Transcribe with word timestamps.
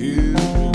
Welcome 0.00 0.72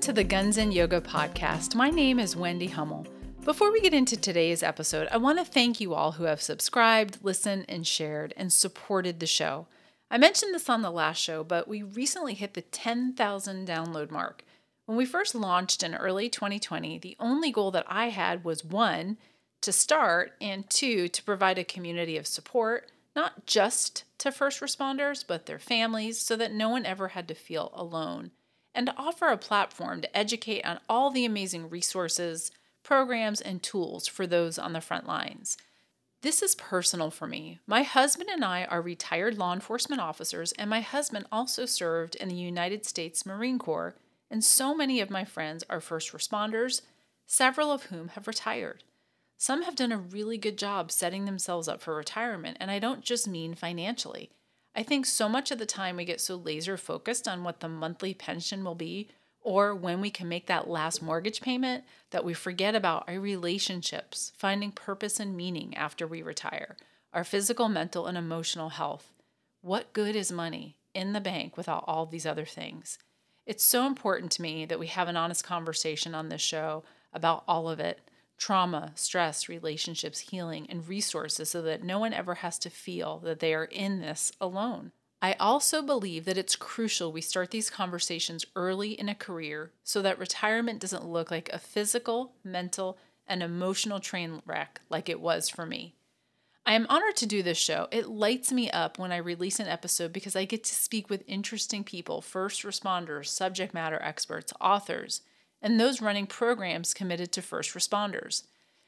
to 0.00 0.14
the 0.14 0.24
Guns 0.26 0.56
and 0.56 0.72
Yoga 0.72 1.02
podcast. 1.02 1.74
My 1.74 1.90
name 1.90 2.18
is 2.18 2.34
Wendy 2.34 2.68
Hummel. 2.68 3.06
Before 3.44 3.70
we 3.70 3.82
get 3.82 3.92
into 3.92 4.16
today's 4.16 4.62
episode, 4.62 5.08
I 5.12 5.18
want 5.18 5.38
to 5.38 5.44
thank 5.44 5.82
you 5.82 5.92
all 5.92 6.12
who 6.12 6.24
have 6.24 6.40
subscribed, 6.40 7.18
listened, 7.22 7.66
and 7.68 7.86
shared 7.86 8.32
and 8.34 8.50
supported 8.50 9.20
the 9.20 9.26
show. 9.26 9.66
I 10.10 10.16
mentioned 10.16 10.54
this 10.54 10.70
on 10.70 10.80
the 10.80 10.90
last 10.90 11.18
show, 11.18 11.44
but 11.44 11.68
we 11.68 11.82
recently 11.82 12.32
hit 12.32 12.54
the 12.54 12.62
10,000 12.62 13.68
download 13.68 14.10
mark. 14.10 14.42
When 14.90 14.96
we 14.96 15.06
first 15.06 15.36
launched 15.36 15.84
in 15.84 15.94
early 15.94 16.28
2020, 16.28 16.98
the 16.98 17.16
only 17.20 17.52
goal 17.52 17.70
that 17.70 17.86
I 17.86 18.08
had 18.08 18.42
was 18.42 18.64
one, 18.64 19.18
to 19.60 19.70
start, 19.70 20.32
and 20.40 20.68
two, 20.68 21.06
to 21.06 21.22
provide 21.22 21.58
a 21.58 21.64
community 21.64 22.16
of 22.16 22.26
support, 22.26 22.90
not 23.14 23.46
just 23.46 24.02
to 24.18 24.32
first 24.32 24.60
responders, 24.60 25.24
but 25.24 25.46
their 25.46 25.60
families, 25.60 26.18
so 26.18 26.34
that 26.34 26.52
no 26.52 26.68
one 26.68 26.84
ever 26.84 27.06
had 27.06 27.28
to 27.28 27.36
feel 27.36 27.70
alone, 27.72 28.32
and 28.74 28.88
to 28.88 28.96
offer 28.96 29.28
a 29.28 29.38
platform 29.38 30.00
to 30.00 30.16
educate 30.16 30.62
on 30.62 30.80
all 30.88 31.12
the 31.12 31.24
amazing 31.24 31.70
resources, 31.70 32.50
programs, 32.82 33.40
and 33.40 33.62
tools 33.62 34.08
for 34.08 34.26
those 34.26 34.58
on 34.58 34.72
the 34.72 34.80
front 34.80 35.06
lines. 35.06 35.56
This 36.22 36.42
is 36.42 36.56
personal 36.56 37.12
for 37.12 37.28
me. 37.28 37.60
My 37.64 37.84
husband 37.84 38.28
and 38.28 38.44
I 38.44 38.64
are 38.64 38.82
retired 38.82 39.38
law 39.38 39.52
enforcement 39.52 40.02
officers, 40.02 40.50
and 40.58 40.68
my 40.68 40.80
husband 40.80 41.26
also 41.30 41.64
served 41.64 42.16
in 42.16 42.28
the 42.28 42.34
United 42.34 42.84
States 42.84 43.24
Marine 43.24 43.60
Corps 43.60 43.94
and 44.30 44.44
so 44.44 44.74
many 44.74 45.00
of 45.00 45.10
my 45.10 45.24
friends 45.24 45.64
are 45.68 45.80
first 45.80 46.12
responders, 46.12 46.82
several 47.26 47.72
of 47.72 47.84
whom 47.84 48.08
have 48.08 48.26
retired. 48.26 48.84
Some 49.36 49.62
have 49.62 49.74
done 49.74 49.92
a 49.92 49.98
really 49.98 50.36
good 50.36 50.58
job 50.58 50.92
setting 50.92 51.24
themselves 51.24 51.66
up 51.66 51.80
for 51.80 51.94
retirement, 51.94 52.58
and 52.60 52.70
I 52.70 52.78
don't 52.78 53.02
just 53.02 53.26
mean 53.26 53.54
financially. 53.54 54.30
I 54.74 54.82
think 54.82 55.06
so 55.06 55.28
much 55.28 55.50
of 55.50 55.58
the 55.58 55.66
time 55.66 55.96
we 55.96 56.04
get 56.04 56.20
so 56.20 56.36
laser 56.36 56.76
focused 56.76 57.26
on 57.26 57.42
what 57.42 57.60
the 57.60 57.68
monthly 57.68 58.14
pension 58.14 58.62
will 58.62 58.74
be 58.74 59.08
or 59.42 59.74
when 59.74 60.00
we 60.00 60.10
can 60.10 60.28
make 60.28 60.46
that 60.46 60.68
last 60.68 61.02
mortgage 61.02 61.40
payment 61.40 61.84
that 62.10 62.24
we 62.24 62.34
forget 62.34 62.74
about 62.74 63.08
our 63.08 63.18
relationships, 63.18 64.32
finding 64.36 64.70
purpose 64.70 65.18
and 65.18 65.36
meaning 65.36 65.74
after 65.76 66.06
we 66.06 66.22
retire, 66.22 66.76
our 67.12 67.24
physical, 67.24 67.68
mental, 67.68 68.06
and 68.06 68.18
emotional 68.18 68.68
health. 68.68 69.12
What 69.62 69.92
good 69.92 70.14
is 70.14 70.30
money 70.30 70.76
in 70.94 71.12
the 71.12 71.20
bank 71.20 71.56
without 71.56 71.84
all 71.86 72.06
these 72.06 72.26
other 72.26 72.44
things? 72.44 72.98
It's 73.50 73.64
so 73.64 73.84
important 73.84 74.30
to 74.32 74.42
me 74.42 74.64
that 74.66 74.78
we 74.78 74.86
have 74.86 75.08
an 75.08 75.16
honest 75.16 75.42
conversation 75.42 76.14
on 76.14 76.28
this 76.28 76.40
show 76.40 76.84
about 77.12 77.42
all 77.48 77.68
of 77.68 77.80
it 77.80 77.98
trauma, 78.38 78.92
stress, 78.94 79.48
relationships, 79.48 80.20
healing, 80.20 80.68
and 80.70 80.86
resources 80.86 81.50
so 81.50 81.60
that 81.62 81.82
no 81.82 81.98
one 81.98 82.12
ever 82.12 82.36
has 82.36 82.60
to 82.60 82.70
feel 82.70 83.18
that 83.24 83.40
they 83.40 83.52
are 83.52 83.64
in 83.64 83.98
this 83.98 84.30
alone. 84.40 84.92
I 85.20 85.32
also 85.32 85.82
believe 85.82 86.26
that 86.26 86.38
it's 86.38 86.54
crucial 86.54 87.10
we 87.10 87.20
start 87.20 87.50
these 87.50 87.70
conversations 87.70 88.46
early 88.54 88.92
in 88.92 89.08
a 89.08 89.16
career 89.16 89.72
so 89.82 90.00
that 90.00 90.20
retirement 90.20 90.78
doesn't 90.78 91.04
look 91.04 91.32
like 91.32 91.50
a 91.52 91.58
physical, 91.58 92.34
mental, 92.44 92.98
and 93.26 93.42
emotional 93.42 93.98
train 93.98 94.42
wreck 94.46 94.80
like 94.88 95.08
it 95.08 95.20
was 95.20 95.48
for 95.48 95.66
me. 95.66 95.96
I 96.66 96.74
am 96.74 96.86
honored 96.88 97.16
to 97.16 97.26
do 97.26 97.42
this 97.42 97.58
show. 97.58 97.88
It 97.90 98.08
lights 98.08 98.52
me 98.52 98.70
up 98.70 98.98
when 98.98 99.12
I 99.12 99.16
release 99.16 99.58
an 99.60 99.66
episode 99.66 100.12
because 100.12 100.36
I 100.36 100.44
get 100.44 100.62
to 100.64 100.74
speak 100.74 101.08
with 101.08 101.24
interesting 101.26 101.84
people 101.84 102.20
first 102.20 102.62
responders, 102.62 103.26
subject 103.26 103.74
matter 103.74 104.00
experts, 104.02 104.52
authors, 104.60 105.22
and 105.62 105.80
those 105.80 106.00
running 106.00 106.26
programs 106.26 106.94
committed 106.94 107.32
to 107.32 107.42
first 107.42 107.74
responders. 107.74 108.44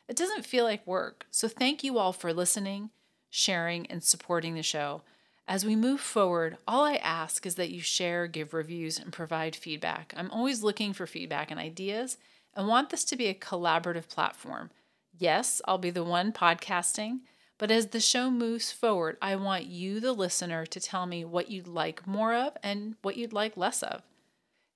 It 0.09 0.17
doesn't 0.17 0.47
feel 0.47 0.65
like 0.65 0.87
work, 0.87 1.27
so 1.31 1.49
thank 1.49 1.83
you 1.83 1.99
all 1.99 2.13
for 2.13 2.33
listening, 2.33 2.91
sharing, 3.31 3.87
and 3.87 4.03
supporting 4.03 4.55
the 4.55 4.63
show. 4.63 5.03
As 5.49 5.65
we 5.65 5.75
move 5.75 6.01
forward, 6.01 6.59
all 6.69 6.85
I 6.85 6.97
ask 6.97 7.47
is 7.47 7.57
that 7.57 7.71
you 7.71 7.81
share, 7.81 8.27
give 8.27 8.55
reviews, 8.55 8.99
and 8.99 9.13
provide 9.13 9.57
feedback. 9.57 10.15
I'm 10.17 10.31
always 10.31 10.63
looking 10.63 10.93
for 10.93 11.07
feedback 11.07 11.51
and 11.51 11.59
ideas 11.59 12.17
and 12.55 12.69
want 12.69 12.91
this 12.91 13.05
to 13.05 13.17
be 13.17 13.27
a 13.27 13.35
collaborative 13.35 14.09
platform. 14.09 14.71
Yes, 15.19 15.61
I'll 15.67 15.79
be 15.79 15.91
the 15.91 16.05
one 16.05 16.33
podcasting 16.33 17.21
but 17.63 17.71
as 17.71 17.87
the 17.87 18.01
show 18.01 18.29
moves 18.29 18.73
forward, 18.73 19.17
I 19.23 19.37
want 19.37 19.67
you, 19.67 20.01
the 20.01 20.13
listener, 20.13 20.67
to 20.67 20.81
tell 20.81 21.07
me 21.07 21.25
what 21.25 21.49
you'd 21.49 21.69
like 21.69 22.09
more 22.09 22.35
of 22.35 22.57
and 22.61 22.97
what 23.03 23.17
you'd 23.17 23.33
like 23.33 23.57
less 23.57 23.85
of. 23.85 24.03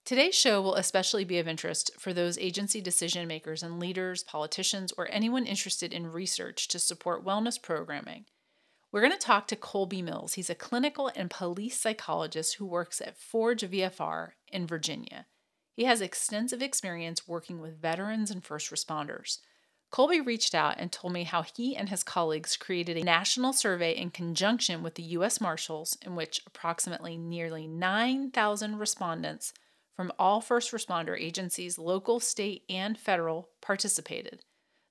Today's 0.04 0.36
show 0.36 0.62
will 0.62 0.76
especially 0.76 1.24
be 1.24 1.40
of 1.40 1.48
interest 1.48 1.90
for 1.98 2.12
those 2.12 2.38
agency 2.38 2.80
decision 2.80 3.26
makers 3.26 3.64
and 3.64 3.80
leaders, 3.80 4.22
politicians, 4.22 4.92
or 4.96 5.08
anyone 5.10 5.46
interested 5.46 5.92
in 5.92 6.12
research 6.12 6.68
to 6.68 6.78
support 6.78 7.24
wellness 7.24 7.60
programming. 7.60 8.26
We're 8.92 9.00
going 9.00 9.10
to 9.10 9.18
talk 9.18 9.48
to 9.48 9.56
Colby 9.56 10.00
Mills. 10.00 10.34
He's 10.34 10.48
a 10.48 10.54
clinical 10.54 11.10
and 11.16 11.28
police 11.28 11.76
psychologist 11.76 12.54
who 12.54 12.66
works 12.66 13.00
at 13.00 13.18
Forge 13.18 13.62
VFR 13.62 14.34
in 14.46 14.64
Virginia. 14.64 15.26
He 15.74 15.86
has 15.86 16.00
extensive 16.00 16.62
experience 16.62 17.26
working 17.26 17.60
with 17.60 17.82
veterans 17.82 18.30
and 18.30 18.44
first 18.44 18.70
responders. 18.70 19.38
Colby 19.90 20.20
reached 20.20 20.54
out 20.54 20.74
and 20.78 20.92
told 20.92 21.12
me 21.12 21.24
how 21.24 21.42
he 21.42 21.76
and 21.76 21.88
his 21.88 22.02
colleagues 22.02 22.56
created 22.56 22.96
a 22.96 23.04
national 23.04 23.52
survey 23.52 23.92
in 23.92 24.10
conjunction 24.10 24.82
with 24.82 24.94
the 24.96 25.02
U.S. 25.02 25.40
Marshals, 25.40 25.96
in 26.04 26.16
which 26.16 26.42
approximately 26.46 27.16
nearly 27.16 27.66
9,000 27.66 28.78
respondents 28.78 29.52
from 29.94 30.12
all 30.18 30.40
first 30.40 30.72
responder 30.72 31.18
agencies, 31.18 31.78
local, 31.78 32.20
state, 32.20 32.64
and 32.68 32.98
federal, 32.98 33.48
participated. 33.62 34.42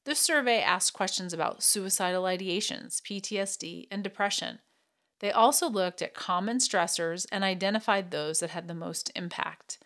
This 0.06 0.20
survey 0.20 0.62
asked 0.62 0.94
questions 0.94 1.34
about 1.34 1.64
suicidal 1.64 2.24
ideations, 2.24 3.02
PTSD, 3.02 3.88
and 3.92 4.04
depression. 4.04 4.60
They 5.20 5.32
also 5.32 5.70
looked 5.70 6.02
at 6.02 6.14
common 6.14 6.58
stressors 6.58 7.26
and 7.32 7.44
identified 7.44 8.12
those 8.12 8.40
that 8.40 8.52
had 8.52 8.68
the 8.68 8.74
most 8.74 9.12
impact. 9.16 9.80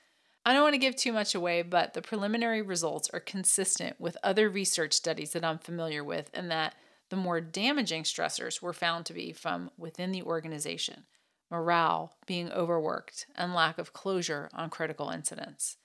I 0.46 0.54
don't 0.54 0.64
want 0.64 0.74
to 0.74 0.80
give 0.80 0.96
too 0.96 1.12
much 1.12 1.36
away, 1.36 1.62
but 1.62 1.94
the 1.94 2.02
preliminary 2.02 2.62
results 2.62 3.10
are 3.14 3.20
consistent 3.20 4.00
with 4.00 4.18
other 4.24 4.50
research 4.50 4.94
studies 4.94 5.32
that 5.34 5.44
I'm 5.44 5.60
familiar 5.60 6.04
with, 6.04 6.30
and 6.34 6.50
that 6.50 6.76
the 7.10 7.16
more 7.16 7.42
damaging 7.42 8.04
stressors 8.04 8.62
were 8.62 8.74
found 8.74 9.06
to 9.06 9.14
be 9.14 9.34
from 9.34 9.72
within 9.78 10.12
the 10.12 10.24
organization 10.24 11.06
morale, 11.52 12.16
being 12.28 12.52
overworked, 12.52 13.26
and 13.36 13.54
lack 13.54 13.78
of 13.78 13.94
closure 13.94 14.50
on 14.54 14.70
critical 14.70 15.10
incidents. 15.10 15.78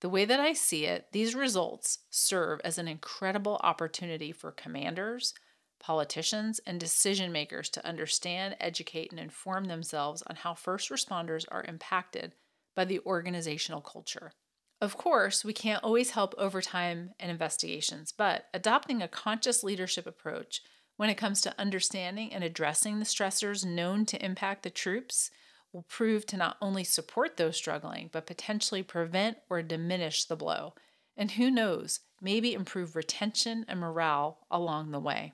The 0.00 0.08
way 0.08 0.24
that 0.24 0.40
I 0.40 0.52
see 0.52 0.86
it, 0.86 1.08
these 1.12 1.34
results 1.34 1.98
serve 2.10 2.60
as 2.64 2.78
an 2.78 2.88
incredible 2.88 3.60
opportunity 3.62 4.32
for 4.32 4.50
commanders, 4.50 5.34
politicians, 5.78 6.60
and 6.66 6.80
decision 6.80 7.30
makers 7.30 7.68
to 7.70 7.86
understand, 7.86 8.56
educate, 8.58 9.10
and 9.10 9.20
inform 9.20 9.66
themselves 9.66 10.22
on 10.26 10.36
how 10.36 10.54
first 10.54 10.90
responders 10.90 11.44
are 11.50 11.64
impacted 11.68 12.32
by 12.74 12.84
the 12.84 13.00
organizational 13.00 13.80
culture. 13.80 14.32
Of 14.80 14.96
course, 14.96 15.44
we 15.44 15.52
can't 15.52 15.84
always 15.84 16.10
help 16.10 16.34
overtime 16.38 17.10
and 17.20 17.30
investigations, 17.30 18.12
but 18.12 18.46
adopting 18.52 19.00
a 19.00 19.08
conscious 19.08 19.62
leadership 19.62 20.06
approach 20.06 20.60
when 20.96 21.08
it 21.08 21.16
comes 21.16 21.40
to 21.42 21.54
understanding 21.58 22.32
and 22.32 22.42
addressing 22.42 22.98
the 22.98 23.04
stressors 23.04 23.64
known 23.64 24.04
to 24.06 24.24
impact 24.24 24.62
the 24.62 24.70
troops 24.70 25.30
will 25.72 25.84
prove 25.84 26.26
to 26.26 26.36
not 26.36 26.56
only 26.60 26.84
support 26.84 27.36
those 27.36 27.56
struggling, 27.56 28.10
but 28.12 28.26
potentially 28.26 28.82
prevent 28.82 29.38
or 29.48 29.62
diminish 29.62 30.24
the 30.24 30.36
blow. 30.36 30.74
And 31.16 31.32
who 31.32 31.50
knows, 31.50 32.00
maybe 32.20 32.52
improve 32.52 32.96
retention 32.96 33.64
and 33.68 33.80
morale 33.80 34.40
along 34.50 34.90
the 34.90 35.00
way. 35.00 35.32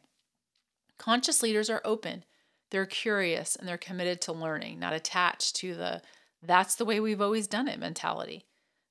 Conscious 0.99 1.43
leaders 1.43 1.71
are 1.71 1.83
open, 1.85 2.25
they're 2.71 2.87
curious, 2.87 3.57
and 3.57 3.67
they're 3.67 3.79
committed 3.79 4.21
to 4.23 4.33
learning, 4.33 4.79
not 4.79 4.93
attached 4.93 5.57
to 5.57 5.75
the 5.75 6.03
that's 6.43 6.75
the 6.75 6.85
way 6.85 7.01
we've 7.01 7.21
always 7.21 7.47
done 7.47 7.69
it 7.69 7.79
mentality. 7.79 8.45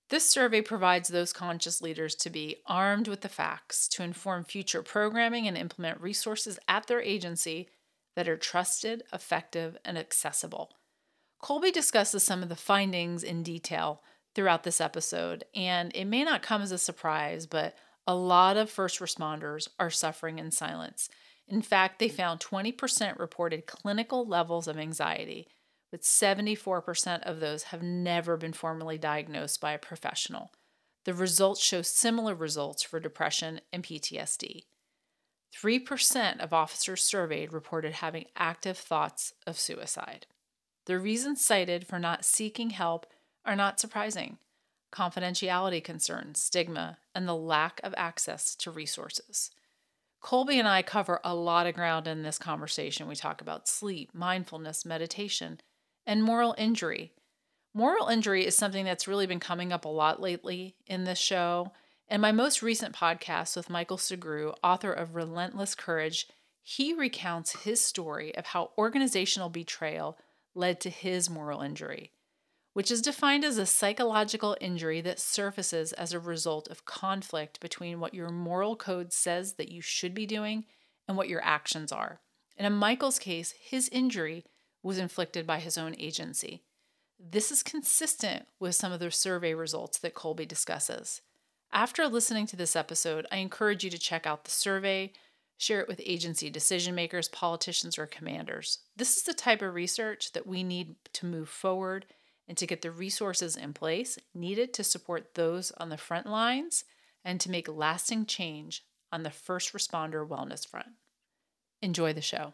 This 0.10 0.30
survey 0.30 0.62
provides 0.62 1.10
those 1.10 1.34
conscious 1.34 1.82
leaders 1.82 2.16
to 2.16 2.30
be 2.30 2.58
armed 2.66 3.08
with 3.08 3.22
the 3.22 3.30
facts 3.30 3.88
to 3.90 4.04
inform 4.04 4.46
future 4.46 4.82
programming 4.82 5.48
and 5.48 5.58
implement 5.58 6.00
resources 6.00 6.60
at 6.68 6.88
their 6.88 7.02
agency 7.02 7.68
that 8.16 8.30
are 8.30 8.38
trusted, 8.38 9.04
effective, 9.12 9.78
and 9.84 9.98
accessible. 9.98 10.72
Colby 11.42 11.72
discusses 11.72 12.24
some 12.24 12.42
of 12.42 12.50
the 12.50 12.56
findings 12.56 13.24
in 13.24 13.44
detail 13.44 14.02
throughout 14.34 14.64
this 14.64 14.80
episode, 14.80 15.44
and 15.54 15.92
it 15.94 16.06
may 16.06 16.24
not 16.24 16.42
come 16.42 16.62
as 16.62 16.72
a 16.72 16.78
surprise, 16.78 17.46
but 17.46 17.76
a 18.08 18.16
lot 18.16 18.56
of 18.56 18.70
first 18.70 19.00
responders 19.00 19.68
are 19.78 19.90
suffering 19.90 20.40
in 20.40 20.52
silence. 20.52 21.10
In 21.48 21.62
fact, 21.62 22.00
they 22.00 22.10
found 22.10 22.40
20% 22.40 23.20
reported 23.20 23.68
clinical 23.68 24.26
levels 24.26 24.68
of 24.68 24.78
anxiety, 24.78 25.48
but 25.92 26.02
74% 26.02 27.24
of 27.24 27.40
those 27.40 27.64
have 27.64 27.82
never 27.82 28.38
been 28.38 28.54
formally 28.54 28.98
diagnosed 28.98 29.62
by 29.62 29.72
a 29.72 29.80
professional. 29.80 30.52
The 31.06 31.14
results 31.14 31.64
show 31.64 31.82
similar 31.82 32.36
results 32.36 32.84
for 32.84 33.00
depression 33.00 33.62
and 33.72 33.84
PTSD. 33.84 34.64
3% 35.56 36.40
of 36.40 36.54
officers 36.54 37.04
surveyed 37.04 37.54
reported 37.54 37.94
having 37.94 38.26
active 38.36 38.78
thoughts 38.78 39.34
of 39.46 39.58
suicide. 39.58 40.28
The 40.86 41.00
reasons 41.00 41.44
cited 41.44 41.88
for 41.88 42.00
not 42.00 42.26
seeking 42.26 42.72
help 42.72 43.08
are 43.46 43.56
not 43.56 43.80
surprising 43.80 44.38
confidentiality 44.92 45.84
concerns, 45.84 46.42
stigma, 46.42 46.98
and 47.14 47.28
the 47.28 47.36
lack 47.36 47.80
of 47.84 47.94
access 47.98 48.56
to 48.56 48.72
resources. 48.72 49.52
Colby 50.22 50.60
and 50.60 50.68
I 50.68 50.82
cover 50.82 51.20
a 51.24 51.36
lot 51.36 51.68
of 51.68 51.76
ground 51.76 52.08
in 52.08 52.24
this 52.24 52.38
conversation. 52.38 53.08
We 53.08 53.16
talk 53.16 53.42
about 53.42 53.68
sleep, 53.68 54.12
mindfulness, 54.14 54.86
meditation, 54.86 55.60
and 56.08 56.24
moral 56.24 56.56
injury. 56.58 57.12
Moral 57.74 58.08
injury 58.08 58.46
is 58.46 58.58
something 58.58 58.86
that's 58.86 59.08
really 59.08 59.28
been 59.28 59.42
coming 59.42 59.72
up 59.72 59.86
a 59.86 59.90
lot 59.90 60.22
lately 60.22 60.76
in 60.88 61.04
this 61.04 61.20
show. 61.20 61.74
In 62.10 62.22
my 62.22 62.32
most 62.32 62.64
recent 62.64 62.96
podcast 62.96 63.56
with 63.58 63.70
Michael 63.70 63.98
Sugrue, 63.98 64.56
author 64.64 64.92
of 64.92 65.14
Relentless 65.14 65.76
Courage, 65.76 66.28
he 66.64 66.94
recounts 66.94 67.64
his 67.64 67.82
story 67.82 68.34
of 68.36 68.48
how 68.48 68.72
organizational 68.78 69.50
betrayal 69.50 70.18
led 70.56 70.80
to 70.80 70.90
his 70.90 71.30
moral 71.30 71.62
injury, 71.62 72.12
which 72.74 72.90
is 72.90 73.02
defined 73.02 73.44
as 73.44 73.58
a 73.58 73.66
psychological 73.66 74.56
injury 74.62 75.02
that 75.02 75.20
surfaces 75.20 75.92
as 75.94 76.14
a 76.14 76.20
result 76.20 76.70
of 76.70 76.86
conflict 76.86 77.60
between 77.60 78.00
what 78.00 78.14
your 78.14 78.30
moral 78.30 78.78
code 78.78 79.12
says 79.12 79.56
that 79.56 79.72
you 79.72 79.82
should 79.82 80.14
be 80.14 80.26
doing 80.26 80.66
and 81.08 81.18
what 81.18 81.30
your 81.30 81.44
actions 81.44 81.92
are. 81.92 82.22
And 82.58 82.66
in 82.66 82.74
Michael's 82.74 83.20
case, 83.20 83.54
his 83.60 83.90
injury 83.90 84.46
was 84.88 84.98
inflicted 84.98 85.46
by 85.46 85.60
his 85.60 85.78
own 85.78 85.94
agency. 86.00 86.64
This 87.20 87.52
is 87.52 87.62
consistent 87.62 88.48
with 88.60 88.76
some 88.76 88.92
of 88.92 89.00
the 89.00 89.12
survey 89.12 89.54
results 89.54 90.00
that 90.00 90.14
Colby 90.14 90.46
discusses. 90.46 91.22
After 91.72 92.08
listening 92.08 92.48
to 92.48 92.56
this 92.56 92.76
episode, 92.76 93.28
I 93.32 93.38
encourage 93.38 93.84
you 93.84 93.90
to 93.90 94.00
check 94.00 94.26
out 94.26 94.46
the 94.46 94.52
survey, 94.52 95.12
share 95.58 95.82
it 95.82 95.88
with 95.88 96.00
agency 96.06 96.50
decision 96.50 96.96
makers, 96.96 97.28
politicians, 97.28 97.98
or 97.98 98.06
commanders. 98.06 98.80
This 98.96 99.18
is 99.18 99.24
the 99.24 99.34
type 99.34 99.62
of 99.62 99.74
research 99.74 100.32
that 100.32 100.48
we 100.48 100.64
need 100.64 100.96
to 101.14 101.26
move 101.26 101.50
forward 101.50 102.06
and 102.48 102.58
to 102.58 102.66
get 102.68 102.82
the 102.82 102.92
resources 102.92 103.58
in 103.58 103.74
place 103.74 104.18
needed 104.34 104.74
to 104.76 104.84
support 104.84 105.34
those 105.34 105.72
on 105.78 105.90
the 105.90 105.98
front 105.98 106.28
lines 106.28 106.86
and 107.26 107.42
to 107.42 107.52
make 107.52 107.68
lasting 107.68 108.26
change 108.26 108.86
on 109.12 109.24
the 109.24 109.32
first 109.32 109.74
responder 109.74 110.26
wellness 110.26 110.66
front. 110.66 110.94
Enjoy 111.82 112.14
the 112.14 112.22
show. 112.22 112.54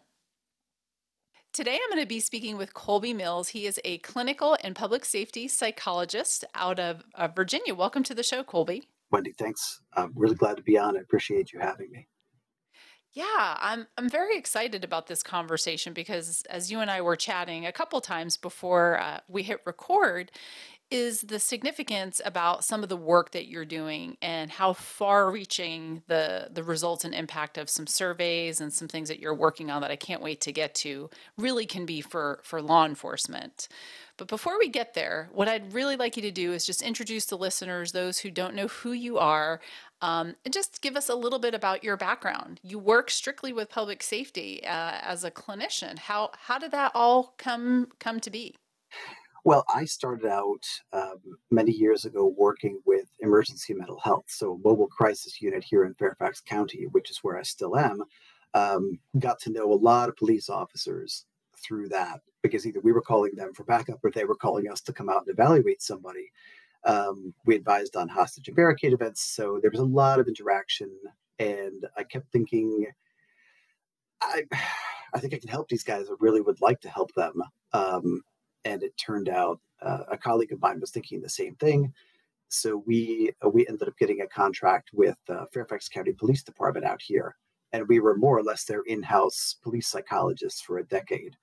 Today, 1.53 1.73
I'm 1.75 1.95
going 1.95 2.01
to 2.01 2.07
be 2.07 2.19
speaking 2.19 2.57
with 2.57 2.73
Colby 2.73 3.13
Mills. 3.13 3.49
He 3.49 3.67
is 3.67 3.79
a 3.85 3.99
clinical 3.99 4.57
and 4.63 4.75
public 4.75 5.05
safety 5.05 5.47
psychologist 5.47 6.43
out 6.55 6.79
of 6.79 7.03
uh, 7.13 7.27
Virginia. 7.27 7.75
Welcome 7.75 8.01
to 8.05 8.15
the 8.15 8.23
show, 8.23 8.43
Colby. 8.43 8.87
Wendy, 9.11 9.33
thanks. 9.37 9.81
I'm 9.93 10.13
really 10.15 10.33
glad 10.33 10.57
to 10.57 10.63
be 10.63 10.79
on. 10.79 10.97
I 10.97 11.01
appreciate 11.01 11.53
you 11.53 11.59
having 11.59 11.91
me. 11.91 12.07
Yeah, 13.11 13.57
I'm 13.61 13.85
I'm 13.99 14.09
very 14.09 14.35
excited 14.35 14.83
about 14.83 15.05
this 15.05 15.21
conversation 15.21 15.93
because 15.93 16.41
as 16.49 16.71
you 16.71 16.79
and 16.79 16.89
I 16.89 17.01
were 17.01 17.15
chatting 17.15 17.67
a 17.67 17.71
couple 17.71 18.01
times 18.01 18.35
before 18.35 18.99
uh, 18.99 19.19
we 19.27 19.43
hit 19.43 19.61
record, 19.67 20.31
is 20.91 21.21
the 21.21 21.39
significance 21.39 22.21
about 22.23 22.63
some 22.63 22.83
of 22.83 22.89
the 22.89 22.97
work 22.97 23.31
that 23.31 23.47
you're 23.47 23.65
doing 23.65 24.15
and 24.21 24.51
how 24.51 24.73
far 24.73 25.31
reaching 25.31 26.03
the 26.07 26.49
the 26.51 26.63
results 26.63 27.03
and 27.03 27.15
impact 27.15 27.57
of 27.57 27.69
some 27.69 27.87
surveys 27.87 28.61
and 28.61 28.71
some 28.71 28.87
things 28.87 29.09
that 29.09 29.19
you're 29.19 29.33
working 29.33 29.71
on 29.71 29.81
that 29.81 29.91
I 29.91 29.95
can't 29.95 30.21
wait 30.21 30.41
to 30.41 30.51
get 30.51 30.75
to 30.75 31.09
really 31.37 31.65
can 31.65 31.85
be 31.85 32.01
for 32.01 32.41
for 32.43 32.61
law 32.61 32.85
enforcement. 32.85 33.67
But 34.17 34.27
before 34.27 34.59
we 34.59 34.69
get 34.69 34.93
there, 34.93 35.29
what 35.33 35.47
I'd 35.47 35.73
really 35.73 35.95
like 35.95 36.15
you 36.15 36.21
to 36.21 36.31
do 36.31 36.53
is 36.53 36.65
just 36.65 36.83
introduce 36.83 37.25
the 37.25 37.37
listeners, 37.37 37.91
those 37.91 38.19
who 38.19 38.29
don't 38.29 38.53
know 38.53 38.67
who 38.67 38.91
you 38.91 39.17
are, 39.17 39.59
um, 40.01 40.35
and 40.45 40.53
just 40.53 40.81
give 40.81 40.95
us 40.95 41.09
a 41.09 41.15
little 41.15 41.39
bit 41.39 41.55
about 41.55 41.83
your 41.83 41.97
background. 41.97 42.59
You 42.61 42.77
work 42.77 43.09
strictly 43.09 43.51
with 43.51 43.69
public 43.69 44.03
safety 44.03 44.63
uh, 44.65 44.99
as 45.01 45.23
a 45.23 45.31
clinician. 45.31 45.97
How 45.97 46.31
how 46.37 46.59
did 46.59 46.71
that 46.71 46.91
all 46.93 47.33
come 47.37 47.87
come 47.99 48.19
to 48.19 48.29
be? 48.29 48.55
Well, 49.45 49.65
I 49.73 49.83
started 49.83 50.25
out 50.25 50.65
um, 50.93 51.19
many 51.51 51.73
years 51.73 52.05
ago 52.05 52.33
working 52.37 52.79
with 52.85 53.07
emergency 53.19 53.73
mental 53.73 53.99
health, 53.99 54.25
so 54.29 54.57
mobile 54.63 54.87
crisis 54.87 55.41
unit 55.41 55.65
here 55.65 55.83
in 55.83 55.93
Fairfax 55.95 56.39
County, 56.39 56.87
which 56.91 57.11
is 57.11 57.19
where 57.23 57.37
I 57.37 57.43
still 57.43 57.77
am. 57.77 58.03
Um, 58.53 58.99
got 59.19 59.39
to 59.41 59.51
know 59.51 59.73
a 59.73 59.75
lot 59.75 60.07
of 60.07 60.15
police 60.15 60.49
officers 60.49 61.25
through 61.57 61.89
that 61.89 62.21
because 62.41 62.65
either 62.65 62.79
we 62.79 62.93
were 62.93 63.01
calling 63.01 63.35
them 63.35 63.53
for 63.53 63.65
backup 63.65 63.99
or 64.01 64.11
they 64.11 64.23
were 64.23 64.35
calling 64.35 64.69
us 64.69 64.79
to 64.81 64.93
come 64.93 65.09
out 65.09 65.23
and 65.27 65.37
evaluate 65.37 65.81
somebody. 65.81 66.31
Um, 66.85 67.33
we 67.45 67.55
advised 67.55 67.97
on 67.97 68.07
hostage 68.07 68.47
and 68.47 68.55
barricade 68.55 68.93
events, 68.93 69.21
so 69.21 69.59
there 69.61 69.71
was 69.71 69.81
a 69.81 69.85
lot 69.85 70.21
of 70.21 70.27
interaction, 70.29 70.89
and 71.39 71.85
I 71.97 72.03
kept 72.03 72.31
thinking, 72.31 72.85
I, 74.21 74.43
I 75.13 75.19
think 75.19 75.33
I 75.33 75.39
can 75.39 75.49
help 75.49 75.67
these 75.67 75.83
guys. 75.83 76.07
I 76.09 76.13
really 76.21 76.41
would 76.41 76.61
like 76.61 76.79
to 76.81 76.89
help 76.89 77.13
them. 77.13 77.43
Um, 77.73 78.21
and 78.65 78.83
it 78.83 78.95
turned 78.97 79.29
out 79.29 79.59
uh, 79.81 80.03
a 80.11 80.17
colleague 80.17 80.51
of 80.51 80.61
mine 80.61 80.79
was 80.79 80.91
thinking 80.91 81.21
the 81.21 81.29
same 81.29 81.55
thing. 81.55 81.93
So 82.49 82.83
we 82.85 83.31
uh, 83.43 83.49
we 83.49 83.67
ended 83.67 83.87
up 83.87 83.97
getting 83.97 84.21
a 84.21 84.27
contract 84.27 84.91
with 84.93 85.17
uh, 85.27 85.45
Fairfax 85.51 85.89
County 85.89 86.13
Police 86.13 86.43
Department 86.43 86.85
out 86.85 87.01
here, 87.01 87.35
and 87.71 87.87
we 87.87 87.99
were 87.99 88.15
more 88.15 88.37
or 88.37 88.43
less 88.43 88.65
their 88.65 88.83
in-house 88.83 89.55
police 89.63 89.87
psychologists 89.87 90.61
for 90.61 90.77
a 90.77 90.85
decade. 90.85 91.35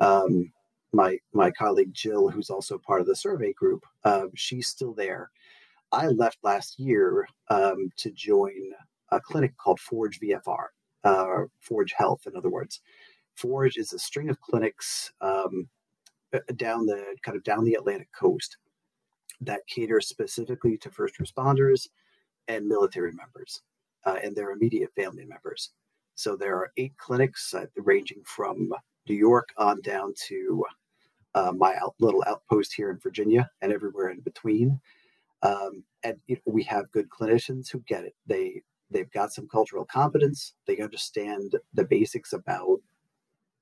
Um, 0.00 0.52
my 0.92 1.18
my 1.32 1.50
colleague 1.50 1.92
Jill, 1.92 2.28
who's 2.28 2.50
also 2.50 2.78
part 2.78 3.00
of 3.00 3.06
the 3.06 3.16
survey 3.16 3.52
group, 3.52 3.84
uh, 4.04 4.26
she's 4.34 4.68
still 4.68 4.94
there. 4.94 5.30
I 5.92 6.06
left 6.08 6.38
last 6.42 6.78
year 6.78 7.28
um, 7.50 7.90
to 7.98 8.10
join 8.10 8.72
a 9.10 9.20
clinic 9.20 9.56
called 9.56 9.78
Forge 9.78 10.18
VFR, 10.20 10.66
uh, 11.04 11.44
Forge 11.60 11.92
Health, 11.92 12.26
in 12.26 12.36
other 12.36 12.50
words. 12.50 12.80
Forge 13.36 13.76
is 13.76 13.92
a 13.92 13.98
string 13.98 14.30
of 14.30 14.40
clinics 14.40 15.12
um, 15.20 15.68
down 16.56 16.86
the 16.86 17.04
kind 17.22 17.36
of 17.36 17.44
down 17.44 17.64
the 17.64 17.74
Atlantic 17.74 18.08
coast 18.18 18.56
that 19.40 19.66
cater 19.66 20.00
specifically 20.00 20.76
to 20.78 20.90
first 20.90 21.18
responders 21.18 21.88
and 22.48 22.66
military 22.66 23.12
members 23.12 23.62
uh, 24.04 24.16
and 24.22 24.34
their 24.34 24.52
immediate 24.52 24.90
family 24.94 25.24
members. 25.24 25.70
So 26.14 26.36
there 26.36 26.56
are 26.56 26.72
eight 26.76 26.96
clinics 26.98 27.54
uh, 27.54 27.66
ranging 27.76 28.22
from 28.24 28.72
New 29.08 29.16
York 29.16 29.48
on 29.56 29.80
down 29.80 30.14
to 30.28 30.64
uh, 31.34 31.52
my 31.56 31.74
out, 31.82 31.94
little 31.98 32.22
outpost 32.26 32.72
here 32.74 32.90
in 32.90 32.98
Virginia 33.02 33.50
and 33.60 33.72
everywhere 33.72 34.10
in 34.10 34.20
between. 34.20 34.80
Um, 35.42 35.84
and 36.04 36.16
you 36.26 36.36
know, 36.36 36.52
we 36.52 36.62
have 36.64 36.90
good 36.92 37.08
clinicians 37.08 37.70
who 37.70 37.80
get 37.80 38.04
it. 38.04 38.14
They 38.26 38.62
they've 38.90 39.10
got 39.10 39.32
some 39.32 39.48
cultural 39.48 39.84
competence. 39.84 40.54
They 40.66 40.78
understand 40.78 41.56
the 41.74 41.84
basics 41.84 42.32
about 42.32 42.78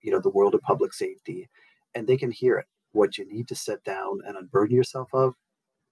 you 0.02 0.12
know 0.12 0.20
the 0.20 0.30
world 0.30 0.54
of 0.54 0.60
public 0.60 0.92
safety 0.92 1.48
and 1.94 2.06
they 2.06 2.16
can 2.16 2.30
hear 2.30 2.58
it. 2.58 2.66
What 2.92 3.16
you 3.18 3.26
need 3.26 3.48
to 3.48 3.54
sit 3.54 3.82
down 3.84 4.20
and 4.26 4.36
unburden 4.36 4.76
yourself 4.76 5.08
of, 5.14 5.34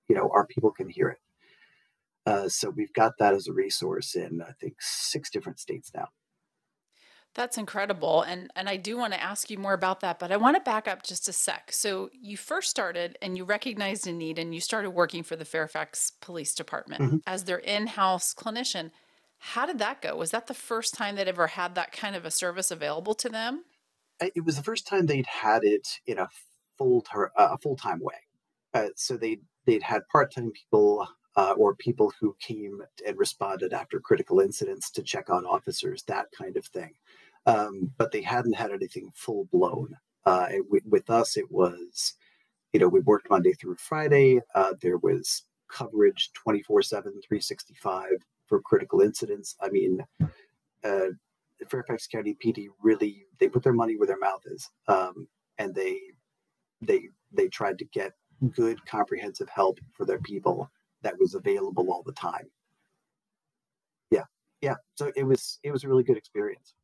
you 0.08 0.14
know, 0.14 0.30
our 0.32 0.46
people 0.46 0.70
can 0.70 0.88
hear 0.88 1.08
it. 1.08 1.18
Uh, 2.26 2.48
so 2.48 2.70
we've 2.70 2.92
got 2.92 3.12
that 3.18 3.32
as 3.32 3.48
a 3.48 3.52
resource 3.52 4.14
in 4.14 4.42
I 4.42 4.52
think 4.60 4.76
six 4.80 5.30
different 5.30 5.58
states 5.58 5.90
now. 5.94 6.08
That's 7.34 7.56
incredible. 7.56 8.22
And 8.22 8.50
and 8.56 8.68
I 8.68 8.76
do 8.76 8.96
want 8.96 9.12
to 9.14 9.22
ask 9.22 9.50
you 9.50 9.56
more 9.56 9.72
about 9.72 10.00
that, 10.00 10.18
but 10.18 10.32
I 10.32 10.36
want 10.36 10.56
to 10.56 10.62
back 10.62 10.88
up 10.88 11.02
just 11.02 11.28
a 11.28 11.32
sec. 11.32 11.70
So 11.72 12.10
you 12.12 12.36
first 12.36 12.68
started 12.68 13.16
and 13.22 13.36
you 13.36 13.44
recognized 13.44 14.06
a 14.06 14.12
need 14.12 14.38
and 14.38 14.52
you 14.52 14.60
started 14.60 14.90
working 14.90 15.22
for 15.22 15.36
the 15.36 15.44
Fairfax 15.44 16.12
Police 16.20 16.54
Department 16.54 17.02
mm-hmm. 17.02 17.16
as 17.26 17.44
their 17.44 17.58
in-house 17.58 18.34
clinician. 18.34 18.90
How 19.38 19.64
did 19.64 19.78
that 19.78 20.02
go? 20.02 20.16
Was 20.16 20.32
that 20.32 20.48
the 20.48 20.54
first 20.54 20.92
time 20.92 21.14
they'd 21.14 21.28
ever 21.28 21.46
had 21.46 21.74
that 21.76 21.92
kind 21.92 22.14
of 22.14 22.26
a 22.26 22.30
service 22.30 22.70
available 22.70 23.14
to 23.14 23.28
them? 23.28 23.64
It 24.20 24.44
was 24.44 24.56
the 24.56 24.62
first 24.62 24.86
time 24.86 25.06
they'd 25.06 25.26
had 25.26 25.64
it 25.64 26.00
in 26.06 26.18
a 26.18 26.28
full 26.76 27.02
ter- 27.02 27.32
uh, 27.36 27.48
a 27.52 27.58
full 27.58 27.76
time 27.76 28.00
way. 28.00 28.14
Uh, 28.74 28.88
so 28.96 29.16
they 29.16 29.38
they'd 29.66 29.82
had 29.82 30.06
part 30.08 30.32
time 30.34 30.50
people 30.52 31.06
uh, 31.36 31.54
or 31.56 31.74
people 31.74 32.12
who 32.20 32.36
came 32.40 32.80
and 33.06 33.18
responded 33.18 33.72
after 33.72 34.00
critical 34.00 34.40
incidents 34.40 34.90
to 34.90 35.02
check 35.02 35.30
on 35.30 35.46
officers, 35.46 36.02
that 36.04 36.26
kind 36.36 36.56
of 36.56 36.66
thing. 36.66 36.92
Um, 37.46 37.92
but 37.96 38.12
they 38.12 38.22
hadn't 38.22 38.54
had 38.54 38.72
anything 38.72 39.10
full 39.14 39.46
blown. 39.52 39.96
Uh, 40.26 40.46
w- 40.64 40.82
with 40.84 41.08
us, 41.08 41.36
it 41.36 41.50
was, 41.50 42.14
you 42.72 42.80
know, 42.80 42.88
we 42.88 43.00
worked 43.00 43.30
Monday 43.30 43.52
through 43.52 43.76
Friday. 43.76 44.40
Uh, 44.54 44.74
there 44.80 44.98
was 44.98 45.44
coverage 45.68 46.30
24 46.34 46.82
7, 46.82 47.12
365 47.12 48.10
for 48.46 48.60
critical 48.60 49.00
incidents. 49.00 49.56
I 49.62 49.70
mean, 49.70 50.04
Fairfax 51.68 52.06
County 52.06 52.36
PD 52.44 52.68
really 52.82 53.26
they 53.38 53.48
put 53.48 53.62
their 53.62 53.72
money 53.72 53.96
where 53.96 54.06
their 54.06 54.18
mouth 54.18 54.42
is, 54.46 54.68
um, 54.88 55.26
and 55.58 55.74
they 55.74 55.98
they 56.80 57.08
they 57.32 57.48
tried 57.48 57.78
to 57.78 57.84
get 57.86 58.12
good 58.48 58.84
comprehensive 58.86 59.48
help 59.48 59.78
for 59.92 60.04
their 60.04 60.20
people 60.20 60.70
that 61.02 61.18
was 61.18 61.34
available 61.34 61.90
all 61.90 62.02
the 62.04 62.12
time. 62.12 62.50
Yeah, 64.10 64.24
yeah. 64.60 64.76
So 64.96 65.12
it 65.16 65.24
was 65.24 65.58
it 65.62 65.72
was 65.72 65.84
a 65.84 65.88
really 65.88 66.04
good 66.04 66.16
experience. 66.16 66.74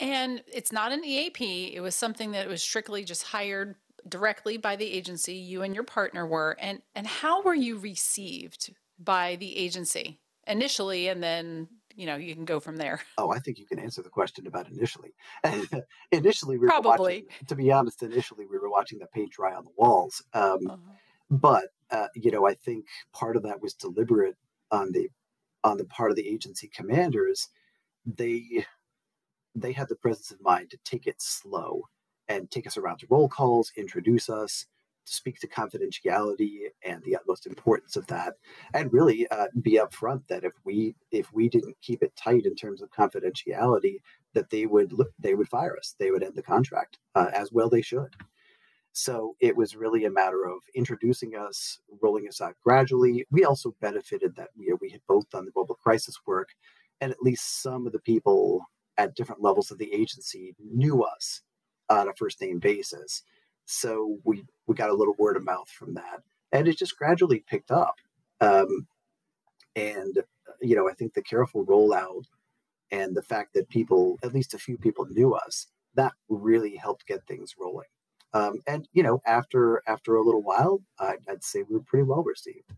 And 0.00 0.42
it's 0.52 0.72
not 0.72 0.90
an 0.90 1.04
EAP. 1.04 1.74
It 1.74 1.80
was 1.80 1.94
something 1.94 2.32
that 2.32 2.48
was 2.48 2.60
strictly 2.60 3.04
just 3.04 3.22
hired 3.22 3.76
directly 4.08 4.56
by 4.56 4.74
the 4.74 4.90
agency. 4.90 5.34
You 5.34 5.62
and 5.62 5.74
your 5.74 5.84
partner 5.84 6.26
were, 6.26 6.56
and 6.60 6.82
and 6.94 7.06
how 7.06 7.42
were 7.42 7.54
you 7.54 7.78
received 7.78 8.74
by 8.98 9.36
the 9.36 9.56
agency 9.56 10.18
initially, 10.46 11.08
and 11.08 11.22
then 11.22 11.68
you 11.96 12.06
know 12.06 12.16
you 12.16 12.34
can 12.34 12.44
go 12.44 12.60
from 12.60 12.76
there. 12.76 13.00
Oh 13.18 13.30
i 13.32 13.38
think 13.38 13.58
you 13.58 13.66
can 13.66 13.78
answer 13.78 14.02
the 14.02 14.10
question 14.10 14.46
about 14.46 14.68
initially. 14.70 15.14
Initially 16.12 16.58
we 16.58 16.66
probably. 16.66 16.90
were 16.90 16.98
watching, 16.98 17.46
to 17.48 17.54
be 17.54 17.72
honest 17.72 18.02
initially 18.02 18.46
we 18.50 18.58
were 18.58 18.70
watching 18.70 18.98
the 18.98 19.06
paint 19.06 19.32
dry 19.32 19.54
on 19.54 19.64
the 19.64 19.70
walls 19.76 20.22
um, 20.34 20.58
uh-huh. 20.66 20.76
but 21.30 21.64
uh, 21.90 22.08
you 22.14 22.30
know 22.30 22.46
i 22.46 22.54
think 22.54 22.86
part 23.12 23.36
of 23.36 23.42
that 23.42 23.60
was 23.60 23.74
deliberate 23.74 24.36
on 24.70 24.92
the 24.92 25.08
on 25.64 25.76
the 25.76 25.84
part 25.84 26.10
of 26.10 26.16
the 26.16 26.28
agency 26.28 26.68
commanders. 26.68 27.48
They 28.04 28.66
they 29.54 29.72
had 29.72 29.88
the 29.88 29.96
presence 29.96 30.30
of 30.30 30.40
mind 30.40 30.70
to 30.70 30.78
take 30.84 31.06
it 31.06 31.20
slow 31.20 31.82
and 32.28 32.50
take 32.50 32.66
us 32.66 32.76
around 32.78 32.98
to 32.98 33.06
roll 33.10 33.28
calls, 33.28 33.70
introduce 33.76 34.30
us, 34.30 34.66
speak 35.04 35.40
to 35.40 35.48
confidentiality 35.48 36.68
and 36.84 37.02
the 37.02 37.16
utmost 37.16 37.46
importance 37.46 37.96
of 37.96 38.06
that, 38.06 38.34
and 38.74 38.92
really 38.92 39.26
uh, 39.28 39.46
be 39.60 39.78
upfront 39.78 40.26
that 40.28 40.44
if 40.44 40.52
we 40.64 40.94
if 41.10 41.32
we 41.32 41.48
didn't 41.48 41.76
keep 41.82 42.02
it 42.02 42.14
tight 42.16 42.46
in 42.46 42.54
terms 42.54 42.82
of 42.82 42.90
confidentiality, 42.90 43.96
that 44.34 44.50
they 44.50 44.66
would 44.66 44.92
they 45.18 45.34
would 45.34 45.48
fire 45.48 45.76
us, 45.76 45.94
they 45.98 46.10
would 46.10 46.22
end 46.22 46.34
the 46.34 46.42
contract, 46.42 46.98
uh, 47.14 47.30
as 47.34 47.52
well 47.52 47.68
they 47.68 47.82
should. 47.82 48.14
So 48.92 49.36
it 49.40 49.56
was 49.56 49.74
really 49.74 50.04
a 50.04 50.10
matter 50.10 50.44
of 50.44 50.58
introducing 50.74 51.34
us, 51.34 51.80
rolling 52.02 52.28
us 52.28 52.42
out 52.42 52.54
gradually. 52.62 53.26
We 53.30 53.44
also 53.44 53.74
benefited 53.80 54.36
that 54.36 54.50
we, 54.54 54.72
we 54.80 54.90
had 54.90 55.00
both 55.08 55.28
done 55.30 55.46
the 55.46 55.52
mobile 55.56 55.78
crisis 55.82 56.18
work, 56.26 56.50
and 57.00 57.10
at 57.10 57.22
least 57.22 57.62
some 57.62 57.86
of 57.86 57.92
the 57.92 58.00
people 58.00 58.62
at 58.98 59.16
different 59.16 59.42
levels 59.42 59.70
of 59.70 59.78
the 59.78 59.92
agency 59.94 60.54
knew 60.58 61.02
us 61.02 61.40
on 61.88 62.08
a 62.08 62.14
first 62.14 62.40
name 62.40 62.58
basis. 62.58 63.22
So 63.64 64.18
we 64.24 64.44
we 64.66 64.74
got 64.74 64.90
a 64.90 64.94
little 64.94 65.14
word 65.18 65.36
of 65.36 65.44
mouth 65.44 65.68
from 65.68 65.94
that, 65.94 66.22
and 66.50 66.68
it 66.68 66.78
just 66.78 66.96
gradually 66.96 67.40
picked 67.40 67.70
up. 67.70 67.96
Um, 68.40 68.86
and 69.76 70.18
you 70.60 70.76
know, 70.76 70.88
I 70.88 70.94
think 70.94 71.14
the 71.14 71.22
careful 71.22 71.64
rollout 71.64 72.24
and 72.90 73.16
the 73.16 73.22
fact 73.22 73.54
that 73.54 73.68
people, 73.68 74.18
at 74.22 74.34
least 74.34 74.54
a 74.54 74.58
few 74.58 74.76
people, 74.78 75.06
knew 75.06 75.34
us, 75.34 75.68
that 75.94 76.12
really 76.28 76.76
helped 76.76 77.06
get 77.06 77.26
things 77.26 77.54
rolling. 77.58 77.88
Um, 78.34 78.60
and 78.66 78.88
you 78.92 79.02
know, 79.02 79.20
after 79.26 79.82
after 79.86 80.16
a 80.16 80.22
little 80.22 80.42
while, 80.42 80.82
I'd, 80.98 81.18
I'd 81.28 81.44
say 81.44 81.62
we 81.62 81.76
were 81.76 81.82
pretty 81.82 82.04
well 82.04 82.22
received. 82.22 82.72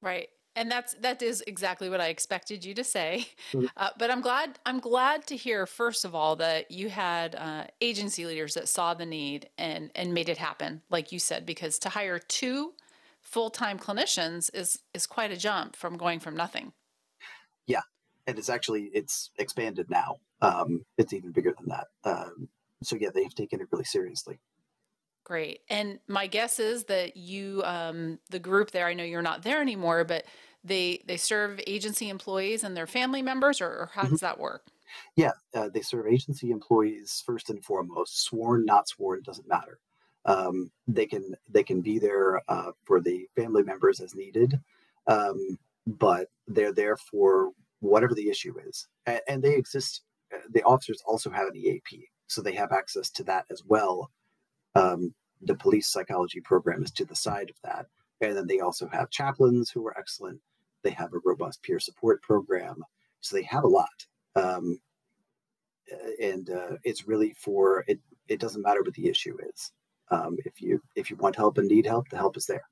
Right 0.00 0.28
and 0.58 0.70
that's 0.70 0.94
that 0.94 1.22
is 1.22 1.42
exactly 1.46 1.88
what 1.88 2.00
I 2.00 2.08
expected 2.08 2.64
you 2.64 2.74
to 2.74 2.84
say. 2.84 3.28
Mm-hmm. 3.52 3.66
Uh, 3.76 3.90
but 3.96 4.10
I'm 4.10 4.20
glad 4.20 4.58
I'm 4.66 4.80
glad 4.80 5.26
to 5.28 5.36
hear 5.36 5.64
first 5.66 6.04
of 6.04 6.14
all 6.14 6.36
that 6.36 6.70
you 6.70 6.88
had 6.88 7.34
uh, 7.36 7.64
agency 7.80 8.26
leaders 8.26 8.54
that 8.54 8.68
saw 8.68 8.92
the 8.92 9.06
need 9.06 9.48
and 9.56 9.90
and 9.94 10.12
made 10.12 10.28
it 10.28 10.36
happen, 10.36 10.82
like 10.90 11.12
you 11.12 11.18
said, 11.18 11.46
because 11.46 11.78
to 11.80 11.88
hire 11.88 12.18
two 12.18 12.74
full 13.22 13.50
time 13.50 13.78
clinicians 13.78 14.50
is 14.52 14.80
is 14.92 15.06
quite 15.06 15.30
a 15.30 15.36
jump 15.36 15.76
from 15.76 15.96
going 15.96 16.18
from 16.18 16.36
nothing. 16.36 16.72
Yeah, 17.66 17.82
and 18.26 18.38
it's 18.38 18.48
actually 18.48 18.90
it's 18.92 19.30
expanded 19.38 19.88
now. 19.88 20.16
Um, 20.42 20.84
it's 20.98 21.12
even 21.12 21.30
bigger 21.30 21.54
than 21.56 21.68
that. 21.68 21.86
Um, 22.04 22.48
so 22.82 22.96
yeah, 22.96 23.10
they've 23.14 23.34
taken 23.34 23.60
it 23.60 23.68
really 23.70 23.84
seriously. 23.84 24.40
Great. 25.28 25.60
And 25.68 25.98
my 26.08 26.26
guess 26.26 26.58
is 26.58 26.84
that 26.84 27.18
you, 27.18 27.62
um, 27.66 28.18
the 28.30 28.38
group 28.38 28.70
there, 28.70 28.86
I 28.86 28.94
know 28.94 29.04
you're 29.04 29.20
not 29.20 29.42
there 29.42 29.60
anymore, 29.60 30.04
but 30.04 30.24
they 30.64 31.02
they 31.06 31.16
serve 31.16 31.60
agency 31.66 32.08
employees 32.08 32.64
and 32.64 32.76
their 32.76 32.86
family 32.86 33.22
members, 33.22 33.60
or, 33.60 33.68
or 33.68 33.90
how 33.94 34.06
Mhm. 34.06 34.08
does 34.08 34.20
that 34.20 34.38
work? 34.38 34.66
Yeah, 35.16 35.32
uh, 35.54 35.68
they 35.68 35.82
serve 35.82 36.06
agency 36.06 36.50
employees 36.50 37.22
first 37.24 37.50
and 37.50 37.64
foremost. 37.64 38.20
Sworn, 38.22 38.64
not 38.64 38.88
sworn, 38.88 39.22
doesn't 39.22 39.48
matter. 39.48 39.80
Um, 40.24 40.70
they 40.86 41.06
can 41.06 41.34
they 41.48 41.62
can 41.62 41.80
be 41.80 41.98
there 41.98 42.42
uh, 42.50 42.72
for 42.84 43.00
the 43.00 43.28
family 43.36 43.62
members 43.62 44.00
as 44.00 44.14
needed, 44.14 44.60
um, 45.06 45.58
but 45.86 46.28
they're 46.46 46.72
there 46.72 46.96
for 46.96 47.52
whatever 47.80 48.14
the 48.14 48.28
issue 48.28 48.58
is, 48.58 48.86
and, 49.06 49.20
and 49.28 49.42
they 49.42 49.54
exist. 49.54 50.02
uh, 50.34 50.38
The 50.50 50.62
officers 50.64 51.02
also 51.06 51.30
have 51.30 51.48
an 51.48 51.56
EAP, 51.56 52.08
so 52.26 52.42
they 52.42 52.52
have 52.54 52.72
access 52.72 53.10
to 53.10 53.24
that 53.24 53.46
as 53.50 53.64
well. 53.64 54.10
Um, 54.74 55.14
the 55.42 55.56
police 55.56 55.88
psychology 55.88 56.40
program 56.40 56.82
is 56.84 56.92
to 56.92 57.04
the 57.04 57.16
side 57.16 57.50
of 57.50 57.56
that, 57.62 57.86
and 58.20 58.36
then 58.36 58.46
they 58.46 58.60
also 58.60 58.88
have 58.88 59.10
chaplains 59.10 59.70
who 59.70 59.86
are 59.86 59.98
excellent. 59.98 60.40
They 60.82 60.90
have 60.90 61.12
a 61.12 61.20
robust 61.24 61.62
peer 61.62 61.80
support 61.80 62.22
program, 62.22 62.82
so 63.20 63.36
they 63.36 63.42
have 63.44 63.64
a 63.64 63.68
lot. 63.68 64.06
Um, 64.36 64.80
and 66.20 66.50
uh, 66.50 66.76
it's 66.84 67.08
really 67.08 67.34
for 67.38 67.84
it. 67.86 67.98
It 68.28 68.40
doesn't 68.40 68.62
matter 68.62 68.82
what 68.82 68.94
the 68.94 69.08
issue 69.08 69.36
is. 69.54 69.72
Um, 70.10 70.36
if 70.44 70.60
you 70.60 70.80
if 70.96 71.10
you 71.10 71.16
want 71.16 71.36
help 71.36 71.58
and 71.58 71.68
need 71.68 71.86
help, 71.86 72.08
the 72.08 72.16
help 72.16 72.36
is 72.36 72.46
there. 72.46 72.64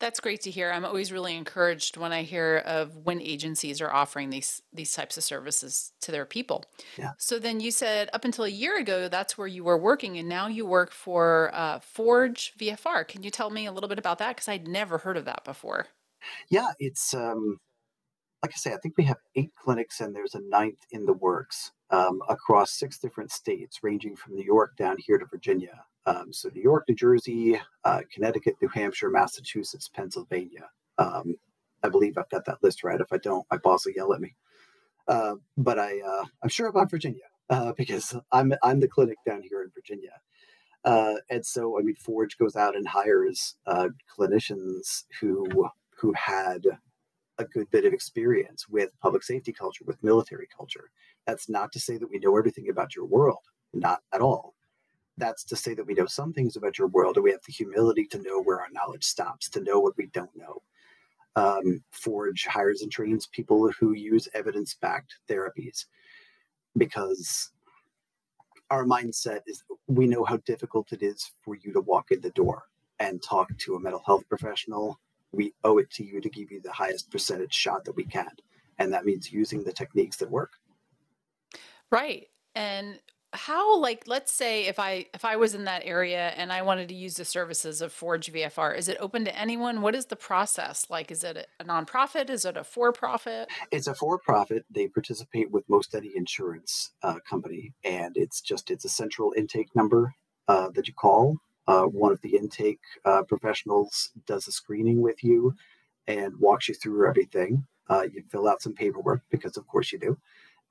That's 0.00 0.18
great 0.18 0.40
to 0.42 0.50
hear. 0.50 0.72
I'm 0.72 0.86
always 0.86 1.12
really 1.12 1.36
encouraged 1.36 1.98
when 1.98 2.10
I 2.10 2.22
hear 2.22 2.62
of 2.64 2.96
when 3.04 3.20
agencies 3.20 3.82
are 3.82 3.92
offering 3.92 4.30
these 4.30 4.62
these 4.72 4.92
types 4.94 5.18
of 5.18 5.24
services 5.24 5.92
to 6.00 6.10
their 6.10 6.24
people. 6.24 6.64
Yeah. 6.96 7.12
So 7.18 7.38
then 7.38 7.60
you 7.60 7.70
said 7.70 8.08
up 8.14 8.24
until 8.24 8.44
a 8.44 8.48
year 8.48 8.78
ago 8.78 9.08
that's 9.08 9.36
where 9.36 9.46
you 9.46 9.62
were 9.62 9.76
working, 9.76 10.16
and 10.16 10.28
now 10.28 10.48
you 10.48 10.64
work 10.64 10.90
for 10.90 11.50
uh, 11.52 11.80
Forge 11.80 12.54
VFR. 12.58 13.06
Can 13.06 13.22
you 13.22 13.30
tell 13.30 13.50
me 13.50 13.66
a 13.66 13.72
little 13.72 13.88
bit 13.88 13.98
about 13.98 14.18
that? 14.18 14.36
Because 14.36 14.48
I'd 14.48 14.66
never 14.66 14.98
heard 14.98 15.18
of 15.18 15.26
that 15.26 15.44
before. 15.44 15.86
Yeah, 16.48 16.68
it's 16.78 17.12
um, 17.12 17.58
like 18.42 18.52
I 18.54 18.56
say. 18.56 18.72
I 18.72 18.78
think 18.78 18.94
we 18.96 19.04
have 19.04 19.18
eight 19.36 19.52
clinics, 19.54 20.00
and 20.00 20.16
there's 20.16 20.34
a 20.34 20.40
ninth 20.40 20.80
in 20.90 21.04
the 21.04 21.12
works 21.12 21.72
um, 21.90 22.20
across 22.28 22.72
six 22.72 22.98
different 22.98 23.30
states, 23.32 23.80
ranging 23.82 24.16
from 24.16 24.34
New 24.34 24.44
York 24.44 24.76
down 24.78 24.96
here 24.98 25.18
to 25.18 25.26
Virginia. 25.26 25.84
Um, 26.06 26.32
so 26.32 26.48
New 26.54 26.62
York, 26.62 26.84
New 26.88 26.94
Jersey, 26.94 27.60
uh, 27.84 28.00
Connecticut, 28.12 28.56
New 28.60 28.68
Hampshire, 28.68 29.10
Massachusetts, 29.10 29.88
Pennsylvania. 29.88 30.68
Um, 30.98 31.36
I 31.82 31.88
believe 31.88 32.18
I've 32.18 32.30
got 32.30 32.44
that 32.46 32.62
list 32.62 32.84
right. 32.84 33.00
If 33.00 33.12
I 33.12 33.18
don't, 33.18 33.46
my 33.50 33.58
boss 33.58 33.84
will 33.84 33.92
yell 33.92 34.12
at 34.12 34.20
me. 34.20 34.34
Uh, 35.08 35.36
but 35.56 35.78
I, 35.78 36.00
uh, 36.00 36.24
I'm 36.42 36.48
sure 36.48 36.68
about 36.68 36.90
Virginia 36.90 37.24
uh, 37.48 37.72
because 37.76 38.14
I'm 38.32 38.52
I'm 38.62 38.80
the 38.80 38.88
clinic 38.88 39.18
down 39.26 39.42
here 39.42 39.62
in 39.62 39.70
Virginia. 39.74 40.12
Uh, 40.84 41.16
and 41.28 41.44
so, 41.44 41.78
I 41.78 41.82
mean, 41.82 41.96
Forge 41.96 42.38
goes 42.38 42.56
out 42.56 42.76
and 42.76 42.88
hires 42.88 43.56
uh, 43.66 43.88
clinicians 44.18 45.04
who 45.20 45.46
who 45.98 46.14
had 46.14 46.62
a 47.38 47.44
good 47.44 47.70
bit 47.70 47.84
of 47.84 47.92
experience 47.92 48.68
with 48.68 48.90
public 49.00 49.22
safety 49.22 49.52
culture, 49.52 49.84
with 49.86 50.02
military 50.02 50.48
culture. 50.54 50.90
That's 51.26 51.48
not 51.48 51.72
to 51.72 51.80
say 51.80 51.96
that 51.96 52.10
we 52.10 52.18
know 52.18 52.36
everything 52.36 52.68
about 52.70 52.94
your 52.94 53.06
world, 53.06 53.40
not 53.74 54.00
at 54.12 54.20
all. 54.20 54.54
That's 55.16 55.44
to 55.44 55.56
say 55.56 55.74
that 55.74 55.86
we 55.86 55.94
know 55.94 56.06
some 56.06 56.32
things 56.32 56.56
about 56.56 56.78
your 56.78 56.88
world, 56.88 57.16
and 57.16 57.24
we 57.24 57.30
have 57.30 57.44
the 57.46 57.52
humility 57.52 58.06
to 58.06 58.22
know 58.22 58.40
where 58.40 58.60
our 58.60 58.70
knowledge 58.72 59.04
stops, 59.04 59.48
to 59.50 59.60
know 59.60 59.80
what 59.80 59.96
we 59.96 60.06
don't 60.06 60.34
know. 60.36 60.62
Um, 61.36 61.82
Forge 61.92 62.46
hires 62.46 62.82
and 62.82 62.90
trains 62.90 63.26
people 63.26 63.70
who 63.72 63.92
use 63.92 64.28
evidence 64.34 64.74
backed 64.74 65.16
therapies 65.28 65.86
because 66.76 67.50
our 68.70 68.84
mindset 68.84 69.40
is 69.46 69.62
we 69.86 70.06
know 70.06 70.24
how 70.24 70.36
difficult 70.38 70.92
it 70.92 71.02
is 71.02 71.30
for 71.44 71.56
you 71.56 71.72
to 71.72 71.80
walk 71.80 72.10
in 72.10 72.20
the 72.20 72.30
door 72.30 72.64
and 72.98 73.22
talk 73.22 73.48
to 73.58 73.74
a 73.74 73.80
mental 73.80 74.02
health 74.06 74.28
professional. 74.28 75.00
We 75.32 75.54
owe 75.64 75.78
it 75.78 75.90
to 75.92 76.04
you 76.04 76.20
to 76.20 76.28
give 76.28 76.50
you 76.50 76.60
the 76.60 76.72
highest 76.72 77.10
percentage 77.10 77.54
shot 77.54 77.84
that 77.84 77.96
we 77.96 78.04
can. 78.04 78.30
And 78.78 78.92
that 78.92 79.04
means 79.04 79.32
using 79.32 79.64
the 79.64 79.72
techniques 79.72 80.16
that 80.18 80.30
work. 80.30 80.52
Right. 81.90 82.28
And 82.54 83.00
how 83.32 83.78
like 83.78 84.04
let's 84.06 84.32
say 84.32 84.66
if 84.66 84.78
I 84.78 85.06
if 85.14 85.24
I 85.24 85.36
was 85.36 85.54
in 85.54 85.64
that 85.64 85.82
area 85.84 86.32
and 86.36 86.52
I 86.52 86.62
wanted 86.62 86.88
to 86.88 86.94
use 86.94 87.14
the 87.14 87.24
services 87.24 87.80
of 87.80 87.92
Forge 87.92 88.32
VFR, 88.32 88.76
is 88.76 88.88
it 88.88 88.96
open 89.00 89.24
to 89.24 89.38
anyone? 89.38 89.82
What 89.82 89.94
is 89.94 90.06
the 90.06 90.16
process? 90.16 90.86
Like 90.90 91.10
is 91.10 91.22
it 91.22 91.48
a, 91.60 91.64
nonprofit? 91.64 92.28
Is 92.28 92.44
it 92.44 92.56
a 92.56 92.64
for-profit? 92.64 93.48
It's 93.70 93.86
a 93.86 93.94
for-profit. 93.94 94.64
They 94.70 94.88
participate 94.88 95.50
with 95.50 95.68
most 95.68 95.94
any 95.94 96.10
insurance 96.14 96.90
uh, 97.02 97.20
company, 97.28 97.72
and 97.84 98.16
it's 98.16 98.40
just 98.40 98.70
it's 98.70 98.84
a 98.84 98.88
central 98.88 99.32
intake 99.36 99.74
number 99.76 100.14
uh, 100.48 100.70
that 100.74 100.88
you 100.88 100.94
call. 100.94 101.36
Uh, 101.68 101.84
one 101.84 102.10
of 102.10 102.20
the 102.22 102.36
intake 102.36 102.80
uh, 103.04 103.22
professionals 103.22 104.10
does 104.26 104.48
a 104.48 104.52
screening 104.52 105.00
with 105.00 105.22
you 105.22 105.54
and 106.08 106.34
walks 106.40 106.68
you 106.68 106.74
through 106.74 107.08
everything. 107.08 107.64
Uh, 107.88 108.02
you 108.12 108.22
fill 108.30 108.48
out 108.48 108.62
some 108.62 108.72
paperwork 108.72 109.22
because, 109.30 109.56
of 109.56 109.66
course, 109.68 109.92
you 109.92 109.98
do. 109.98 110.16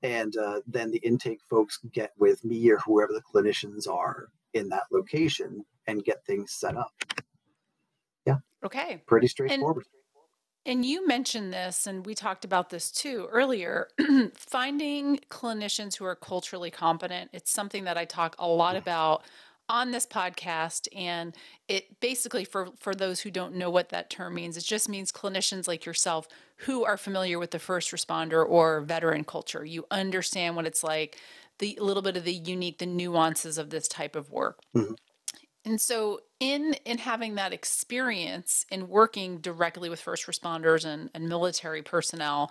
And 0.02 0.36
uh, 0.36 0.60
then 0.66 0.90
the 0.90 0.98
intake 0.98 1.40
folks 1.48 1.78
get 1.92 2.12
with 2.18 2.44
me 2.44 2.70
or 2.70 2.78
whoever 2.78 3.12
the 3.12 3.22
clinicians 3.22 3.88
are 3.88 4.28
in 4.54 4.68
that 4.70 4.84
location 4.90 5.64
and 5.86 6.04
get 6.04 6.24
things 6.24 6.52
set 6.52 6.76
up. 6.76 6.92
Yeah. 8.26 8.38
Okay. 8.64 9.02
Pretty 9.06 9.26
straightforward. 9.26 9.84
And 10.66 10.84
you 10.84 11.06
mentioned 11.06 11.54
this, 11.54 11.86
and 11.86 12.04
we 12.04 12.14
talked 12.14 12.44
about 12.44 12.68
this 12.68 12.90
too 12.90 13.28
earlier. 13.30 13.88
finding 14.34 15.18
clinicians 15.30 15.96
who 15.96 16.04
are 16.04 16.14
culturally 16.14 16.70
competent. 16.70 17.30
It's 17.32 17.50
something 17.50 17.84
that 17.84 17.96
I 17.96 18.04
talk 18.04 18.36
a 18.38 18.46
lot 18.46 18.76
about 18.76 19.24
on 19.70 19.92
this 19.92 20.04
podcast. 20.04 20.88
And 20.94 21.34
it 21.68 22.00
basically, 22.00 22.44
for, 22.44 22.70
for 22.78 22.94
those 22.94 23.20
who 23.20 23.30
don't 23.30 23.54
know 23.54 23.70
what 23.70 23.90
that 23.90 24.10
term 24.10 24.34
means, 24.34 24.56
it 24.56 24.64
just 24.64 24.88
means 24.88 25.12
clinicians 25.12 25.68
like 25.68 25.86
yourself 25.86 26.26
who 26.56 26.84
are 26.84 26.96
familiar 26.96 27.38
with 27.38 27.52
the 27.52 27.58
first 27.58 27.92
responder 27.92 28.44
or 28.46 28.80
veteran 28.80 29.24
culture. 29.24 29.64
You 29.64 29.86
understand 29.90 30.56
what 30.56 30.66
it's 30.66 30.82
like, 30.82 31.18
the 31.60 31.78
little 31.80 32.02
bit 32.02 32.16
of 32.16 32.24
the 32.24 32.34
unique, 32.34 32.78
the 32.78 32.86
nuances 32.86 33.56
of 33.58 33.70
this 33.70 33.86
type 33.86 34.16
of 34.16 34.30
work. 34.30 34.58
Mhm. 34.74 34.96
And 35.64 35.80
so 35.80 36.20
in 36.40 36.74
in 36.84 36.98
having 36.98 37.34
that 37.34 37.52
experience 37.52 38.64
in 38.70 38.88
working 38.88 39.38
directly 39.38 39.88
with 39.88 40.00
first 40.00 40.26
responders 40.26 40.84
and, 40.84 41.10
and 41.14 41.28
military 41.28 41.82
personnel, 41.82 42.50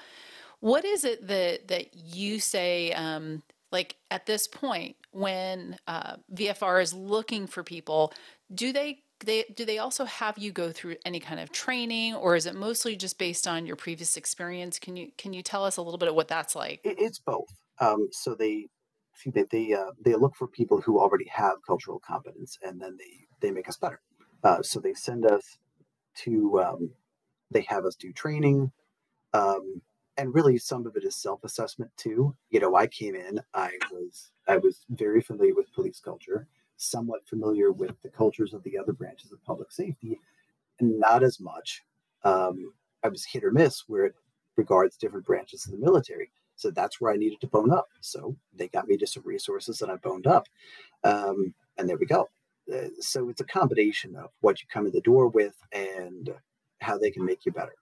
what 0.59 0.85
is 0.85 1.03
it 1.03 1.27
that 1.27 1.67
that 1.67 1.95
you 1.95 2.39
say 2.39 2.91
um, 2.93 3.41
like 3.71 3.95
at 4.11 4.25
this 4.25 4.47
point 4.47 4.95
when 5.11 5.77
uh, 5.87 6.17
VFR 6.33 6.81
is 6.81 6.93
looking 6.93 7.47
for 7.47 7.63
people, 7.63 8.13
do 8.53 8.71
they 8.71 9.03
they 9.25 9.45
do 9.53 9.65
they 9.65 9.79
also 9.79 10.05
have 10.05 10.37
you 10.37 10.51
go 10.51 10.71
through 10.71 10.95
any 11.05 11.19
kind 11.19 11.39
of 11.39 11.51
training 11.51 12.15
or 12.15 12.35
is 12.35 12.45
it 12.45 12.55
mostly 12.55 12.95
just 12.95 13.17
based 13.17 13.47
on 13.47 13.65
your 13.65 13.75
previous 13.75 14.17
experience? 14.17 14.79
Can 14.79 14.95
you 14.95 15.11
can 15.17 15.33
you 15.33 15.43
tell 15.43 15.65
us 15.65 15.77
a 15.77 15.81
little 15.81 15.97
bit 15.97 16.09
of 16.09 16.15
what 16.15 16.27
that's 16.27 16.55
like? 16.55 16.81
It's 16.83 17.19
both. 17.19 17.49
Um, 17.79 18.07
so 18.11 18.35
they 18.35 18.67
they 19.25 19.43
they, 19.51 19.73
uh, 19.73 19.91
they 20.03 20.15
look 20.15 20.35
for 20.35 20.47
people 20.47 20.79
who 20.81 20.99
already 20.99 21.27
have 21.27 21.57
cultural 21.65 21.99
competence 21.99 22.57
and 22.63 22.79
then 22.79 22.97
they 22.97 23.27
they 23.41 23.51
make 23.51 23.67
us 23.67 23.77
better. 23.77 23.99
Uh, 24.43 24.61
so 24.61 24.79
they 24.79 24.93
send 24.93 25.25
us 25.25 25.57
to 26.15 26.61
um, 26.61 26.89
they 27.51 27.65
have 27.67 27.85
us 27.85 27.95
do 27.95 28.13
training. 28.13 28.71
Um, 29.33 29.81
and 30.19 30.35
really 30.35 30.57
some 30.57 30.85
of 30.85 30.95
it 30.95 31.03
is 31.03 31.15
self-assessment 31.15 31.91
too 31.97 32.35
you 32.51 32.59
know 32.59 32.75
i 32.75 32.85
came 32.85 33.15
in 33.15 33.39
i 33.53 33.71
was 33.91 34.31
i 34.47 34.57
was 34.57 34.85
very 34.91 35.21
familiar 35.21 35.55
with 35.55 35.73
police 35.73 35.99
culture 35.99 36.47
somewhat 36.79 37.27
familiar 37.27 37.71
with 37.71 38.01
the 38.01 38.09
cultures 38.09 38.53
of 38.53 38.63
the 38.63 38.77
other 38.77 38.93
branches 38.93 39.31
of 39.31 39.43
public 39.43 39.71
safety, 39.71 40.19
and 40.79 40.99
not 40.99 41.23
as 41.23 41.39
much. 41.39 41.83
Um, 42.23 42.73
I 43.03 43.09
was 43.09 43.25
hit 43.25 43.43
or 43.43 43.51
miss 43.51 43.83
where 43.88 44.05
it 44.05 44.15
regards 44.55 44.97
different 44.97 45.25
branches 45.25 45.65
of 45.65 45.71
the 45.71 45.77
military. 45.77 46.31
So 46.55 46.71
that's 46.71 46.99
where 46.99 47.13
I 47.13 47.17
needed 47.17 47.39
to 47.41 47.47
bone 47.47 47.71
up. 47.71 47.88
So 48.01 48.35
they 48.53 48.67
got 48.69 48.88
me 48.88 48.97
to 48.97 49.07
some 49.07 49.23
resources 49.25 49.81
and 49.81 49.91
I 49.91 49.95
boned 49.97 50.27
up. 50.27 50.47
Um, 51.03 51.53
and 51.77 51.88
there 51.88 51.97
we 51.97 52.05
go. 52.05 52.29
Uh, 52.73 52.89
so 52.99 53.29
it's 53.29 53.41
a 53.41 53.45
combination 53.45 54.15
of 54.15 54.31
what 54.41 54.61
you 54.61 54.67
come 54.71 54.85
in 54.85 54.91
the 54.91 55.01
door 55.01 55.29
with 55.29 55.55
and 55.71 56.29
how 56.79 56.97
they 56.97 57.11
can 57.11 57.25
make 57.25 57.45
you 57.45 57.53
better. 57.53 57.75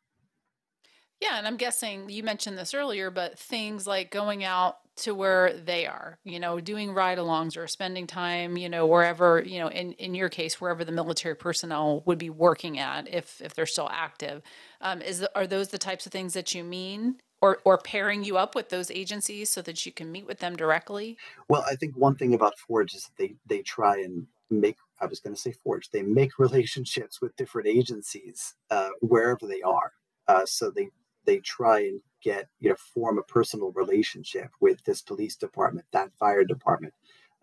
Yeah, 1.21 1.37
and 1.37 1.47
I'm 1.47 1.57
guessing 1.57 2.09
you 2.09 2.23
mentioned 2.23 2.57
this 2.57 2.73
earlier, 2.73 3.09
but 3.09 3.39
things 3.39 3.87
like 3.87 4.11
going 4.11 4.43
out 4.43 4.77
to 4.97 5.13
where 5.13 5.53
they 5.53 5.85
are, 5.85 6.17
you 6.23 6.39
know, 6.39 6.59
doing 6.59 6.91
ride 6.91 7.17
alongs 7.17 7.55
or 7.55 7.67
spending 7.67 8.07
time, 8.07 8.57
you 8.57 8.67
know, 8.67 8.85
wherever, 8.85 9.41
you 9.41 9.59
know, 9.59 9.69
in, 9.69 9.93
in 9.93 10.15
your 10.15 10.29
case, 10.29 10.59
wherever 10.59 10.83
the 10.83 10.91
military 10.91 11.35
personnel 11.35 12.01
would 12.05 12.17
be 12.17 12.31
working 12.31 12.79
at 12.79 13.11
if, 13.13 13.39
if 13.41 13.53
they're 13.53 13.67
still 13.67 13.89
active. 13.91 14.41
Um, 14.81 15.01
is 15.01 15.25
are 15.35 15.47
those 15.47 15.69
the 15.69 15.77
types 15.77 16.05
of 16.05 16.11
things 16.11 16.33
that 16.33 16.53
you 16.53 16.63
mean? 16.63 17.17
Or, 17.39 17.59
or 17.65 17.77
pairing 17.77 18.23
you 18.23 18.35
up 18.35 18.55
with 18.55 18.69
those 18.69 18.89
agencies 18.89 19.51
so 19.51 19.61
that 19.61 19.85
you 19.85 19.91
can 19.91 20.11
meet 20.11 20.25
with 20.25 20.39
them 20.39 20.55
directly? 20.55 21.19
Well, 21.47 21.63
I 21.69 21.75
think 21.75 21.95
one 21.95 22.15
thing 22.15 22.33
about 22.33 22.57
Forge 22.57 22.95
is 22.95 23.11
they, 23.19 23.35
they 23.45 23.61
try 23.61 23.97
and 23.97 24.25
make, 24.49 24.77
I 24.99 25.05
was 25.05 25.19
going 25.19 25.35
to 25.35 25.39
say 25.39 25.51
Forge, 25.51 25.91
they 25.91 26.01
make 26.01 26.31
relationships 26.39 27.21
with 27.21 27.35
different 27.35 27.67
agencies 27.67 28.55
uh, 28.71 28.89
wherever 29.01 29.45
they 29.45 29.61
are. 29.61 29.91
Uh, 30.27 30.47
so 30.47 30.71
they, 30.71 30.89
they 31.27 31.37
try 31.39 31.81
and 31.81 32.01
get 32.23 32.47
you 32.59 32.69
know 32.69 32.75
form 32.93 33.19
a 33.19 33.23
personal 33.23 33.71
relationship 33.73 34.49
with 34.59 34.83
this 34.85 35.01
police 35.01 35.35
department 35.35 35.85
that 35.91 36.09
fire 36.17 36.43
department 36.43 36.93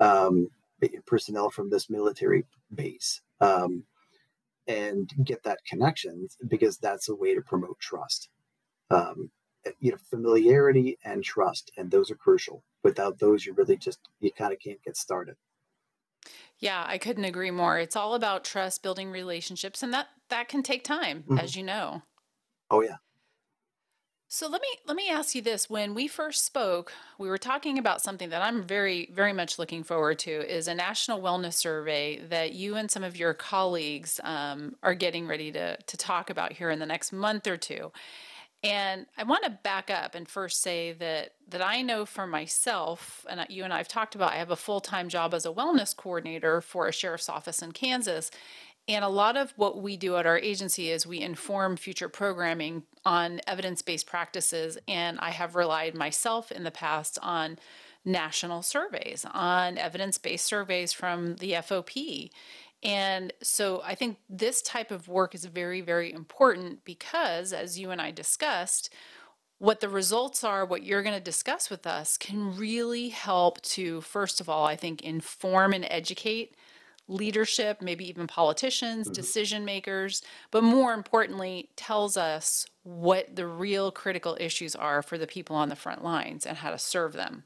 um, 0.01 0.49
personnel 1.07 1.51
from 1.51 1.71
this 1.71 1.89
military 1.89 2.45
base 2.75 3.21
um, 3.41 3.85
and 4.67 5.13
get 5.25 5.43
that 5.45 5.65
connection 5.69 6.29
because 6.49 6.79
that's 6.79 7.09
a 7.09 7.15
way 7.15 7.35
to 7.35 7.41
promote 7.43 7.79
trust. 7.79 8.29
Um, 8.91 9.31
you 9.81 9.91
know 9.91 9.97
familiarity 10.11 10.99
and 11.05 11.25
trust 11.25 11.71
and 11.79 11.91
those 11.91 12.11
are 12.11 12.17
crucial. 12.17 12.63
Without 12.83 13.19
those 13.19 13.47
you 13.47 13.55
really 13.55 13.77
just 13.77 13.99
you 14.21 14.31
kind 14.31 14.53
of 14.53 14.59
can't 14.59 14.83
get 14.85 14.97
started. 14.97 15.37
Yeah 16.59 16.85
i 16.87 16.99
couldn't 16.99 17.25
agree 17.25 17.51
more. 17.51 17.79
It's 17.79 17.97
all 17.97 18.15
about 18.15 18.45
trust 18.45 18.83
building 18.83 19.11
relationships 19.11 19.83
and 19.83 19.95
that 19.95 20.09
that 20.29 20.49
can 20.49 20.63
take 20.63 20.85
time 20.85 21.23
mm-hmm. 21.23 21.39
as 21.39 21.57
you 21.57 21.63
know. 21.63 22.03
Oh 22.71 22.83
yeah 22.83 22.97
so 24.29 24.49
let 24.49 24.61
me 24.61 24.69
let 24.87 24.97
me 24.97 25.09
ask 25.11 25.35
you 25.35 25.43
this. 25.43 25.71
When 25.71 25.95
we 25.95 26.09
first 26.09 26.45
spoke, 26.45 26.93
we 27.19 27.29
were 27.29 27.39
talking 27.39 27.79
about 27.79 28.03
something 28.03 28.31
that 28.31 28.43
I'm 28.43 28.63
very 28.63 29.11
very 29.13 29.33
much 29.33 29.59
looking 29.59 29.85
forward 29.85 30.19
to 30.21 30.31
is 30.31 30.67
a 30.67 30.75
national 30.75 31.21
wellness 31.21 31.55
survey 31.55 32.19
that 32.29 32.53
you 32.53 32.75
and 32.77 32.91
some 32.91 33.05
of 33.05 33.17
your 33.17 33.35
colleagues 33.35 34.21
um, 34.25 34.77
are 34.83 34.95
getting 34.95 35.27
ready 35.27 35.53
to 35.53 35.77
to 35.77 35.97
talk 35.97 36.31
about 36.31 36.53
here 36.53 36.71
in 36.71 36.79
the 36.79 36.87
next 36.87 37.13
month 37.13 37.47
or 37.47 37.57
two. 37.57 37.93
And 38.65 39.05
I 39.19 39.25
want 39.25 39.45
to 39.45 39.51
back 39.51 39.91
up 39.91 40.15
and 40.15 40.27
first 40.27 40.63
say 40.63 40.95
that 40.95 41.35
that 41.49 41.63
I 41.63 41.83
know 41.83 42.07
for 42.07 42.27
myself, 42.27 43.27
and 43.29 43.45
you 43.51 43.63
and 43.63 43.75
I 43.75 43.77
have 43.77 43.89
talked 43.89 44.15
about. 44.15 44.33
I 44.33 44.37
have 44.37 44.51
a 44.51 44.57
full 44.57 44.81
time 44.81 45.11
job 45.11 45.35
as 45.35 45.45
a 45.45 45.53
wellness 45.53 45.95
coordinator 45.95 46.63
for 46.63 46.89
a 46.89 46.93
sheriff's 46.93 47.29
office 47.29 47.61
in 47.61 47.73
Kansas, 47.73 48.31
and 48.87 49.05
a 49.05 49.09
lot 49.09 49.37
of 49.37 49.53
what 49.57 49.83
we 49.83 49.97
do 49.97 50.17
at 50.17 50.27
our 50.27 50.39
agency 50.39 50.91
is 50.91 51.07
we 51.07 51.21
inform 51.21 51.77
future 51.77 52.09
programming 52.09 52.83
on 53.05 53.41
evidence 53.47 53.81
based 53.83 54.07
practices. 54.07 54.77
And 54.87 55.19
I 55.21 55.31
have 55.31 55.55
relied 55.55 55.95
myself 55.95 56.53
in 56.53 56.65
the 56.65 56.71
past 56.71 57.19
on 57.23 57.59
national 58.05 58.63
surveys, 58.63 59.25
on 59.33 59.79
evidence 59.79 60.19
based 60.19 60.45
surveys 60.45 60.93
from 60.93 61.37
the 61.37 61.53
FOP. 61.53 62.31
And 62.83 63.33
so 63.43 63.81
I 63.83 63.95
think 63.95 64.19
this 64.29 64.61
type 64.61 64.91
of 64.91 65.09
work 65.09 65.35
is 65.35 65.47
very, 65.47 65.81
very 65.81 66.13
important 66.13 66.85
because, 66.85 67.55
as 67.55 67.79
you 67.79 67.91
and 67.91 68.01
I 68.01 68.11
discussed, 68.11 68.93
what 69.59 69.81
the 69.81 69.89
results 69.89 70.45
are, 70.45 70.67
what 70.67 70.83
you're 70.83 71.03
going 71.03 71.17
to 71.17 71.21
discuss 71.21 71.71
with 71.71 71.87
us, 71.87 72.19
can 72.19 72.55
really 72.55 73.09
help 73.09 73.63
to, 73.63 74.03
first 74.03 74.43
of 74.43 74.51
all, 74.51 74.67
I 74.67 74.77
think, 74.77 75.01
inform 75.01 75.73
and 75.73 75.87
educate 75.89 76.55
leadership, 77.09 77.83
maybe 77.83 78.09
even 78.09 78.27
politicians, 78.27 79.07
mm-hmm. 79.07 79.15
decision 79.15 79.65
makers, 79.65 80.23
but 80.51 80.65
more 80.65 80.95
importantly, 80.95 81.71
tells 81.77 82.17
us 82.17 82.67
what 82.83 83.35
the 83.37 83.47
real 83.47 83.91
critical 83.91 84.37
issues 84.41 84.75
are 84.75 85.03
for 85.03 85.19
the 85.19 85.27
people 85.27 85.57
on 85.57 85.69
the 85.69 85.77
front 85.77 86.03
lines 86.03 86.47
and 86.47 86.59
how 86.59 86.71
to 86.71 86.79
serve 86.79 87.13
them. 87.13 87.45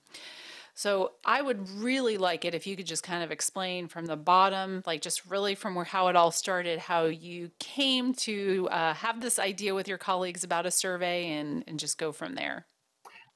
So 0.79 1.15
I 1.25 1.43
would 1.43 1.69
really 1.71 2.19
like 2.19 2.45
it 2.45 2.55
if 2.55 2.65
you 2.65 2.77
could 2.77 2.87
just 2.87 3.03
kind 3.03 3.25
of 3.25 3.33
explain 3.33 3.89
from 3.89 4.07
the 4.07 4.17
bottom, 4.17 4.85
like 4.87 5.03
just 5.03 5.27
really 5.27 5.57
from 5.57 5.75
where 5.75 5.85
how 5.85 6.07
it 6.07 6.15
all 6.15 6.31
started, 6.31 6.79
how 6.79 7.07
you 7.07 7.51
came 7.59 8.15
to 8.15 8.69
uh, 8.71 8.95
have 8.95 9.21
this 9.21 9.41
idea 9.41 9.75
with 9.75 9.89
your 9.89 9.99
colleagues 9.99 10.45
about 10.45 10.67
a 10.67 10.71
survey, 10.71 11.33
and 11.33 11.65
and 11.67 11.81
just 11.81 11.99
go 11.99 12.13
from 12.13 12.37
there. 12.37 12.67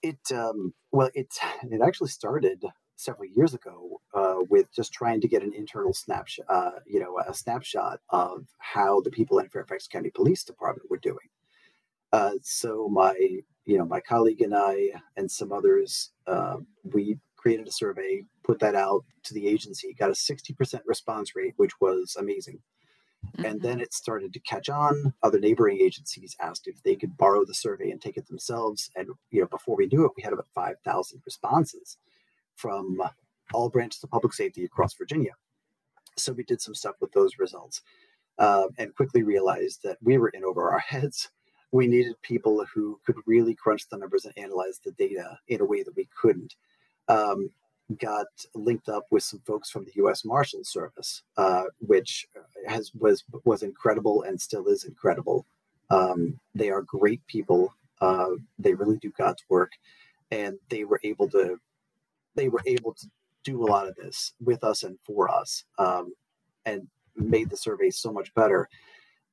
It 0.03 0.21
um, 0.33 0.73
well, 0.93 1.11
it 1.15 1.35
it 1.65 1.81
actually 1.85 2.11
started 2.11 2.65
several 3.03 3.27
years 3.27 3.55
ago 3.55 4.01
uh, 4.15 4.37
with 4.49 4.73
just 4.75 4.93
trying 4.93 5.21
to 5.21 5.29
get 5.29 5.43
an 5.43 5.53
internal 5.55 5.93
snapshot, 5.93 6.47
uh, 6.49 6.71
you 6.87 7.01
know, 7.01 7.19
a 7.27 7.35
snapshot 7.35 8.01
of 8.11 8.47
how 8.59 9.01
the 9.01 9.11
people 9.11 9.39
in 9.39 9.49
Fairfax 9.49 9.87
County 9.89 10.11
Police 10.11 10.45
Department 10.45 10.91
were 10.91 10.99
doing. 10.99 11.29
Uh, 12.13 12.33
so 12.43 12.89
my, 12.91 13.15
you 13.65 13.79
know, 13.79 13.87
my 13.87 14.01
colleague 14.01 14.43
and 14.43 14.55
I 14.55 14.91
and 15.17 15.31
some 15.31 15.53
others, 15.53 16.11
uh, 16.27 16.57
we 16.85 17.19
created 17.37 17.67
a 17.67 17.73
survey, 17.73 18.23
put 18.45 18.61
that 18.61 18.75
out 18.75 19.05
to 19.25 19.35
the 19.35 19.49
agency, 19.49 19.95
got 19.99 20.11
a 20.11 20.13
60% 20.13 20.81
response 20.87 21.35
rate, 21.35 21.55
which 21.57 21.81
was 21.81 22.17
amazing. 22.19 22.61
Mm-hmm. 23.27 23.45
And 23.45 23.63
then 23.63 23.81
it 23.81 23.93
started 23.95 24.33
to 24.33 24.41
catch 24.41 24.69
on. 24.69 25.15
Other 25.23 25.39
neighboring 25.39 25.81
agencies 25.81 26.37
asked 26.41 26.67
if 26.67 26.83
they 26.83 26.97
could 26.97 27.17
borrow 27.17 27.45
the 27.45 27.55
survey 27.55 27.91
and 27.91 28.01
take 28.01 28.17
it 28.17 28.27
themselves. 28.27 28.91
And 28.97 29.09
you 29.31 29.41
know, 29.41 29.47
before 29.47 29.77
we 29.77 29.87
knew 29.87 30.05
it, 30.05 30.13
we 30.17 30.23
had 30.23 30.33
about 30.33 30.49
5,000 30.55 31.23
responses 31.25 31.97
from 32.57 33.01
all 33.53 33.69
branches 33.69 34.03
of 34.03 34.11
public 34.11 34.33
safety 34.33 34.65
across 34.65 34.95
Virginia. 34.95 35.33
So 36.17 36.33
we 36.33 36.45
did 36.45 36.61
some 36.61 36.75
stuff 36.75 36.97
with 37.01 37.13
those 37.13 37.39
results 37.39 37.83
uh, 38.39 38.69
and 38.79 38.95
quickly 38.95 39.23
realized 39.23 39.81
that 39.85 39.99
we 40.03 40.19
were 40.19 40.29
in 40.31 40.45
over 40.45 40.71
our 40.71 40.79
heads. 40.79 41.31
We 41.71 41.87
needed 41.87 42.21
people 42.23 42.65
who 42.75 43.01
could 43.07 43.17
really 43.27 43.55
crunch 43.55 43.89
the 43.89 43.97
numbers 43.97 44.25
and 44.25 44.37
analyze 44.37 44.79
the 44.85 44.93
data 44.93 45.39
in 45.49 45.61
a 45.61 45.65
way 45.65 45.83
that 45.83 45.97
we 45.97 46.09
couldn't. 46.21 46.55
Um, 47.09 47.51
got 47.99 48.27
linked 48.55 48.89
up 48.89 49.05
with 49.11 49.23
some 49.23 49.41
folks 49.47 49.71
from 49.71 49.85
the 49.85 49.93
U.S. 49.97 50.25
Marshal 50.25 50.65
Service, 50.65 51.23
uh, 51.37 51.65
which 51.79 52.27
has 52.67 52.91
was 52.95 53.25
was 53.45 53.63
incredible 53.63 54.23
and 54.23 54.41
still 54.41 54.67
is 54.67 54.85
incredible. 54.85 55.47
Um, 55.91 56.39
they 56.55 56.71
are 56.71 56.83
great 56.83 57.27
people. 57.27 57.75
Uh, 58.01 58.31
they 58.59 58.75
really 58.75 58.99
do 58.99 59.13
God's 59.17 59.45
work, 59.49 59.73
and 60.31 60.59
they 60.71 60.85
were 60.85 61.01
able 61.05 61.29
to 61.31 61.59
they 62.35 62.49
were 62.49 62.63
able 62.67 62.95
to 62.95 63.07
do 63.45 63.63
a 63.63 63.67
lot 63.67 63.89
of 63.89 63.97
this 63.97 64.33
with 64.41 64.63
us 64.65 64.83
and 64.83 64.99
for 65.05 65.29
us 65.29 65.65
um, 65.79 66.13
and 66.65 66.87
made 67.17 67.51
the 67.51 67.57
survey 67.57 67.91
so 67.91 68.13
much 68.13 68.33
better. 68.35 68.69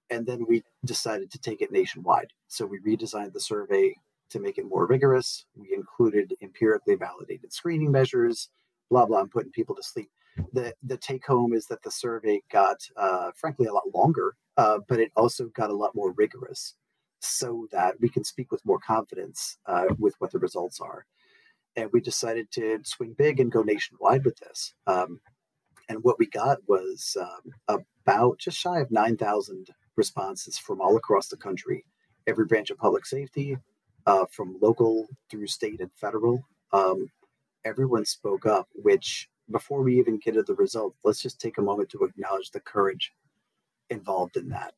And 0.10 0.26
then 0.26 0.46
we 0.48 0.64
decided 0.86 1.32
to 1.32 1.40
take 1.40 1.62
it 1.62 1.72
nationwide. 1.72 2.34
So 2.48 2.66
we 2.66 2.80
redesigned 2.80 3.34
the 3.34 3.40
survey 3.40 3.96
to 4.32 4.40
make 4.40 4.58
it 4.58 4.66
more 4.66 4.88
rigorous. 4.88 5.46
We 5.56 5.74
included 5.74 6.34
empirically 6.42 6.96
validated 6.96 7.54
screening 7.54 7.92
measures, 7.92 8.50
blah, 8.90 9.06
blah, 9.06 9.22
and 9.22 9.32
putting 9.32 9.52
people 9.52 9.76
to 9.76 9.84
sleep. 9.84 10.10
The, 10.54 10.74
the 10.84 10.98
take 10.98 11.26
home 11.26 11.54
is 11.54 11.68
that 11.68 11.84
the 11.84 11.92
survey 11.92 12.42
got, 12.52 12.78
uh, 12.96 13.32
frankly, 13.36 13.68
a 13.68 13.74
lot 13.74 13.94
longer, 13.94 14.36
uh, 14.58 14.80
but 14.88 15.00
it 15.00 15.12
also 15.16 15.46
got 15.50 15.70
a 15.70 15.76
lot 15.76 15.96
more 15.96 16.12
rigorous 16.14 16.76
so 17.20 17.68
that 17.72 18.00
we 18.00 18.10
can 18.10 18.24
speak 18.24 18.52
with 18.52 18.66
more 18.66 18.80
confidence 18.80 19.58
uh, 19.66 19.86
with 19.98 20.16
what 20.20 20.32
the 20.32 20.40
results 20.40 20.80
are 20.80 21.06
and 21.80 21.90
we 21.94 22.02
decided 22.02 22.52
to 22.52 22.80
swing 22.84 23.16
big 23.18 23.40
and 23.40 23.52
go 23.52 23.64
nationwide 23.64 24.26
with 24.26 24.38
this. 24.40 24.74
Um, 24.88 25.20
and 25.88 26.04
what 26.04 26.20
we 26.20 26.28
got 26.28 26.58
was 26.68 27.16
um, 27.20 27.54
about 27.68 28.38
just 28.38 28.58
shy 28.58 28.80
of 28.80 28.92
9,000 28.92 29.68
responses 29.96 30.58
from 30.58 30.82
all 30.82 30.98
across 30.98 31.30
the 31.30 31.38
country, 31.38 31.84
every 32.28 32.46
branch 32.46 32.70
of 32.70 32.78
public 32.78 33.06
safety, 33.06 33.58
uh, 34.06 34.26
from 34.32 34.58
local 34.62 35.08
through 35.30 35.48
state 35.48 35.80
and 35.80 35.92
federal. 35.94 36.44
Um, 36.74 37.08
everyone 37.66 38.06
spoke 38.06 38.46
up, 38.46 38.68
which 38.74 39.30
before 39.50 39.82
we 39.82 39.98
even 39.98 40.20
get 40.20 40.34
to 40.34 40.44
the 40.44 40.56
result, 40.56 40.96
let's 41.04 41.22
just 41.22 41.40
take 41.40 41.58
a 41.58 41.62
moment 41.62 41.90
to 41.90 42.04
acknowledge 42.04 42.52
the 42.52 42.60
courage 42.60 43.14
involved 43.90 44.38
in 44.38 44.50
that. 44.50 44.74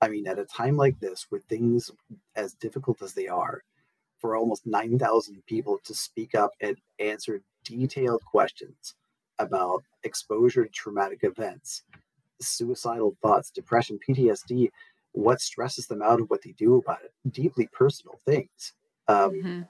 I 0.00 0.08
mean, 0.08 0.26
at 0.26 0.38
a 0.38 0.44
time 0.44 0.76
like 0.76 0.98
this, 1.00 1.26
with 1.30 1.44
things 1.44 1.90
as 2.36 2.54
difficult 2.54 3.02
as 3.02 3.14
they 3.14 3.26
are, 3.26 3.62
for 4.22 4.36
almost 4.36 4.66
9,000 4.66 5.42
people 5.46 5.78
to 5.84 5.92
speak 5.92 6.34
up 6.34 6.52
and 6.60 6.78
answer 7.00 7.42
detailed 7.64 8.24
questions 8.24 8.94
about 9.38 9.82
exposure 10.04 10.64
to 10.64 10.70
traumatic 10.70 11.20
events, 11.22 11.82
suicidal 12.40 13.16
thoughts, 13.20 13.50
depression, 13.50 13.98
PTSD, 14.08 14.70
what 15.10 15.40
stresses 15.40 15.88
them 15.88 16.00
out 16.00 16.20
and 16.20 16.30
what 16.30 16.42
they 16.42 16.52
do 16.52 16.76
about 16.76 17.00
it, 17.04 17.12
deeply 17.30 17.68
personal 17.72 18.18
things. 18.24 18.72
Um, 19.08 19.30
mm-hmm. 19.32 19.60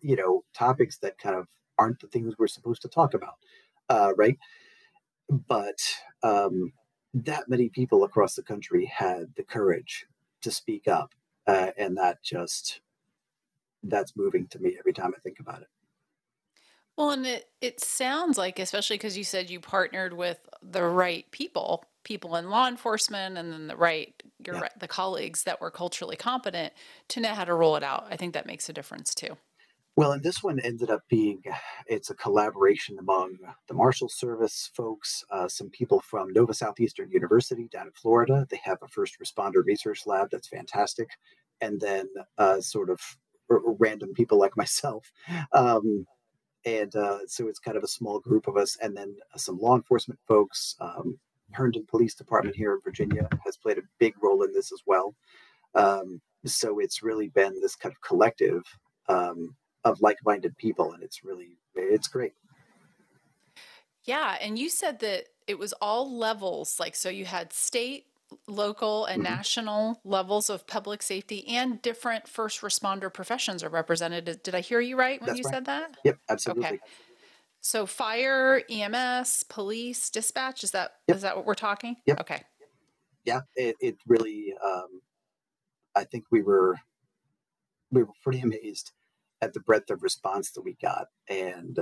You 0.00 0.16
know, 0.16 0.44
topics 0.54 0.98
that 0.98 1.18
kind 1.18 1.34
of 1.34 1.48
aren't 1.76 2.00
the 2.00 2.06
things 2.06 2.34
we're 2.38 2.46
supposed 2.46 2.82
to 2.82 2.88
talk 2.88 3.12
about, 3.14 3.34
uh, 3.88 4.12
right? 4.16 4.38
But 5.28 5.80
um, 6.22 6.72
that 7.12 7.48
many 7.48 7.68
people 7.68 8.04
across 8.04 8.36
the 8.36 8.42
country 8.42 8.86
had 8.86 9.34
the 9.36 9.42
courage 9.42 10.06
to 10.42 10.52
speak 10.52 10.86
up, 10.86 11.10
uh, 11.48 11.72
and 11.76 11.96
that 11.96 12.22
just 12.22 12.80
that's 13.82 14.16
moving 14.16 14.46
to 14.48 14.58
me 14.58 14.76
every 14.78 14.92
time 14.92 15.12
I 15.16 15.20
think 15.20 15.40
about 15.40 15.62
it. 15.62 15.68
Well, 16.96 17.10
and 17.10 17.26
it 17.26 17.48
it 17.60 17.80
sounds 17.80 18.36
like, 18.36 18.58
especially 18.58 18.96
because 18.96 19.16
you 19.16 19.24
said 19.24 19.48
you 19.48 19.60
partnered 19.60 20.12
with 20.12 20.38
the 20.62 20.84
right 20.84 21.30
people, 21.30 21.84
people 22.04 22.36
in 22.36 22.50
law 22.50 22.68
enforcement, 22.68 23.38
and 23.38 23.52
then 23.52 23.68
the 23.68 23.76
right 23.76 24.22
your 24.44 24.56
yeah. 24.56 24.62
right, 24.62 24.78
the 24.78 24.88
colleagues 24.88 25.44
that 25.44 25.60
were 25.60 25.70
culturally 25.70 26.16
competent 26.16 26.72
to 27.08 27.20
know 27.20 27.34
how 27.34 27.44
to 27.44 27.54
roll 27.54 27.76
it 27.76 27.82
out. 27.82 28.06
I 28.10 28.16
think 28.16 28.34
that 28.34 28.46
makes 28.46 28.68
a 28.68 28.72
difference 28.72 29.14
too. 29.14 29.36
Well, 29.96 30.12
and 30.12 30.22
this 30.22 30.42
one 30.42 30.60
ended 30.60 30.90
up 30.90 31.02
being 31.08 31.42
it's 31.86 32.10
a 32.10 32.14
collaboration 32.14 32.98
among 32.98 33.38
the 33.66 33.74
Marshal 33.74 34.08
Service 34.08 34.70
folks, 34.74 35.24
uh, 35.30 35.48
some 35.48 35.70
people 35.70 36.00
from 36.00 36.32
Nova 36.32 36.54
Southeastern 36.54 37.10
University 37.10 37.68
down 37.72 37.86
in 37.86 37.92
Florida. 37.92 38.46
They 38.48 38.60
have 38.64 38.78
a 38.82 38.88
first 38.88 39.16
responder 39.18 39.64
research 39.64 40.06
lab 40.06 40.28
that's 40.30 40.48
fantastic, 40.48 41.08
and 41.60 41.80
then 41.80 42.08
uh, 42.38 42.60
sort 42.60 42.90
of 42.90 43.00
r- 43.50 43.60
random 43.78 44.14
people 44.14 44.38
like 44.38 44.56
myself. 44.56 45.10
Um, 45.52 46.06
and 46.64 46.94
uh, 46.94 47.20
so 47.26 47.48
it's 47.48 47.58
kind 47.58 47.76
of 47.76 47.84
a 47.84 47.88
small 47.88 48.20
group 48.20 48.46
of 48.46 48.56
us, 48.56 48.76
and 48.82 48.96
then 48.96 49.16
some 49.36 49.58
law 49.58 49.76
enforcement 49.76 50.20
folks. 50.28 50.76
Um, 50.80 51.18
Herndon 51.52 51.86
Police 51.88 52.14
Department 52.14 52.54
here 52.54 52.74
in 52.74 52.80
Virginia 52.84 53.28
has 53.44 53.56
played 53.56 53.78
a 53.78 53.82
big 53.98 54.14
role 54.22 54.44
in 54.44 54.52
this 54.52 54.70
as 54.72 54.82
well. 54.86 55.14
Um, 55.74 56.20
so 56.44 56.78
it's 56.78 57.02
really 57.02 57.28
been 57.28 57.60
this 57.60 57.76
kind 57.76 57.92
of 57.92 58.00
collective 58.02 58.62
um, 59.08 59.56
of 59.84 60.00
like-minded 60.00 60.56
people 60.56 60.92
and 60.92 61.02
it's 61.02 61.24
really 61.24 61.58
it's 61.74 62.08
great 62.08 62.32
yeah 64.04 64.36
and 64.40 64.58
you 64.58 64.68
said 64.68 64.98
that 65.00 65.24
it 65.46 65.58
was 65.58 65.72
all 65.80 66.16
levels 66.16 66.78
like 66.78 66.94
so 66.94 67.08
you 67.08 67.24
had 67.24 67.52
state 67.52 68.06
local 68.46 69.06
and 69.06 69.22
mm-hmm. 69.22 69.34
national 69.34 70.00
levels 70.04 70.50
of 70.50 70.66
public 70.66 71.02
safety 71.02 71.46
and 71.48 71.82
different 71.82 72.28
first 72.28 72.60
responder 72.60 73.12
professions 73.12 73.62
are 73.62 73.68
represented 73.68 74.40
did 74.42 74.54
i 74.54 74.60
hear 74.60 74.80
you 74.80 74.96
right 74.96 75.20
when 75.20 75.28
That's 75.28 75.38
you 75.38 75.44
right. 75.44 75.54
said 75.54 75.64
that 75.66 75.96
yep 76.04 76.18
absolutely 76.28 76.66
okay. 76.66 76.78
so 77.60 77.86
fire 77.86 78.62
ems 78.70 79.44
police 79.48 80.10
dispatch 80.10 80.64
is 80.64 80.70
that 80.72 80.92
yep. 81.06 81.16
is 81.16 81.22
that 81.22 81.36
what 81.36 81.46
we're 81.46 81.54
talking 81.54 81.96
yep. 82.06 82.20
okay 82.20 82.42
yeah 83.24 83.40
it, 83.56 83.76
it 83.80 83.96
really 84.06 84.54
um, 84.64 85.00
i 85.94 86.04
think 86.04 86.24
we 86.30 86.42
were 86.42 86.76
we 87.90 88.02
were 88.02 88.12
pretty 88.22 88.40
amazed 88.40 88.92
at 89.42 89.52
the 89.52 89.60
breadth 89.60 89.90
of 89.90 90.02
response 90.02 90.50
that 90.52 90.62
we 90.62 90.76
got, 90.80 91.08
and 91.28 91.78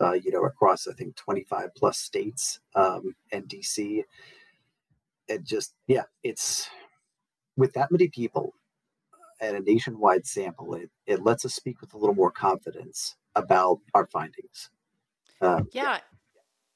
uh, 0.00 0.12
you 0.12 0.30
know, 0.30 0.44
across 0.44 0.88
I 0.88 0.92
think 0.92 1.16
25 1.16 1.74
plus 1.76 1.98
states 1.98 2.60
um, 2.74 3.14
and 3.32 3.44
DC. 3.48 4.02
It 5.28 5.44
just, 5.44 5.74
yeah, 5.86 6.04
it's 6.22 6.68
with 7.56 7.72
that 7.74 7.90
many 7.90 8.08
people 8.08 8.54
at 9.40 9.54
a 9.54 9.60
nationwide 9.60 10.26
sample, 10.26 10.74
it, 10.74 10.90
it 11.06 11.22
lets 11.22 11.44
us 11.44 11.54
speak 11.54 11.80
with 11.80 11.94
a 11.94 11.98
little 11.98 12.14
more 12.14 12.30
confidence 12.30 13.16
about 13.34 13.78
our 13.94 14.06
findings. 14.06 14.70
Um, 15.40 15.68
yeah. 15.72 15.82
yeah. 15.82 15.98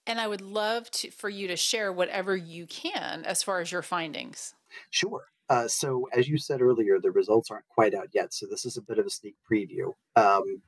And 0.07 0.21
I 0.21 0.27
would 0.27 0.41
love 0.41 0.91
to, 0.93 1.11
for 1.11 1.29
you 1.29 1.49
to 1.49 1.57
share 1.57 1.93
whatever 1.93 2.37
you 2.37 2.67
can 2.67 3.25
as 3.25 3.43
far 3.43 3.61
as 3.61 3.71
your 3.71 3.83
findings. 3.83 4.55
Sure. 4.91 5.27
Uh, 5.51 5.69
so, 5.69 6.09
as 6.15 6.29
you 6.29 6.37
said 6.39 6.61
earlier, 6.61 6.99
the 7.01 7.11
results 7.11 7.51
aren't 7.51 7.69
quite 7.69 7.95
out 7.95 8.09
yet. 8.13 8.35
So, 8.35 8.47
this 8.47 8.65
is 8.67 8.77
a 8.77 8.83
bit 8.83 8.99
of 8.99 9.07
a 9.07 9.11
sneak 9.11 9.37
preview. 9.51 9.95
Um, 10.17 10.63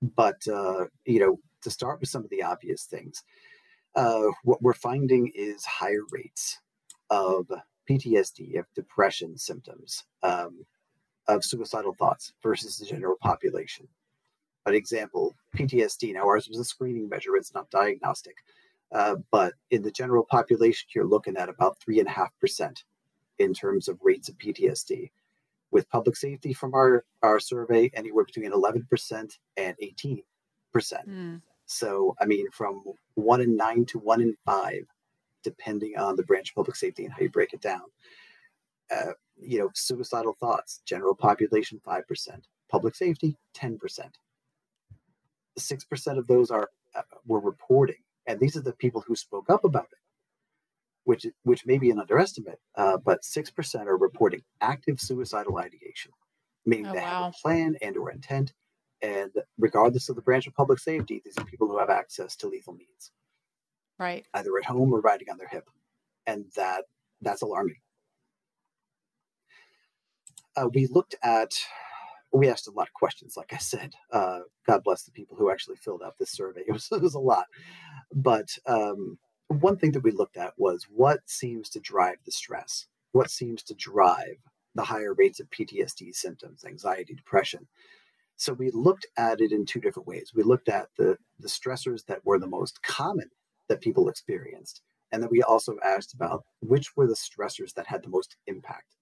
but, 0.00 0.46
uh, 0.48 0.86
you 1.04 1.20
know, 1.20 1.38
to 1.62 1.70
start 1.70 2.00
with 2.00 2.08
some 2.08 2.24
of 2.24 2.30
the 2.30 2.42
obvious 2.42 2.84
things, 2.84 3.22
uh, 3.94 4.28
what 4.44 4.62
we're 4.62 4.72
finding 4.72 5.30
is 5.34 5.64
higher 5.64 6.02
rates 6.10 6.58
of 7.12 7.46
PTSD, 7.88 8.58
of 8.58 8.64
depression 8.74 9.36
symptoms, 9.36 10.04
um, 10.22 10.64
of 11.28 11.44
suicidal 11.44 11.92
thoughts 11.92 12.32
versus 12.42 12.78
the 12.78 12.86
general 12.86 13.16
population. 13.20 13.86
An 14.64 14.74
example 14.74 15.34
PTSD, 15.54 16.14
now 16.14 16.24
ours 16.24 16.48
was 16.48 16.58
a 16.58 16.64
screening 16.64 17.10
measure, 17.10 17.36
it's 17.36 17.52
not 17.52 17.70
diagnostic. 17.70 18.36
Uh, 18.90 19.16
but 19.30 19.52
in 19.70 19.82
the 19.82 19.90
general 19.90 20.24
population, 20.24 20.88
you're 20.94 21.04
looking 21.04 21.36
at 21.36 21.50
about 21.50 21.76
3.5% 21.86 22.84
in 23.38 23.52
terms 23.52 23.88
of 23.88 23.98
rates 24.02 24.28
of 24.28 24.38
PTSD. 24.38 25.10
With 25.70 25.88
public 25.88 26.16
safety 26.16 26.52
from 26.52 26.74
our, 26.74 27.04
our 27.22 27.40
survey, 27.40 27.90
anywhere 27.94 28.24
between 28.24 28.52
11% 28.52 29.38
and 29.56 29.76
18%. 29.82 30.22
Mm. 30.74 31.40
So, 31.64 32.14
I 32.20 32.26
mean, 32.26 32.50
from 32.50 32.84
one 33.14 33.40
in 33.40 33.56
nine 33.56 33.86
to 33.86 33.98
one 33.98 34.20
in 34.20 34.36
five, 34.44 34.86
depending 35.42 35.96
on 35.98 36.16
the 36.16 36.22
branch 36.22 36.50
of 36.50 36.56
public 36.56 36.76
safety 36.76 37.04
and 37.04 37.12
how 37.12 37.20
you 37.20 37.30
break 37.30 37.52
it 37.52 37.60
down. 37.60 37.82
Uh, 38.90 39.12
you 39.40 39.58
know, 39.58 39.70
suicidal 39.74 40.34
thoughts, 40.38 40.82
general 40.84 41.14
population 41.14 41.80
5%, 41.86 42.02
public 42.70 42.94
safety 42.94 43.36
10%. 43.56 43.78
6% 45.58 46.18
of 46.18 46.26
those 46.26 46.50
are 46.50 46.68
uh, 46.94 47.02
were 47.26 47.40
reporting, 47.40 48.02
and 48.26 48.38
these 48.38 48.56
are 48.56 48.60
the 48.62 48.72
people 48.72 49.02
who 49.06 49.14
spoke 49.14 49.48
up 49.48 49.64
about 49.64 49.84
it 49.92 49.98
which 51.04 51.26
which 51.42 51.66
may 51.66 51.78
be 51.78 51.90
an 51.90 51.98
underestimate, 51.98 52.58
uh, 52.76 52.96
but 52.96 53.24
six 53.24 53.50
percent 53.50 53.88
are 53.88 53.96
reporting 53.96 54.42
active 54.60 55.00
suicidal 55.00 55.58
ideation, 55.58 56.12
meaning 56.64 56.86
oh, 56.86 56.92
they 56.92 57.00
wow. 57.00 57.24
have 57.24 57.34
a 57.34 57.42
plan 57.42 57.76
and 57.82 57.96
or 57.96 58.10
intent, 58.10 58.52
and 59.00 59.32
regardless 59.58 60.08
of 60.08 60.16
the 60.16 60.22
branch 60.22 60.46
of 60.46 60.54
public 60.54 60.78
safety, 60.78 61.20
these 61.24 61.36
are 61.38 61.44
people 61.44 61.68
who 61.68 61.78
have 61.78 61.90
access 61.90 62.36
to 62.36 62.48
lethal 62.48 62.74
means, 62.74 63.10
right? 64.02 64.26
Either 64.34 64.56
at 64.58 64.64
home 64.64 64.92
or 64.92 65.00
riding 65.00 65.30
on 65.30 65.38
their 65.38 65.48
hip, 65.48 65.68
and 66.26 66.46
that 66.56 66.84
that's 67.20 67.42
alarming. 67.42 67.76
Uh, 70.56 70.68
we 70.72 70.86
looked 70.86 71.14
at 71.22 71.52
we 72.32 72.48
asked 72.48 72.68
a 72.68 72.72
lot 72.72 72.88
of 72.88 72.92
questions 72.94 73.36
like 73.36 73.52
i 73.52 73.56
said 73.56 73.94
uh, 74.12 74.40
god 74.66 74.82
bless 74.84 75.02
the 75.04 75.10
people 75.10 75.36
who 75.36 75.50
actually 75.50 75.76
filled 75.76 76.02
out 76.02 76.14
this 76.18 76.30
survey 76.30 76.62
it 76.66 76.72
was, 76.72 76.88
it 76.92 77.00
was 77.00 77.14
a 77.14 77.18
lot 77.18 77.46
but 78.14 78.56
um, 78.66 79.18
one 79.60 79.76
thing 79.76 79.92
that 79.92 80.02
we 80.02 80.10
looked 80.10 80.36
at 80.36 80.54
was 80.56 80.86
what 80.88 81.20
seems 81.26 81.68
to 81.70 81.80
drive 81.80 82.16
the 82.24 82.32
stress, 82.32 82.86
what 83.12 83.30
seems 83.30 83.62
to 83.64 83.74
drive 83.74 84.36
the 84.74 84.82
higher 84.84 85.14
rates 85.14 85.40
of 85.40 85.50
PTSD 85.50 86.14
symptoms, 86.14 86.64
anxiety, 86.64 87.14
depression. 87.14 87.68
So 88.36 88.54
we 88.54 88.70
looked 88.70 89.06
at 89.16 89.40
it 89.40 89.52
in 89.52 89.66
two 89.66 89.80
different 89.80 90.08
ways. 90.08 90.32
We 90.34 90.42
looked 90.42 90.68
at 90.68 90.88
the, 90.96 91.18
the 91.38 91.48
stressors 91.48 92.06
that 92.06 92.24
were 92.24 92.38
the 92.38 92.46
most 92.46 92.82
common 92.82 93.30
that 93.72 93.80
people 93.80 94.10
experienced. 94.10 94.82
And 95.12 95.22
then 95.22 95.30
we 95.30 95.42
also 95.42 95.76
asked 95.82 96.12
about 96.12 96.44
which 96.60 96.94
were 96.94 97.06
the 97.06 97.14
stressors 97.14 97.72
that 97.72 97.86
had 97.86 98.02
the 98.02 98.10
most 98.10 98.36
impact. 98.46 98.96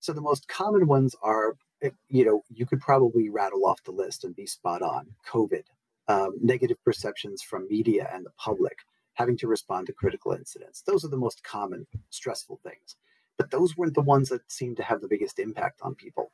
So 0.00 0.12
the 0.12 0.20
most 0.20 0.48
common 0.48 0.88
ones 0.88 1.14
are, 1.22 1.56
eh, 1.80 1.90
you 2.08 2.24
know, 2.24 2.42
you 2.48 2.66
could 2.66 2.80
probably 2.80 3.28
rattle 3.28 3.64
off 3.66 3.84
the 3.84 3.92
list 3.92 4.24
and 4.24 4.34
be 4.34 4.46
spot 4.46 4.82
on 4.82 5.06
COVID, 5.28 5.62
um, 6.08 6.32
negative 6.42 6.82
perceptions 6.84 7.40
from 7.40 7.68
media 7.68 8.10
and 8.12 8.26
the 8.26 8.32
public, 8.36 8.78
having 9.14 9.36
to 9.38 9.46
respond 9.46 9.86
to 9.86 9.92
critical 9.92 10.32
incidents. 10.32 10.82
Those 10.82 11.04
are 11.04 11.10
the 11.10 11.16
most 11.16 11.44
common 11.44 11.86
stressful 12.10 12.58
things. 12.64 12.96
But 13.36 13.52
those 13.52 13.76
weren't 13.76 13.94
the 13.94 14.00
ones 14.00 14.28
that 14.30 14.50
seemed 14.50 14.76
to 14.78 14.82
have 14.82 15.00
the 15.00 15.08
biggest 15.08 15.38
impact 15.38 15.80
on 15.82 15.94
people. 15.94 16.32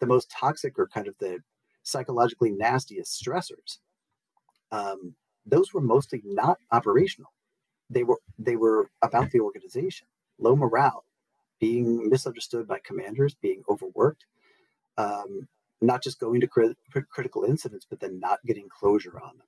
The 0.00 0.06
most 0.06 0.30
toxic 0.30 0.78
or 0.78 0.88
kind 0.88 1.08
of 1.08 1.18
the 1.18 1.40
psychologically 1.82 2.52
nastiest 2.52 3.22
stressors, 3.22 3.78
um, 4.72 5.14
those 5.46 5.72
were 5.74 5.80
mostly 5.80 6.22
not 6.24 6.58
operational. 6.72 7.32
They 7.90 8.04
were 8.04 8.20
they 8.38 8.56
were 8.56 8.90
about 9.02 9.30
the 9.32 9.40
organization, 9.40 10.08
low 10.38 10.56
morale, 10.56 11.04
being 11.60 12.08
misunderstood 12.10 12.66
by 12.68 12.80
commanders, 12.84 13.34
being 13.34 13.62
overworked, 13.68 14.26
um, 14.98 15.48
not 15.80 16.02
just 16.02 16.20
going 16.20 16.40
to 16.42 16.48
crit- 16.48 16.76
critical 17.10 17.44
incidents, 17.44 17.86
but 17.88 18.00
then 18.00 18.20
not 18.20 18.40
getting 18.46 18.68
closure 18.68 19.20
on 19.20 19.38
them. 19.38 19.46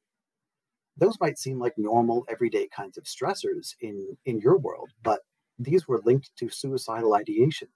Those 0.96 1.20
might 1.20 1.38
seem 1.38 1.58
like 1.60 1.74
normal 1.78 2.24
everyday 2.28 2.68
kinds 2.68 2.98
of 2.98 3.04
stressors 3.04 3.74
in 3.80 4.16
in 4.26 4.40
your 4.40 4.58
world 4.58 4.90
but 5.02 5.20
these 5.58 5.88
were 5.88 6.02
linked 6.04 6.30
to 6.38 6.50
suicidal 6.50 7.14
ideation. 7.14 7.68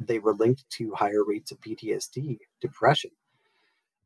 They 0.00 0.18
were 0.18 0.34
linked 0.34 0.64
to 0.78 0.92
higher 0.94 1.24
rates 1.24 1.52
of 1.52 1.60
ptsd 1.60 2.38
depression. 2.60 3.12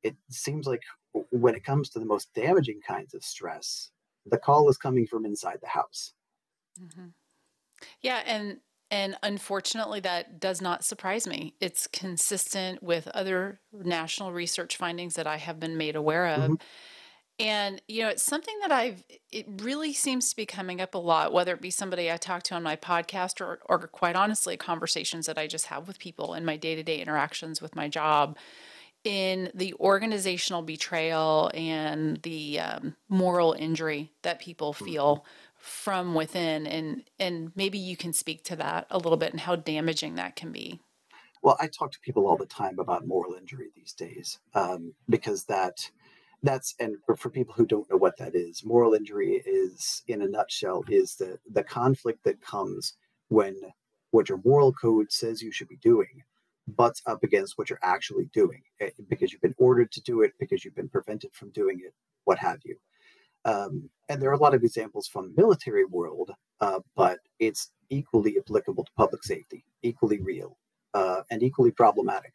It 0.02 0.16
seems 0.30 0.66
like 0.66 0.82
when 1.30 1.54
it 1.54 1.64
comes 1.64 1.88
to 1.90 1.98
the 1.98 2.04
most 2.04 2.32
damaging 2.34 2.80
kinds 2.86 3.14
of 3.14 3.24
stress 3.24 3.90
the 4.24 4.38
call 4.38 4.68
is 4.68 4.76
coming 4.76 5.06
from 5.06 5.24
inside 5.24 5.58
the 5.60 5.68
house 5.68 6.12
mm-hmm. 6.80 7.08
yeah 8.00 8.22
and 8.26 8.60
And 8.92 9.16
unfortunately, 9.22 9.98
that 10.00 10.38
does 10.38 10.62
not 10.62 10.84
surprise 10.84 11.26
me. 11.26 11.54
It's 11.60 11.88
consistent 11.88 12.84
with 12.84 13.08
other 13.08 13.58
national 13.72 14.30
research 14.32 14.76
findings 14.76 15.14
that 15.16 15.26
I 15.26 15.38
have 15.38 15.58
been 15.58 15.76
made 15.76 15.96
aware 15.96 16.26
of. 16.28 16.50
Mhm. 16.50 16.60
And, 17.40 17.82
you 17.88 18.02
know, 18.02 18.08
it's 18.10 18.22
something 18.22 18.54
that 18.60 18.70
I've, 18.70 19.04
it 19.32 19.46
really 19.60 19.92
seems 19.92 20.30
to 20.30 20.36
be 20.36 20.46
coming 20.46 20.80
up 20.80 20.94
a 20.94 20.98
lot, 20.98 21.32
whether 21.32 21.52
it 21.52 21.60
be 21.60 21.70
somebody 21.70 22.12
I 22.12 22.16
talk 22.16 22.44
to 22.44 22.54
on 22.54 22.62
my 22.62 22.76
podcast 22.76 23.40
or, 23.40 23.58
or 23.66 23.88
quite 23.88 24.14
honestly, 24.14 24.56
conversations 24.56 25.26
that 25.26 25.36
I 25.36 25.48
just 25.48 25.66
have 25.66 25.88
with 25.88 25.98
people 25.98 26.34
in 26.34 26.44
my 26.44 26.56
day 26.56 26.76
to 26.76 26.84
day 26.84 27.00
interactions 27.00 27.60
with 27.60 27.74
my 27.74 27.88
job 27.88 28.38
in 29.06 29.50
the 29.54 29.72
organizational 29.74 30.62
betrayal 30.62 31.50
and 31.54 32.22
the 32.22 32.60
um, 32.60 32.96
moral 33.08 33.52
injury 33.54 34.12
that 34.22 34.40
people 34.40 34.72
Mhm. 34.80 34.86
feel 34.86 35.24
from 35.56 36.14
within 36.14 36.66
and 36.66 37.04
and 37.18 37.52
maybe 37.56 37.78
you 37.78 37.96
can 37.96 38.12
speak 38.12 38.44
to 38.44 38.56
that 38.56 38.86
a 38.90 38.98
little 38.98 39.16
bit 39.18 39.32
and 39.32 39.40
how 39.40 39.56
damaging 39.56 40.16
that 40.16 40.36
can 40.36 40.52
be 40.52 40.80
Well, 41.42 41.56
I 41.60 41.68
talk 41.68 41.92
to 41.92 42.00
people 42.00 42.26
all 42.26 42.36
the 42.36 42.46
time 42.46 42.78
about 42.78 43.06
moral 43.06 43.34
injury 43.34 43.70
these 43.74 43.92
days 43.92 44.38
um, 44.54 44.94
because 45.08 45.44
that 45.44 45.90
that's 46.42 46.74
and 46.78 46.96
for 47.18 47.30
people 47.30 47.54
who 47.54 47.66
don't 47.66 47.88
know 47.90 47.96
what 47.96 48.18
that 48.18 48.34
is, 48.34 48.64
moral 48.64 48.94
injury 48.94 49.42
is, 49.44 50.02
in 50.06 50.22
a 50.22 50.28
nutshell, 50.28 50.84
is 50.88 51.16
the 51.16 51.38
the 51.50 51.64
conflict 51.64 52.24
that 52.24 52.40
comes 52.40 52.96
when 53.28 53.56
what 54.10 54.28
your 54.28 54.40
moral 54.44 54.72
code 54.72 55.10
says 55.12 55.42
you 55.42 55.50
should 55.52 55.68
be 55.68 55.76
doing 55.78 56.22
butts 56.68 57.02
up 57.06 57.22
against 57.22 57.56
what 57.56 57.70
you're 57.70 57.78
actually 57.82 58.28
doing 58.32 58.62
eh, 58.80 58.90
because 59.08 59.32
you've 59.32 59.42
been 59.42 59.54
ordered 59.58 59.92
to 59.92 60.00
do 60.02 60.22
it, 60.22 60.32
because 60.38 60.64
you've 60.64 60.74
been 60.74 60.88
prevented 60.88 61.32
from 61.32 61.50
doing 61.50 61.80
it, 61.84 61.94
what 62.24 62.38
have 62.38 62.58
you. 62.64 62.76
Um, 63.44 63.88
and 64.08 64.20
there 64.20 64.30
are 64.30 64.34
a 64.34 64.38
lot 64.38 64.54
of 64.54 64.64
examples 64.64 65.06
from 65.06 65.28
the 65.28 65.40
military 65.40 65.84
world, 65.84 66.32
uh, 66.60 66.80
but 66.96 67.20
it's 67.38 67.70
equally 67.90 68.36
applicable 68.38 68.84
to 68.84 68.90
public 68.96 69.22
safety, 69.22 69.64
equally 69.82 70.20
real, 70.20 70.58
uh, 70.94 71.22
and 71.30 71.42
equally 71.42 71.70
problematic. 71.70 72.32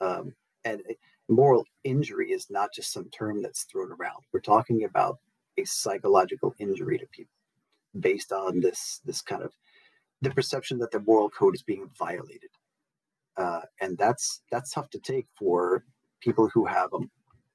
Um, 0.00 0.34
and 0.64 0.82
moral 1.28 1.64
injury 1.82 2.30
is 2.30 2.46
not 2.50 2.72
just 2.72 2.92
some 2.92 3.08
term 3.10 3.42
that's 3.42 3.64
thrown 3.64 3.90
around. 3.90 4.22
We're 4.32 4.40
talking 4.40 4.84
about 4.84 5.18
a 5.58 5.64
psychological 5.64 6.54
injury 6.58 6.98
to 6.98 7.06
people 7.06 7.32
based 7.98 8.32
on 8.32 8.60
this 8.60 9.00
this 9.04 9.22
kind 9.22 9.42
of 9.42 9.52
the 10.20 10.30
perception 10.30 10.78
that 10.78 10.90
the 10.90 11.00
moral 11.00 11.30
code 11.30 11.54
is 11.54 11.62
being 11.62 11.88
violated, 11.98 12.50
uh, 13.36 13.60
and 13.80 13.96
that's 13.98 14.42
that's 14.50 14.72
tough 14.72 14.90
to 14.90 14.98
take 14.98 15.26
for 15.38 15.84
people 16.20 16.48
who 16.52 16.64
have 16.64 16.92
um, 16.94 17.10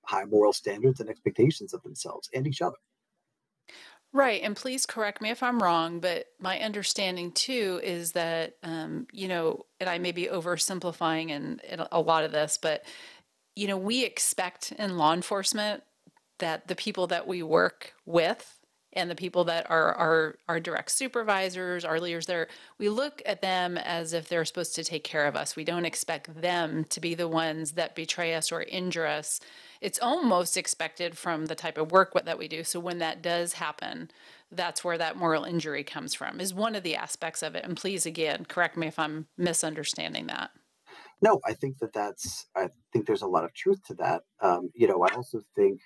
high 0.06 0.26
moral 0.26 0.54
standards 0.54 1.00
and 1.00 1.10
expectations 1.10 1.74
of 1.74 1.82
themselves 1.84 2.30
and 2.34 2.48
each 2.48 2.62
other. 2.62 2.78
right 4.12 4.42
and 4.44 4.56
please 4.56 4.86
correct 4.86 5.22
me 5.22 5.30
if 5.30 5.44
i'm 5.44 5.62
wrong 5.62 6.00
but 6.00 6.26
my 6.40 6.60
understanding 6.60 7.32
too 7.32 7.80
is 7.84 8.14
that 8.14 8.56
um, 8.64 9.08
you 9.12 9.28
know 9.28 9.66
and 9.80 9.90
i 9.90 9.98
may 9.98 10.12
be 10.12 10.26
oversimplifying 10.26 11.30
in, 11.30 11.60
in 11.70 11.80
a 11.92 12.02
lot 12.02 12.24
of 12.24 12.32
this 12.32 12.58
but 12.62 12.84
you 13.56 13.68
know 13.68 13.78
we 13.78 14.04
expect 14.04 14.72
in 14.74 14.98
law 14.98 15.14
enforcement 15.14 15.84
that 16.40 16.68
the 16.68 16.76
people 16.76 17.08
that 17.08 17.28
we 17.28 17.44
work 17.44 17.94
with 18.06 18.59
and 18.94 19.10
the 19.10 19.16
people 19.16 19.44
that 19.46 19.70
are 19.70 19.94
our 19.94 20.36
our 20.48 20.60
direct 20.60 20.92
supervisors, 20.92 21.86
our 21.86 22.00
leaders 22.00 22.26
there, 22.26 22.48
we 22.78 22.90
look 22.90 23.22
at 23.26 23.42
them 23.42 23.78
as 23.78 24.14
if 24.14 24.28
they're 24.28 24.46
supposed 24.46 24.76
to 24.76 24.84
take 24.84 25.04
care 25.04 25.28
of 25.28 25.36
us. 25.36 25.56
We 25.56 25.64
don't 25.64 25.86
expect 25.86 26.42
them 26.42 26.86
to 26.86 27.00
be 27.00 27.14
the 27.14 27.28
ones 27.28 27.74
that 27.74 27.96
betray 27.96 28.34
us 28.34 28.52
or 28.52 28.64
injure 28.64 29.06
us. 29.06 29.40
It's 29.82 30.00
almost 30.00 30.58
expected 30.58 31.18
from 31.18 31.46
the 31.46 31.56
type 31.56 31.78
of 31.78 31.92
work 31.92 32.14
that 32.26 32.40
we 32.40 32.48
do. 32.48 32.64
So 32.64 32.80
when 32.80 33.00
that 33.00 33.22
does 33.22 33.54
happen, 33.54 34.12
that's 34.52 34.84
where 34.84 34.98
that 34.98 35.16
moral 35.16 35.44
injury 35.44 35.84
comes 35.84 36.14
from. 36.14 36.42
Is 36.42 36.54
one 36.54 36.76
of 36.76 36.84
the 36.84 36.96
aspects 36.96 37.44
of 37.44 37.56
it. 37.56 37.64
And 37.64 37.78
please 37.78 38.06
again, 38.06 38.46
correct 38.46 38.76
me 38.76 38.88
if 38.88 39.00
I'm 39.00 39.28
misunderstanding 39.38 40.28
that. 40.28 40.52
No, 41.22 41.40
I 41.46 41.54
think 41.54 41.80
that 41.80 41.94
that's. 41.94 42.48
I 42.56 42.70
think 42.94 43.06
there's 43.06 43.22
a 43.22 43.28
lot 43.28 43.44
of 43.44 43.54
truth 43.54 43.84
to 43.88 43.94
that. 43.96 44.24
Um, 44.42 44.72
you 44.74 44.88
know, 44.88 45.04
I 45.04 45.14
also 45.16 45.42
think, 45.56 45.82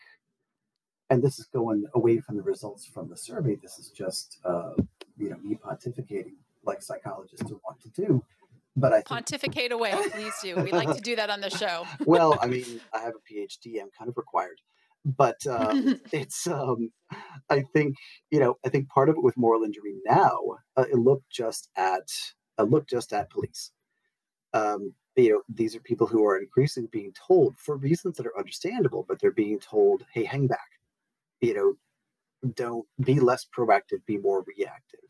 and 1.13 1.21
this 1.21 1.38
is 1.38 1.45
going 1.45 1.86
away 1.93 2.19
from 2.19 2.38
the 2.38 2.41
results 2.41 2.88
from 2.88 3.08
the 3.08 3.15
survey. 3.15 3.56
This 3.56 3.78
is 3.78 3.89
just, 3.89 4.39
uh, 4.43 4.71
you 5.15 5.30
know, 5.30 5.38
me 5.43 5.56
pontificating 5.63 6.38
like 6.65 6.82
psychologists 6.82 7.52
are 7.52 7.60
want 7.63 7.80
to 7.82 7.89
do. 7.89 8.23
But 8.76 8.93
I 8.93 8.95
think, 8.95 9.06
Pontificate 9.06 9.71
away, 9.71 9.93
please 10.12 10.34
do. 10.41 10.56
We 10.56 10.71
like 10.71 10.95
to 10.95 11.02
do 11.02 11.15
that 11.15 11.30
on 11.30 11.41
the 11.41 11.52
show. 11.52 11.86
well, 12.06 12.39
I 12.41 12.47
mean, 12.47 12.82
I 12.91 13.02
have 13.02 13.13
a 13.13 13.32
PhD. 13.32 13.80
I'm 13.80 13.91
kind 13.95 14.10
of 14.10 14.17
required, 14.17 14.60
but 15.06 15.38
uh, 15.47 15.71
it's. 16.12 16.47
Um, 16.47 16.91
I 17.47 17.62
think 17.73 17.95
you 18.32 18.39
know. 18.39 18.58
I 18.65 18.69
think 18.69 18.89
part 18.89 19.10
of 19.10 19.15
it 19.15 19.23
with 19.23 19.38
moral 19.38 19.63
injury 19.63 19.93
now, 20.08 20.39
uh, 20.76 20.86
it 20.91 20.97
look 20.97 21.21
just 21.32 21.69
at. 21.78 22.10
Uh, 22.58 22.63
look 22.63 22.88
just 22.88 23.13
at 23.13 23.30
police. 23.30 23.71
Um, 24.54 24.95
you 25.15 25.30
know, 25.30 25.41
these 25.47 25.76
are 25.76 25.80
people 25.80 26.08
who 26.08 26.26
are 26.26 26.39
increasingly 26.39 26.89
being 26.91 27.13
told 27.28 27.60
for 27.60 27.78
reasons 27.78 28.17
that 28.17 28.26
are 28.26 28.38
understandable, 28.38 29.06
but 29.08 29.19
they're 29.19 29.32
being 29.32 29.60
told, 29.60 30.06
"Hey, 30.12 30.23
hang 30.23 30.47
back." 30.47 30.73
You 31.43 31.56
know, 31.56 31.89
don't 32.56 32.88
be 33.03 33.19
less 33.21 33.45
proactive, 33.58 34.06
be 34.08 34.17
more 34.17 34.43
reactive, 34.47 35.01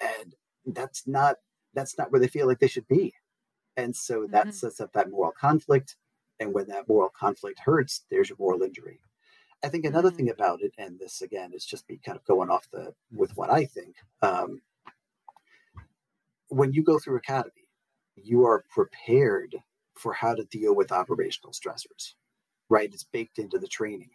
and 0.00 0.34
that's 0.66 1.06
not 1.08 1.36
that's 1.74 1.98
not 1.98 2.12
where 2.12 2.20
they 2.20 2.28
feel 2.28 2.46
like 2.48 2.60
they 2.60 2.68
should 2.68 2.88
be, 2.88 3.14
and 3.76 3.96
so 3.96 4.26
that 4.32 4.48
Mhm. 4.48 4.54
sets 4.54 4.80
up 4.80 4.92
that 4.94 5.10
moral 5.10 5.32
conflict. 5.40 5.96
And 6.40 6.54
when 6.54 6.68
that 6.68 6.88
moral 6.88 7.10
conflict 7.18 7.60
hurts, 7.64 8.04
there's 8.10 8.28
your 8.30 8.38
moral 8.40 8.62
injury. 8.62 9.00
I 9.64 9.68
think 9.68 9.84
another 9.86 10.10
Mhm. 10.10 10.12
thing 10.12 10.30
about 10.30 10.62
it, 10.62 10.72
and 10.78 10.98
this 11.00 11.22
again 11.22 11.52
is 11.54 11.66
just 11.66 11.88
me 11.88 12.00
kind 12.04 12.18
of 12.18 12.24
going 12.26 12.50
off 12.50 12.68
the 12.72 12.94
with 13.12 13.32
what 13.36 13.50
I 13.50 13.66
think. 13.66 13.96
Um, 14.22 14.62
when 16.50 16.72
you 16.74 16.84
go 16.84 17.00
through 17.00 17.18
academy, 17.18 17.68
you 18.16 18.46
are 18.46 18.64
prepared 18.70 19.56
for 19.96 20.14
how 20.14 20.34
to 20.34 20.44
deal 20.46 20.76
with 20.76 20.92
operational 20.92 21.52
stressors, 21.52 22.14
right? 22.70 22.90
It's 22.92 23.04
baked 23.04 23.38
into 23.38 23.58
the 23.58 23.68
training. 23.68 24.10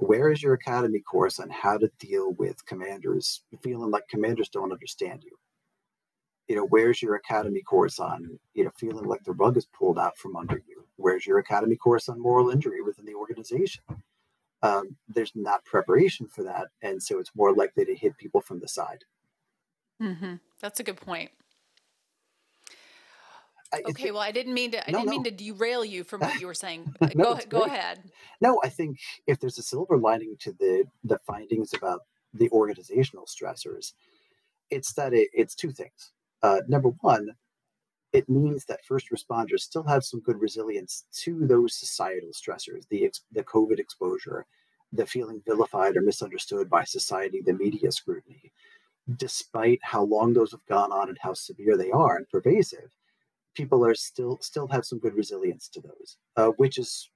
Where 0.00 0.30
is 0.30 0.42
your 0.42 0.54
academy 0.54 1.00
course 1.00 1.38
on 1.38 1.50
how 1.50 1.76
to 1.78 1.90
deal 1.98 2.32
with 2.32 2.64
commanders 2.64 3.42
feeling 3.62 3.90
like 3.90 4.08
commanders 4.08 4.48
don't 4.48 4.72
understand 4.72 5.24
you? 5.24 5.38
You 6.48 6.56
know, 6.56 6.66
where's 6.66 7.02
your 7.02 7.16
academy 7.16 7.62
course 7.62 7.98
on, 8.00 8.40
you 8.54 8.64
know, 8.64 8.70
feeling 8.78 9.04
like 9.04 9.24
the 9.24 9.32
rug 9.32 9.56
is 9.58 9.66
pulled 9.66 9.98
out 9.98 10.16
from 10.16 10.36
under 10.36 10.62
you? 10.66 10.86
Where's 10.96 11.26
your 11.26 11.38
academy 11.38 11.76
course 11.76 12.08
on 12.08 12.20
moral 12.20 12.50
injury 12.50 12.82
within 12.82 13.04
the 13.04 13.14
organization? 13.14 13.84
Um, 14.62 14.96
there's 15.08 15.32
not 15.34 15.64
preparation 15.66 16.28
for 16.28 16.44
that. 16.44 16.68
And 16.82 17.02
so 17.02 17.18
it's 17.18 17.36
more 17.36 17.54
likely 17.54 17.84
to 17.84 17.94
hit 17.94 18.16
people 18.16 18.40
from 18.40 18.60
the 18.60 18.68
side. 18.68 19.04
hmm 20.00 20.34
That's 20.60 20.80
a 20.80 20.84
good 20.84 20.96
point. 20.96 21.30
I, 23.72 23.82
Okay, 23.90 24.10
well, 24.10 24.20
I 24.20 24.32
didn't 24.32 24.54
mean 24.54 24.72
to. 24.72 24.86
I 24.86 24.90
No, 24.90 24.98
didn't 24.98 25.10
mean 25.10 25.24
to 25.24 25.30
derail 25.30 25.84
you 25.84 26.04
from 26.04 26.20
what 26.20 26.40
you 26.40 26.46
were 26.46 26.54
saying. 26.54 26.92
No, 27.14 27.24
go 27.24 27.32
it's 27.34 27.46
go 27.46 27.62
ahead. 27.62 28.02
No, 28.40 28.60
I 28.64 28.68
think 28.68 28.98
if 29.26 29.38
there's 29.38 29.58
a 29.58 29.62
silver 29.62 29.96
lining 29.96 30.36
to 30.40 30.52
the 30.52 30.84
the 31.04 31.18
findings 31.26 31.74
about 31.74 32.00
the 32.34 32.50
organizational 32.50 33.26
stressors, 33.26 33.92
it's 34.70 34.92
that 34.94 35.12
it, 35.12 35.28
it's 35.32 35.54
two 35.54 35.72
things. 35.72 36.12
Uh, 36.42 36.60
number 36.68 36.90
one, 37.00 37.30
it 38.12 38.28
means 38.28 38.64
that 38.64 38.84
first 38.84 39.10
responders 39.10 39.60
still 39.60 39.84
have 39.84 40.04
some 40.04 40.20
good 40.20 40.40
resilience 40.40 41.04
to 41.12 41.46
those 41.46 41.74
societal 41.74 42.30
stressors, 42.30 42.88
the 42.88 43.04
ex- 43.04 43.22
the 43.32 43.44
COVID 43.44 43.78
exposure, 43.78 44.46
the 44.92 45.06
feeling 45.06 45.42
vilified 45.46 45.96
or 45.96 46.00
misunderstood 46.00 46.68
by 46.68 46.84
society, 46.84 47.40
the 47.40 47.52
media 47.52 47.92
scrutiny, 47.92 48.52
despite 49.16 49.78
how 49.82 50.02
long 50.02 50.32
those 50.32 50.50
have 50.52 50.64
gone 50.66 50.92
on 50.92 51.08
and 51.08 51.18
how 51.20 51.34
severe 51.34 51.76
they 51.76 51.90
are 51.90 52.16
and 52.16 52.28
pervasive. 52.28 52.90
People 53.60 53.84
are 53.84 53.94
still 53.94 54.38
still 54.40 54.68
have 54.68 54.86
some 54.86 54.98
good 54.98 55.14
resilience 55.14 55.68
to 55.68 55.80
those, 55.82 56.16
uh, 56.36 56.48
which 56.56 56.78
is 56.78 57.10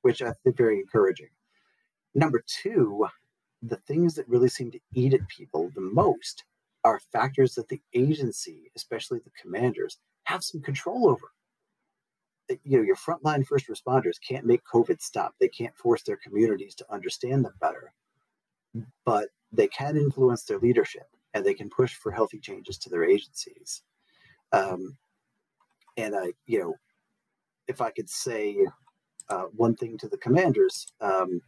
which 0.00 0.22
I 0.22 0.32
think 0.42 0.56
very 0.56 0.78
encouraging. 0.78 1.28
Number 2.14 2.42
two, 2.46 3.06
the 3.62 3.80
things 3.88 4.14
that 4.14 4.28
really 4.28 4.48
seem 4.48 4.70
to 4.70 4.80
eat 4.94 5.12
at 5.12 5.28
people 5.28 5.70
the 5.74 5.82
most 5.82 6.44
are 6.82 7.00
factors 7.12 7.54
that 7.54 7.68
the 7.68 7.82
agency, 7.92 8.70
especially 8.74 9.18
the 9.20 9.30
commanders, 9.42 9.98
have 10.24 10.42
some 10.42 10.62
control 10.62 11.08
over. 11.08 11.28
Uh, 12.50 12.56
You 12.64 12.78
know, 12.78 12.84
your 12.90 12.96
frontline 12.96 13.44
first 13.46 13.68
responders 13.68 14.18
can't 14.28 14.46
make 14.46 14.62
COVID 14.74 15.00
stop. 15.00 15.34
They 15.38 15.48
can't 15.48 15.76
force 15.76 16.02
their 16.04 16.20
communities 16.24 16.74
to 16.76 16.92
understand 16.96 17.44
them 17.44 17.54
better, 17.60 17.92
but 19.04 19.28
they 19.52 19.68
can 19.68 19.96
influence 19.96 20.44
their 20.44 20.58
leadership 20.58 21.08
and 21.34 21.44
they 21.44 21.54
can 21.54 21.68
push 21.68 21.94
for 21.94 22.10
healthy 22.10 22.40
changes 22.48 22.78
to 22.78 22.90
their 22.90 23.04
agencies. 23.04 23.82
Um, 24.52 24.96
and 25.96 26.14
I, 26.14 26.32
you 26.46 26.58
know, 26.58 26.74
if 27.68 27.80
I 27.80 27.90
could 27.90 28.10
say 28.10 28.56
uh, 29.28 29.44
one 29.54 29.74
thing 29.76 29.96
to 29.98 30.08
the 30.08 30.18
commanders, 30.18 30.86
um, 31.00 31.40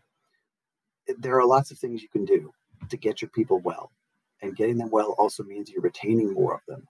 there 1.19 1.39
are 1.39 1.47
lots 1.47 1.71
of 1.71 1.79
things 1.79 2.03
you 2.03 2.09
can 2.09 2.25
do 2.25 2.53
to 2.89 2.97
get 2.97 3.21
your 3.21 3.31
people 3.31 3.61
well, 3.61 3.91
and 4.43 4.57
getting 4.57 4.77
them 4.77 4.91
well 4.91 5.15
also 5.19 5.43
means 5.43 5.71
you're 5.71 5.83
retaining 5.83 6.33
more 6.33 6.55
of 6.55 6.61
them. 6.69 6.89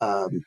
Um, 0.00 0.44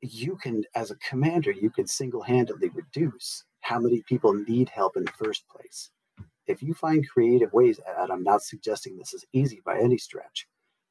you 0.00 0.36
can, 0.36 0.64
as 0.74 0.90
a 0.90 0.96
commander, 0.96 1.52
you 1.52 1.70
can 1.70 1.86
single-handedly 1.86 2.70
reduce 2.70 3.44
how 3.60 3.78
many 3.78 4.02
people 4.08 4.32
need 4.32 4.68
help 4.68 4.96
in 4.96 5.04
the 5.04 5.12
first 5.12 5.44
place. 5.48 5.90
If 6.48 6.62
you 6.62 6.74
find 6.74 7.08
creative 7.08 7.52
ways, 7.52 7.78
and 7.98 8.10
I'm 8.10 8.24
not 8.24 8.42
suggesting 8.42 8.96
this 8.96 9.14
is 9.14 9.24
easy 9.32 9.60
by 9.64 9.78
any 9.78 9.98
stretch, 9.98 10.48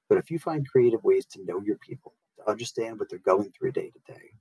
but 0.08 0.18
if 0.18 0.32
you 0.32 0.40
find 0.40 0.68
creative 0.68 1.04
ways 1.04 1.26
to 1.28 1.44
know 1.46 1.62
your 1.62 1.78
people, 1.78 2.14
to 2.42 2.50
understand 2.52 3.00
what 3.00 3.10
they're 3.10 3.20
going 3.20 3.52
through 3.52 3.72
day 3.72 3.90
to 3.92 4.14
day, 4.14 4.32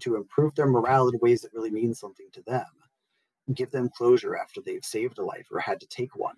to 0.00 0.16
improve 0.16 0.54
their 0.54 0.66
morale 0.68 1.08
in 1.08 1.18
ways 1.20 1.42
that 1.42 1.52
really 1.52 1.70
mean 1.70 1.94
something 1.94 2.26
to 2.32 2.42
them, 2.42 2.66
give 3.54 3.70
them 3.70 3.90
closure 3.96 4.36
after 4.36 4.60
they've 4.60 4.84
saved 4.84 5.18
a 5.18 5.24
life 5.24 5.46
or 5.50 5.60
had 5.60 5.80
to 5.80 5.86
take 5.86 6.16
one. 6.16 6.36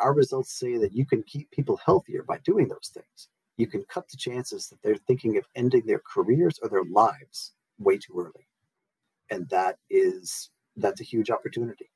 Our 0.00 0.14
results 0.14 0.52
say 0.52 0.78
that 0.78 0.94
you 0.94 1.04
can 1.06 1.22
keep 1.22 1.50
people 1.50 1.78
healthier 1.84 2.22
by 2.22 2.38
doing 2.38 2.68
those 2.68 2.90
things. 2.92 3.28
You 3.56 3.66
can 3.66 3.84
cut 3.88 4.08
the 4.08 4.16
chances 4.16 4.68
that 4.68 4.82
they're 4.82 4.96
thinking 4.96 5.36
of 5.36 5.44
ending 5.54 5.86
their 5.86 6.00
careers 6.00 6.58
or 6.62 6.68
their 6.68 6.84
lives 6.84 7.52
way 7.78 7.98
too 7.98 8.14
early. 8.18 8.48
And 9.30 9.48
that 9.50 9.78
is 9.90 10.50
that's 10.76 11.00
a 11.00 11.04
huge 11.04 11.30
opportunity. 11.30 11.90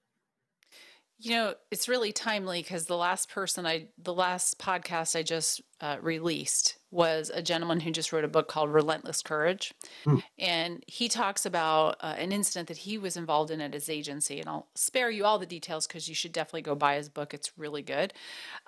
You 1.19 1.31
know, 1.31 1.55
it's 1.71 1.89
really 1.89 2.13
timely 2.13 2.63
because 2.63 2.87
the 2.87 2.97
last 2.97 3.31
person 3.31 3.65
I, 3.65 3.89
the 3.97 4.13
last 4.13 4.59
podcast 4.59 5.19
I 5.19 5.23
just 5.23 5.63
uh, 5.81 5.97
released 6.01 6.79
was 6.91 7.31
a 7.35 7.43
gentleman 7.43 7.81
who 7.81 7.91
just 7.91 8.13
wrote 8.13 8.25
a 8.25 8.29
book 8.29 8.49
called 8.49 8.73
Relentless 8.73 9.21
Courage. 9.21 9.75
Hmm. 10.05 10.19
And 10.39 10.85
he 10.87 11.09
talks 11.09 11.45
about 11.45 11.97
uh, 12.01 12.15
an 12.17 12.33
incident 12.33 12.69
that 12.69 12.79
he 12.79 12.97
was 12.97 13.17
involved 13.17 13.51
in 13.51 13.61
at 13.61 13.75
his 13.75 13.91
agency. 13.91 14.41
And 14.41 14.49
I'll 14.49 14.69
spare 14.75 15.11
you 15.11 15.27
all 15.27 15.39
the 15.39 15.45
details 15.45 15.87
because 15.87 16.09
you 16.09 16.15
should 16.15 16.33
definitely 16.33 16.63
go 16.63 16.75
buy 16.75 16.95
his 16.95 17.11
book. 17.11 17.35
It's 17.35 17.59
really 17.59 17.83
good. 17.83 18.15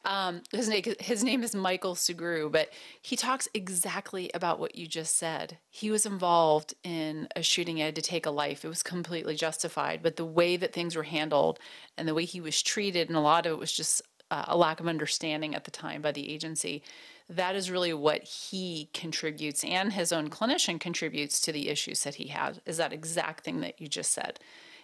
Um, 0.04 0.42
his, 0.52 0.68
name, 0.68 0.82
his 1.00 1.24
name 1.24 1.42
is 1.42 1.54
Michael 1.54 1.94
Sugrue, 1.94 2.52
but 2.52 2.68
he 3.00 3.16
talks 3.16 3.48
exactly 3.54 4.30
about 4.34 4.58
what 4.58 4.74
you 4.74 4.86
just 4.86 5.16
said. 5.16 5.58
He 5.70 5.90
was 5.90 6.04
involved 6.04 6.74
in 6.84 7.28
a 7.34 7.42
shooting, 7.42 7.76
he 7.76 7.82
had 7.82 7.94
to 7.94 8.02
take 8.02 8.26
a 8.26 8.30
life. 8.30 8.64
It 8.64 8.68
was 8.68 8.82
completely 8.82 9.36
justified. 9.36 10.02
But 10.02 10.16
the 10.16 10.26
way 10.26 10.58
that 10.58 10.74
things 10.74 10.94
were 10.94 11.04
handled 11.04 11.58
and 11.96 12.06
the 12.06 12.14
way 12.14 12.26
he 12.26 12.40
was 12.40 12.60
treated, 12.60 13.08
and 13.08 13.16
a 13.16 13.20
lot 13.20 13.46
of 13.46 13.52
it 13.52 13.58
was 13.58 13.72
just 13.72 14.02
uh, 14.30 14.44
a 14.48 14.56
lack 14.56 14.80
of 14.80 14.86
understanding 14.86 15.54
at 15.54 15.64
the 15.64 15.70
time 15.70 16.02
by 16.02 16.12
the 16.12 16.32
agency. 16.32 16.82
That 17.28 17.54
is 17.54 17.70
really 17.70 17.92
what 17.92 18.22
he 18.22 18.88
contributes 18.94 19.62
and 19.64 19.92
his 19.92 20.12
own 20.12 20.30
clinician 20.30 20.80
contributes 20.80 21.40
to 21.42 21.52
the 21.52 21.68
issues 21.68 22.04
that 22.04 22.16
he 22.16 22.28
has 22.28 22.60
is 22.64 22.78
that 22.78 22.92
exact 22.92 23.44
thing 23.44 23.60
that 23.60 23.80
you 23.80 23.86
just 23.86 24.12
said 24.12 24.40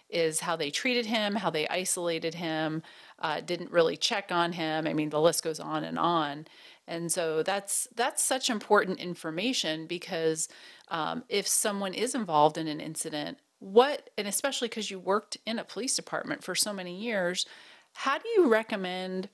is 0.09 0.41
how 0.41 0.55
they 0.55 0.69
treated 0.69 1.07
him 1.07 1.35
how 1.35 1.49
they 1.49 1.67
isolated 1.67 2.35
him 2.35 2.83
uh, 3.19 3.41
didn't 3.41 3.71
really 3.71 3.97
check 3.97 4.31
on 4.31 4.53
him. 4.53 4.85
I 4.85 4.93
mean 4.93 5.09
the 5.09 5.21
list 5.21 5.43
goes 5.43 5.59
on 5.59 5.83
and 5.83 5.97
on. 5.97 6.45
And 6.87 7.11
so 7.11 7.41
that's 7.41 7.87
that's 7.95 8.23
such 8.23 8.51
important 8.51 8.99
information 8.99 9.87
because 9.87 10.47
um, 10.89 11.23
if 11.29 11.47
someone 11.47 11.95
is 11.95 12.13
involved 12.13 12.59
in 12.59 12.67
an 12.67 12.79
incident 12.79 13.39
what 13.59 14.11
and 14.17 14.27
especially 14.27 14.67
because 14.67 14.91
you 14.91 14.99
worked 14.99 15.37
in 15.45 15.57
a 15.57 15.63
police 15.63 15.95
department 15.95 16.43
for 16.43 16.53
so 16.53 16.71
many 16.71 16.95
years 16.95 17.47
how 17.95 18.17
do 18.17 18.27
you 18.29 18.47
recommend 18.49 19.29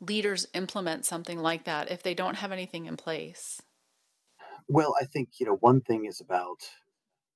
leaders 0.00 0.46
implement 0.54 1.04
something 1.04 1.38
like 1.38 1.64
that 1.64 1.90
if 1.90 2.02
they 2.02 2.14
don't 2.14 2.36
have 2.36 2.52
anything 2.52 2.86
in 2.86 2.96
place? 2.96 3.60
Well, 4.68 4.94
I 5.00 5.04
think 5.04 5.38
you 5.38 5.46
know 5.46 5.56
one 5.56 5.80
thing 5.80 6.06
is 6.06 6.20
about 6.20 6.62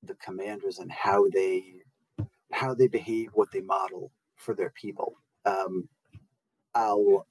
the 0.03 0.15
commanders 0.15 0.79
and 0.79 0.91
how 0.91 1.27
they 1.29 1.75
how 2.51 2.73
they 2.73 2.87
behave, 2.87 3.29
what 3.33 3.51
they 3.51 3.61
model 3.61 4.11
for 4.35 4.55
their 4.55 4.71
people. 4.71 5.15
Um, 5.45 5.87
I'll 6.73 7.27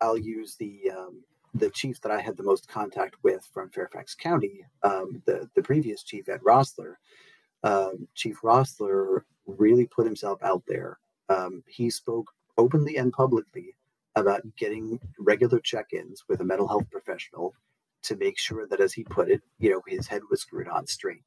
I'll 0.00 0.18
use 0.18 0.56
the 0.56 0.90
um, 0.90 1.22
the 1.54 1.70
chief 1.70 2.00
that 2.00 2.12
I 2.12 2.20
had 2.20 2.36
the 2.36 2.42
most 2.42 2.68
contact 2.68 3.16
with 3.22 3.46
from 3.52 3.70
Fairfax 3.70 4.14
County, 4.14 4.64
um, 4.82 5.22
the 5.26 5.48
the 5.54 5.62
previous 5.62 6.02
chief 6.02 6.28
Ed 6.28 6.40
Roessler. 6.40 6.94
Um, 7.62 8.08
chief 8.14 8.40
Roessler 8.42 9.22
really 9.46 9.86
put 9.86 10.06
himself 10.06 10.42
out 10.42 10.62
there. 10.66 10.98
Um, 11.28 11.62
he 11.66 11.90
spoke 11.90 12.32
openly 12.58 12.96
and 12.96 13.12
publicly 13.12 13.74
about 14.16 14.42
getting 14.56 14.98
regular 15.18 15.60
check-ins 15.60 16.24
with 16.28 16.40
a 16.40 16.44
mental 16.44 16.68
health 16.68 16.90
professional 16.90 17.54
to 18.02 18.16
make 18.16 18.38
sure 18.38 18.66
that, 18.66 18.80
as 18.80 18.92
he 18.92 19.04
put 19.04 19.30
it, 19.30 19.42
you 19.58 19.70
know, 19.70 19.80
his 19.86 20.06
head 20.06 20.22
was 20.30 20.40
screwed 20.40 20.68
on 20.68 20.86
straight, 20.86 21.22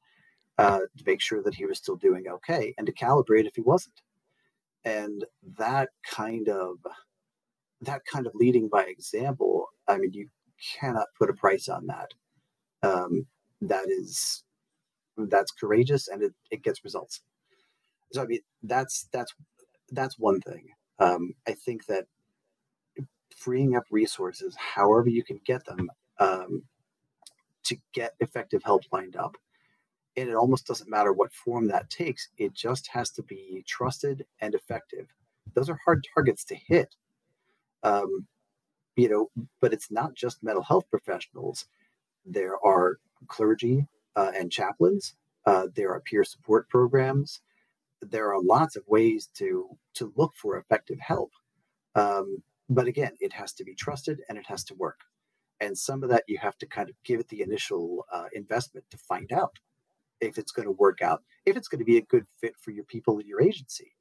uh, 0.58 0.80
to 0.96 1.04
make 1.06 1.20
sure 1.20 1.42
that 1.42 1.54
he 1.54 1.66
was 1.66 1.78
still 1.78 1.96
doing 1.96 2.28
okay, 2.28 2.74
and 2.78 2.86
to 2.86 2.92
calibrate 2.92 3.46
if 3.46 3.54
he 3.54 3.62
wasn't. 3.62 4.00
And 4.84 5.24
that 5.58 5.90
kind 6.04 6.48
of 6.48 6.78
that 7.80 8.02
kind 8.04 8.26
of 8.26 8.34
leading 8.34 8.68
by 8.68 8.84
example, 8.84 9.66
I 9.88 9.98
mean, 9.98 10.12
you 10.12 10.28
cannot 10.78 11.08
put 11.18 11.30
a 11.30 11.34
price 11.34 11.68
on 11.68 11.86
that. 11.86 12.12
Um, 12.82 13.26
that 13.60 13.88
is 13.88 14.44
that's 15.16 15.52
courageous 15.52 16.08
and 16.08 16.22
it, 16.22 16.32
it 16.50 16.62
gets 16.62 16.84
results. 16.84 17.20
So 18.12 18.22
I 18.22 18.26
mean, 18.26 18.40
that's 18.62 19.08
that's 19.12 19.34
that's 19.90 20.18
one 20.18 20.40
thing. 20.40 20.68
Um, 20.98 21.34
I 21.46 21.52
think 21.52 21.86
that 21.86 22.06
freeing 23.36 23.76
up 23.76 23.84
resources, 23.90 24.56
however 24.56 25.08
you 25.08 25.24
can 25.24 25.40
get 25.44 25.64
them, 25.64 25.90
um, 26.18 26.62
to 27.64 27.76
get 27.92 28.14
effective 28.20 28.62
help 28.62 28.82
lined 28.92 29.16
up. 29.16 29.36
And 30.16 30.28
it 30.28 30.34
almost 30.34 30.66
doesn't 30.66 30.90
matter 30.90 31.12
what 31.12 31.32
form 31.32 31.66
that 31.68 31.90
takes, 31.90 32.28
it 32.36 32.52
just 32.54 32.86
has 32.88 33.10
to 33.12 33.22
be 33.22 33.64
trusted 33.66 34.26
and 34.40 34.54
effective. 34.54 35.06
Those 35.54 35.70
are 35.70 35.80
hard 35.84 36.06
targets 36.14 36.44
to 36.46 36.54
hit. 36.54 36.94
Um, 37.82 38.26
you 38.96 39.08
know, 39.08 39.30
but 39.60 39.72
it's 39.72 39.90
not 39.90 40.14
just 40.14 40.42
mental 40.42 40.62
health 40.62 40.84
professionals. 40.90 41.64
There 42.26 42.56
are 42.64 42.98
clergy 43.26 43.86
uh, 44.16 44.32
and 44.36 44.52
chaplains. 44.52 45.14
Uh, 45.46 45.68
there 45.74 45.92
are 45.92 46.00
peer 46.00 46.24
support 46.24 46.68
programs. 46.68 47.40
There 48.02 48.32
are 48.34 48.42
lots 48.42 48.76
of 48.76 48.82
ways 48.86 49.28
to 49.34 49.68
to 49.94 50.12
look 50.16 50.34
for 50.34 50.58
effective 50.58 50.98
help. 51.00 51.32
Um, 51.94 52.42
but 52.68 52.86
again, 52.86 53.12
it 53.20 53.32
has 53.32 53.52
to 53.54 53.64
be 53.64 53.74
trusted 53.74 54.20
and 54.28 54.38
it 54.38 54.46
has 54.46 54.64
to 54.64 54.74
work. 54.74 55.00
And 55.60 55.76
some 55.76 56.02
of 56.02 56.08
that 56.10 56.24
you 56.26 56.38
have 56.38 56.58
to 56.58 56.66
kind 56.66 56.88
of 56.88 56.96
give 57.04 57.20
it 57.20 57.28
the 57.28 57.42
initial 57.42 58.04
uh, 58.12 58.26
investment 58.32 58.84
to 58.90 58.98
find 58.98 59.32
out 59.32 59.58
if 60.20 60.38
it's 60.38 60.52
going 60.52 60.66
to 60.66 60.72
work 60.72 61.02
out, 61.02 61.22
if 61.46 61.56
it's 61.56 61.68
going 61.68 61.80
to 61.80 61.84
be 61.84 61.98
a 61.98 62.02
good 62.02 62.24
fit 62.40 62.54
for 62.58 62.70
your 62.70 62.84
people 62.84 63.18
in 63.18 63.26
your 63.26 63.42
agency. 63.42 63.92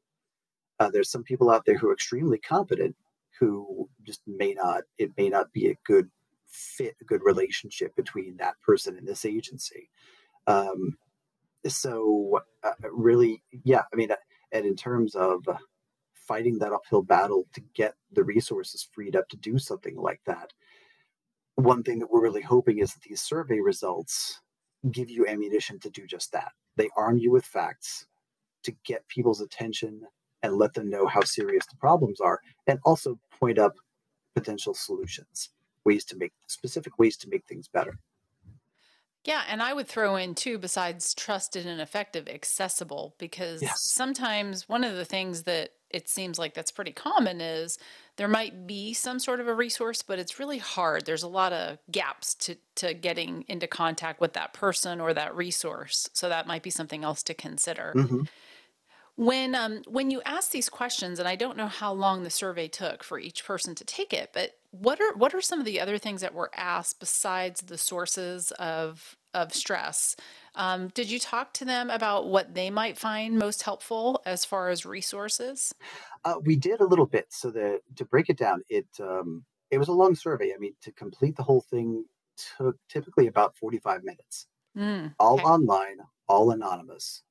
Uh, 0.80 0.90
there's 0.90 1.12
some 1.12 1.24
people 1.24 1.52
out 1.52 1.66
there 1.66 1.78
who 1.78 1.90
are 1.90 1.94
extremely 1.94 2.40
competent 2.40 2.96
who 3.40 3.90
just 4.04 4.22
may 4.28 4.54
not, 4.54 4.84
it 4.98 5.12
may 5.18 5.30
not 5.30 5.52
be 5.54 5.70
a 5.70 5.78
good 5.86 6.10
fit, 6.48 6.96
a 7.02 7.06
good 7.06 7.22
relationship 7.24 7.96
between 7.96 8.38
that 8.38 8.56
person 8.62 8.98
and 8.98 9.08
this 9.08 9.26
agency. 9.26 9.90
Um, 10.48 10.98
so, 11.68 12.42
uh, 12.64 12.72
really, 12.92 13.44
yeah, 13.64 13.84
I 13.92 13.96
mean, 13.96 14.10
and 14.52 14.66
in 14.66 14.76
terms 14.76 15.16
of 15.16 15.46
fighting 16.16 16.60
that 16.60 16.72
uphill 16.72 17.02
battle 17.02 17.46
to 17.54 17.62
get 17.74 17.96
the 18.14 18.24
resources 18.24 18.88
freed 18.94 19.16
up 19.16 19.28
to 19.30 19.38
do 19.38 19.58
something 19.58 19.98
like 19.98 20.22
that. 20.26 20.54
One 21.56 21.84
thing 21.84 22.00
that 22.00 22.10
we're 22.10 22.22
really 22.22 22.42
hoping 22.42 22.80
is 22.80 22.94
that 22.94 23.02
these 23.02 23.22
survey 23.22 23.60
results 23.60 24.40
give 24.92 25.10
you 25.10 25.28
ammunition 25.28 25.80
to 25.80 25.90
do 25.90 26.08
just 26.08 26.32
that. 26.32 26.52
They 26.78 26.90
arm 26.96 27.18
you 27.18 27.32
with 27.32 27.46
facts 27.46 28.06
to 28.64 28.72
get 28.86 29.08
people's 29.08 29.42
attention 29.42 30.02
and 30.44 30.56
let 30.56 30.74
them 30.74 30.90
know 30.90 31.06
how 31.06 31.22
serious 31.22 31.66
the 31.66 31.76
problems 31.76 32.20
are, 32.22 32.40
and 32.66 32.80
also 32.86 33.20
point 33.40 33.60
up 33.60 33.76
potential 34.34 34.74
solutions, 34.74 35.50
ways 35.86 36.06
to 36.06 36.16
make 36.16 36.32
specific 36.48 36.98
ways 36.98 37.18
to 37.18 37.30
make 37.30 37.46
things 37.46 37.68
better. 37.68 38.00
Yeah, 39.24 39.44
and 39.48 39.62
I 39.62 39.74
would 39.74 39.88
throw 39.88 40.16
in 40.16 40.34
too, 40.34 40.58
besides 40.58 41.14
trusted 41.14 41.68
and 41.68 41.80
effective, 41.80 42.28
accessible, 42.28 43.16
because 43.20 43.62
Yes. 43.62 43.80
sometimes 43.80 44.68
one 44.68 44.84
of 44.84 44.96
the 44.96 45.06
things 45.06 45.44
that 45.44 45.74
it 45.92 46.10
seems 46.10 46.40
like 46.40 46.54
that's 46.56 46.72
pretty 46.72 46.94
common 46.94 47.40
is 47.40 47.78
there 48.16 48.28
might 48.28 48.66
be 48.66 48.94
some 48.94 49.20
sort 49.20 49.40
of 49.40 49.48
a 49.48 49.54
resource, 49.54 50.02
but 50.02 50.18
it's 50.18 50.40
really 50.40 50.58
hard. 50.58 51.06
There's 51.06 51.22
a 51.22 51.28
lot 51.28 51.54
of 51.54 51.78
gaps 51.92 52.34
to, 52.36 52.56
to 52.76 52.94
getting 52.96 53.46
into 53.48 53.68
contact 53.68 54.22
with 54.22 54.34
that 54.34 54.54
person 54.54 55.00
or 55.00 55.14
that 55.14 55.36
resource. 55.36 56.10
So 56.14 56.28
that 56.30 56.48
might 56.48 56.64
be 56.64 56.70
something 56.72 57.04
else 57.04 57.22
to 57.24 57.34
consider. 57.36 57.98
Mhm. 57.98 58.26
When 59.16 59.56
um 59.56 59.84
when 59.88 60.10
you 60.10 60.22
ask 60.24 60.52
these 60.52 60.70
questions, 60.70 61.20
and 61.20 61.28
I 61.28 61.36
don't 61.36 61.58
know 61.58 61.68
how 61.68 61.94
long 61.94 62.24
the 62.24 62.30
survey 62.30 62.68
took 62.68 63.04
for 63.04 63.20
each 63.20 63.44
person 63.46 63.76
to 63.76 63.86
take 63.86 64.14
it, 64.14 64.32
but 64.34 64.54
what 64.72 65.00
are 65.02 65.14
what 65.16 65.34
are 65.34 65.42
some 65.42 65.60
of 65.60 65.66
the 65.66 65.80
other 65.80 65.98
things 65.98 66.22
that 66.22 66.34
were 66.34 66.50
asked 66.56 67.00
besides 67.00 67.62
the 67.62 67.78
sources 67.78 68.52
of 68.54 69.18
of 69.34 69.54
stress? 69.54 70.16
Um, 70.56 70.90
did 70.90 71.10
you 71.10 71.20
talk 71.20 71.54
to 71.56 71.66
them 71.66 71.90
about 71.90 72.28
what 72.28 72.54
they 72.54 72.70
might 72.70 72.98
find 72.98 73.38
most 73.38 73.64
helpful 73.64 74.22
as 74.26 74.46
far 74.46 74.70
as 74.70 74.86
resources? 74.86 75.74
Uh, 76.24 76.36
we 76.44 76.56
did 76.56 76.80
a 76.82 76.86
little 76.86 77.06
bit. 77.06 77.28
So 77.32 77.52
the 77.52 77.82
to 77.96 78.06
break 78.06 78.30
it 78.30 78.38
down, 78.38 78.64
it 78.70 78.88
um, 79.00 79.46
it 79.70 79.78
was 79.78 79.88
a 79.88 79.94
long 79.94 80.16
survey. 80.16 80.54
I 80.54 80.58
mean, 80.58 80.76
to 80.82 80.92
complete 80.92 81.36
the 81.36 81.44
whole 81.44 81.62
thing 81.62 82.06
took 82.58 82.78
typically 82.90 83.28
about 83.28 83.56
45 83.58 84.04
minutes, 84.04 84.48
Mm, 84.76 85.16
all 85.20 85.42
online, 85.46 86.00
all 86.30 86.52
anonymous. 86.52 87.24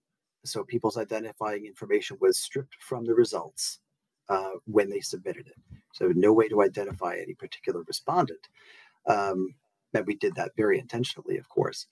So 0.45 0.65
people's 0.65 0.99
identifying 0.99 1.67
information 1.67 2.19
was 2.21 2.39
stripped 2.39 2.77
from 2.81 3.07
the 3.07 3.15
results 3.15 3.81
uh, 4.31 4.53
when 4.65 4.89
they 4.89 5.01
submitted 5.01 5.49
it. 5.49 5.59
So 5.93 6.13
no 6.15 6.33
way 6.33 6.49
to 6.49 6.63
identify 6.63 7.17
any 7.17 7.35
particular 7.35 7.83
respondent. 7.87 8.49
Um, 9.07 9.55
and 9.93 10.07
we 10.07 10.15
did 10.15 10.35
that 10.37 10.53
very 10.57 10.79
intentionally, 10.79 11.37
of 11.37 11.49
course. 11.49 11.87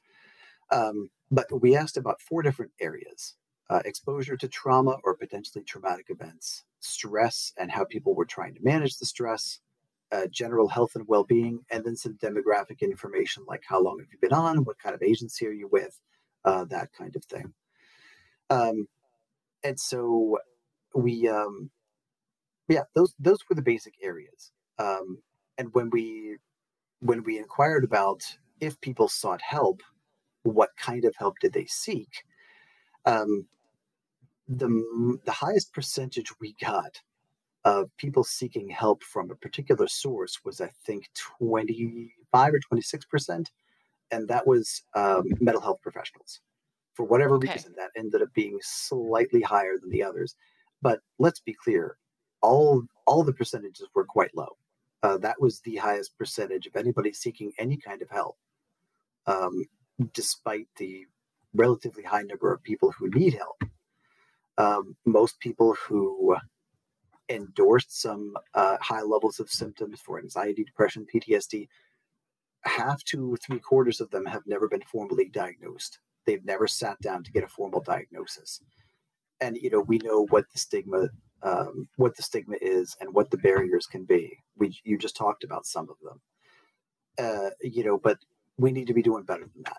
Um, 0.71 1.11
but 1.31 1.47
we 1.61 1.77
asked 1.77 1.97
about 1.97 2.23
four 2.23 2.43
different 2.43 2.73
areas 2.81 3.35
uh, 3.71 3.83
exposure 3.85 4.37
to 4.37 4.49
trauma 4.49 4.97
or 5.05 5.15
potentially 5.15 5.65
traumatic 5.65 6.07
events, 6.09 6.65
stress 6.81 7.53
and 7.59 7.71
how 7.71 7.85
people 7.85 8.15
were 8.15 8.25
trying 8.25 8.55
to 8.55 8.63
manage 8.63 8.97
the 8.99 9.07
stress, 9.07 9.61
uh, 10.13 10.27
general 10.31 10.69
health 10.69 10.93
and 10.95 11.07
well-being, 11.07 11.61
and 11.71 11.85
then 11.85 11.97
some 11.97 12.15
demographic 12.15 12.81
information 12.81 13.45
like 13.47 13.63
how 13.67 13.83
long 13.83 13.99
have 13.99 14.09
you 14.11 14.19
been 14.21 14.33
on, 14.33 14.65
what 14.65 14.79
kind 14.79 14.95
of 14.95 15.03
agency 15.03 15.47
are 15.47 15.53
you 15.53 15.69
with, 15.71 15.99
uh, 16.45 16.65
that 16.65 16.93
kind 16.93 17.15
of 17.15 17.25
thing. 17.25 17.53
Um, 18.49 18.89
and 19.63 19.79
so 19.79 20.39
we, 20.95 21.29
um, 21.29 21.71
yeah, 22.69 22.85
those 22.95 23.15
those 23.19 23.41
were 23.49 23.57
the 23.57 23.63
basic 23.63 23.95
areas. 24.03 24.53
Um, 24.79 25.23
and 25.59 25.71
when 25.75 25.91
we 25.91 26.39
when 27.01 27.25
we 27.25 27.39
inquired 27.39 27.85
about 27.85 28.23
if 28.61 28.81
people 28.81 29.09
sought 29.09 29.43
help, 29.43 29.83
what 30.45 30.71
kind 30.79 31.05
of 31.05 31.17
help 31.19 31.39
did 31.41 31.53
they 31.55 31.67
seek? 31.67 32.25
Um, 33.07 33.49
the 34.49 35.19
the 35.25 35.33
highest 35.33 35.73
percentage 35.75 36.33
we 36.41 36.55
got 36.63 36.93
of 37.65 37.91
people 37.99 38.25
seeking 38.25 38.71
help 38.71 39.05
from 39.05 39.31
a 39.31 39.37
particular 39.37 39.89
source 39.89 40.41
was, 40.45 40.61
I 40.61 40.71
think, 40.87 41.07
25 41.39 42.55
or 42.55 42.61
26%. 42.75 43.47
And 44.13 44.29
that 44.29 44.47
was 44.47 44.83
um, 44.95 45.25
mental 45.41 45.63
health 45.63 45.81
professionals. 45.83 46.41
For 46.95 47.05
whatever 47.07 47.39
Okay. 47.39 47.55
reason, 47.55 47.75
that 47.77 47.91
ended 47.97 48.23
up 48.23 48.35
being 48.35 48.59
slightly 48.63 49.43
higher 49.43 49.75
than 49.81 49.91
the 49.91 50.05
others. 50.05 50.37
But 50.83 51.01
let's 51.19 51.41
be 51.41 51.55
clear, 51.55 51.99
all, 52.43 52.83
all 53.07 53.25
the 53.25 53.33
percentages 53.33 53.87
were 53.95 54.05
quite 54.05 54.35
low. 54.37 54.57
Uh, 55.03 55.19
that 55.19 55.41
was 55.41 55.61
the 55.61 55.77
highest 55.77 56.17
percentage 56.19 56.67
of 56.67 56.77
anybody 56.77 57.13
seeking 57.13 57.53
any 57.59 57.77
kind 57.77 58.03
of 58.03 58.11
help, 58.11 58.37
um, 59.27 59.65
despite 60.13 60.67
the 60.77 61.07
relatively 61.55 62.03
high 62.03 62.23
number 62.23 62.53
of 62.53 62.63
people 62.63 62.93
who 62.93 63.09
need 63.11 63.35
help. 63.35 63.63
Um, 64.59 64.97
most 65.07 65.39
people 65.39 65.75
who 65.75 66.37
endorsed 67.29 68.01
some 68.01 68.35
uh, 68.55 68.77
high 68.81 69.03
levels 69.03 69.41
of 69.41 69.51
symptoms 69.51 70.01
for 70.01 70.19
anxiety, 70.19 70.65
depression, 70.65 71.07
PTSD. 71.13 71.69
Half 72.63 73.05
to 73.05 73.37
three 73.37 73.61
quarters 73.61 74.01
of 74.01 74.11
them 74.11 74.27
have 74.27 74.43
never 74.47 74.69
been 74.69 74.83
formally 74.83 75.29
diagnosed. 75.29 75.99
They've 76.27 76.45
never 76.45 76.67
sat 76.67 77.01
down 77.01 77.23
to 77.25 77.33
get 77.33 77.45
a 77.45 77.49
formal 77.49 77.81
diagnosis. 77.81 78.61
And 79.41 79.57
you 79.57 79.71
know, 79.71 79.81
we 79.81 79.99
know 79.99 80.27
what 80.31 80.47
the 80.53 80.59
stigma, 80.59 81.09
um, 81.43 81.89
what 81.97 82.17
the 82.17 82.23
stigma 82.23 82.57
is, 82.61 82.97
and 83.01 83.15
what 83.15 83.31
the 83.31 83.39
barriers 83.39 83.87
can 83.87 84.05
be. 84.05 84.39
We 84.57 84.79
you 84.85 84.99
just 84.99 85.17
talked 85.17 85.45
about 85.45 85.67
some 85.67 85.89
of 85.89 85.97
them. 86.03 86.21
Uh, 87.19 87.51
you 87.63 87.85
know, 87.85 87.99
but 87.99 88.19
we 88.59 88.73
need 88.73 88.87
to 88.87 88.95
be 88.95 89.03
doing 89.03 89.25
better 89.25 89.49
than 89.55 89.63
that. 89.65 89.79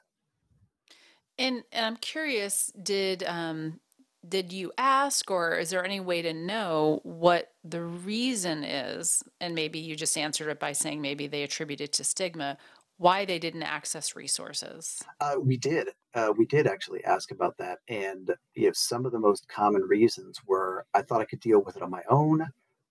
And, 1.38 1.64
and 1.72 1.86
I'm 1.86 1.96
curious, 1.96 2.72
did 2.82 3.24
um, 3.24 3.80
did 4.28 4.52
you 4.52 4.74
ask, 4.78 5.32
or 5.32 5.56
is 5.56 5.70
there 5.70 5.86
any 5.86 6.02
way 6.02 6.22
to 6.22 6.34
know 6.34 7.00
what 7.04 7.52
the 7.64 7.82
reason 7.82 8.66
is? 8.66 9.24
And 9.40 9.56
maybe 9.56 9.80
you 9.80 9.96
just 9.96 10.18
answered 10.18 10.50
it 10.50 10.60
by 10.60 10.74
saying 10.74 11.02
maybe 11.02 11.28
they 11.28 11.44
attribute 11.44 11.80
it 11.80 11.94
to 11.94 12.04
stigma. 12.04 12.58
Why 13.00 13.24
they 13.24 13.40
didn't 13.40 13.64
access 13.64 14.14
resources? 14.14 15.02
Uh, 15.22 15.36
we 15.42 15.56
did. 15.56 15.88
Uh, 16.14 16.34
we 16.38 16.46
did 16.46 16.68
actually 16.68 17.04
ask 17.06 17.32
about 17.32 17.58
that, 17.58 17.80
and 17.88 18.36
you 18.56 18.68
know, 18.68 18.74
some 18.74 19.06
of 19.06 19.14
the 19.14 19.20
most 19.20 19.48
common 19.48 19.84
reasons 19.84 20.40
were 20.46 20.86
I 20.94 21.02
thought 21.04 21.22
I 21.22 21.26
could 21.26 21.40
deal 21.40 21.64
with 21.64 21.78
it 21.78 21.82
on 21.82 21.90
my 21.90 22.04
own. 22.10 22.42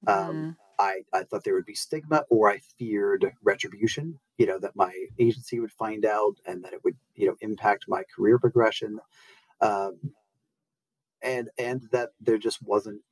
Um, 0.07 0.49
Mm, 0.51 0.57
I, 0.79 1.03
I 1.13 1.25
thought 1.25 1.45
there 1.45 1.55
would 1.55 1.67
be 1.67 1.75
stigma, 1.75 2.25
or 2.31 2.51
I 2.51 2.61
feared 2.79 3.35
retribution. 3.43 4.19
You 4.39 4.47
know 4.47 4.59
that 4.61 4.77
my 4.77 4.95
agency 5.19 5.61
would 5.61 5.73
find 5.73 6.07
out, 6.07 6.37
and 6.47 6.65
that 6.65 6.73
it 6.73 6.83
would 6.85 6.97
you 7.15 7.27
know 7.27 7.37
impact 7.43 7.85
my 7.87 8.03
career 8.17 8.39
progression, 8.39 9.01
um, 9.61 10.15
and 11.23 11.51
and 11.59 11.83
that 11.93 12.11
there 12.21 12.39
just 12.39 12.63
wasn't 12.63 13.03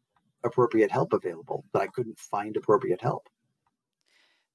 appropriate 0.45 0.91
help 0.91 1.13
available. 1.13 1.65
That 1.73 1.83
I 1.83 1.89
couldn't 1.89 2.19
find 2.19 2.57
appropriate 2.57 3.03
help. 3.03 3.29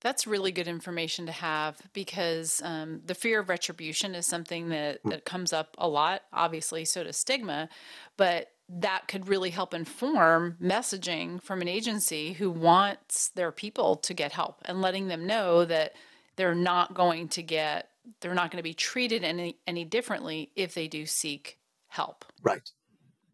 That's 0.01 0.25
really 0.25 0.51
good 0.51 0.67
information 0.67 1.27
to 1.27 1.31
have 1.31 1.79
because 1.93 2.61
um, 2.63 3.01
the 3.05 3.15
fear 3.15 3.39
of 3.39 3.49
retribution 3.49 4.15
is 4.15 4.25
something 4.25 4.69
that, 4.69 5.03
Mm, 5.03 5.11
that 5.11 5.25
comes 5.25 5.53
up 5.53 5.75
a 5.77 5.87
lot. 5.87 6.23
Obviously, 6.33 6.85
so 6.85 7.03
does 7.03 7.17
stigma, 7.17 7.69
but 8.17 8.51
that 8.67 9.07
could 9.07 9.27
really 9.27 9.49
help 9.49 9.73
inform 9.73 10.57
messaging 10.61 11.41
from 11.41 11.61
an 11.61 11.67
agency 11.67 12.33
who 12.33 12.49
wants 12.49 13.29
their 13.29 13.51
people 13.51 13.95
to 13.97 14.13
get 14.13 14.31
help 14.31 14.61
and 14.65 14.81
letting 14.81 15.07
them 15.07 15.27
know 15.27 15.65
that 15.65 15.93
they're 16.35 16.55
not 16.55 16.93
going 16.93 17.27
to 17.27 17.43
get, 17.43 17.89
they're 18.21 18.33
not 18.33 18.49
going 18.49 18.57
to 18.57 18.63
be 18.63 18.73
treated 18.73 19.23
any, 19.23 19.57
any 19.67 19.83
differently 19.83 20.51
if 20.55 20.73
they 20.73 20.87
do 20.87 21.05
seek 21.05 21.59
help. 21.89 22.25
Right, 22.41 22.71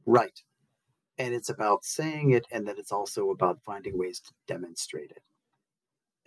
right, 0.06 0.42
and 1.18 1.34
it's 1.34 1.50
about 1.50 1.86
saying 1.86 2.32
it, 2.32 2.46
and 2.52 2.68
then 2.68 2.76
it's 2.78 2.92
also 2.92 3.30
about 3.30 3.60
finding 3.64 3.98
ways 3.98 4.20
to 4.22 4.32
demonstrate 4.48 5.12
it. 5.12 5.22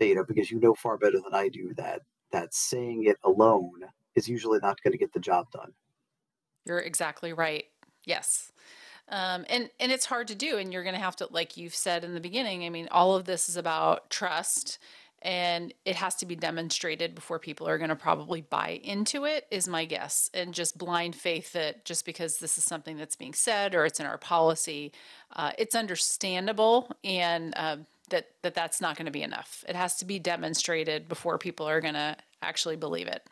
Know, 0.09 0.25
because 0.25 0.51
you 0.51 0.61
know 0.61 0.75
far 0.75 0.99
better 0.99 1.21
than 1.21 1.35
I 1.35 1.49
do 1.49 1.73
that 1.75 2.03
that 2.33 2.55
saying 2.55 3.05
it 3.05 3.17
alone 3.25 3.83
is 4.15 4.29
usually 4.29 4.59
not 4.63 4.83
going 4.83 4.93
to 4.93 4.99
get 4.99 5.13
the 5.13 5.21
job 5.21 5.51
done. 5.51 5.73
You're 6.65 6.79
exactly 6.79 7.33
right. 7.33 7.65
Yes. 8.05 8.53
Um, 9.09 9.45
and 9.49 9.69
and 9.81 9.91
it's 9.91 10.07
hard 10.07 10.29
to 10.29 10.35
do, 10.35 10.57
and 10.57 10.73
you're 10.73 10.85
going 10.85 10.95
to 10.95 11.01
have 11.01 11.17
to, 11.17 11.29
like 11.31 11.57
you've 11.57 11.75
said 11.75 12.05
in 12.05 12.15
the 12.15 12.21
beginning. 12.21 12.65
I 12.65 12.71
mean, 12.71 12.89
all 12.91 13.17
of 13.17 13.25
this 13.25 13.49
is 13.49 13.57
about 13.57 14.09
trust, 14.09 14.79
and 15.21 15.75
it 15.85 15.97
has 15.97 16.15
to 16.17 16.27
be 16.27 16.37
demonstrated 16.37 17.17
before 17.17 17.41
people 17.41 17.69
are 17.69 17.77
going 17.77 17.91
to 17.91 17.97
probably 17.97 18.41
buy 18.41 18.81
into 18.85 19.25
it. 19.25 19.47
Is 19.51 19.67
my 19.67 19.85
guess, 19.85 20.31
and 20.33 20.55
just 20.55 20.79
blind 20.79 21.17
faith 21.17 21.53
that 21.55 21.85
just 21.85 22.07
because 22.07 22.39
this 22.39 22.57
is 22.57 22.63
something 22.63 22.97
that's 22.97 23.17
being 23.17 23.35
said 23.35 23.75
or 23.75 23.85
it's 23.85 23.99
in 23.99 24.07
our 24.07 24.19
policy, 24.19 24.93
uh, 25.35 25.51
it's 25.59 25.75
understandable, 25.75 26.89
and 27.03 27.53
um, 27.57 27.87
that 28.11 28.29
that 28.43 28.55
that's 28.55 28.81
not 28.81 28.97
going 28.97 29.07
to 29.07 29.13
be 29.13 29.23
enough. 29.23 29.65
It 29.69 29.77
has 29.77 29.97
to 29.97 30.05
be 30.05 30.19
demonstrated 30.19 31.09
before 31.09 31.39
people 31.39 31.69
are 31.69 31.81
going 31.81 31.95
to 31.95 32.17
actually 32.43 32.77
believe 32.77 33.07
it. 33.09 33.27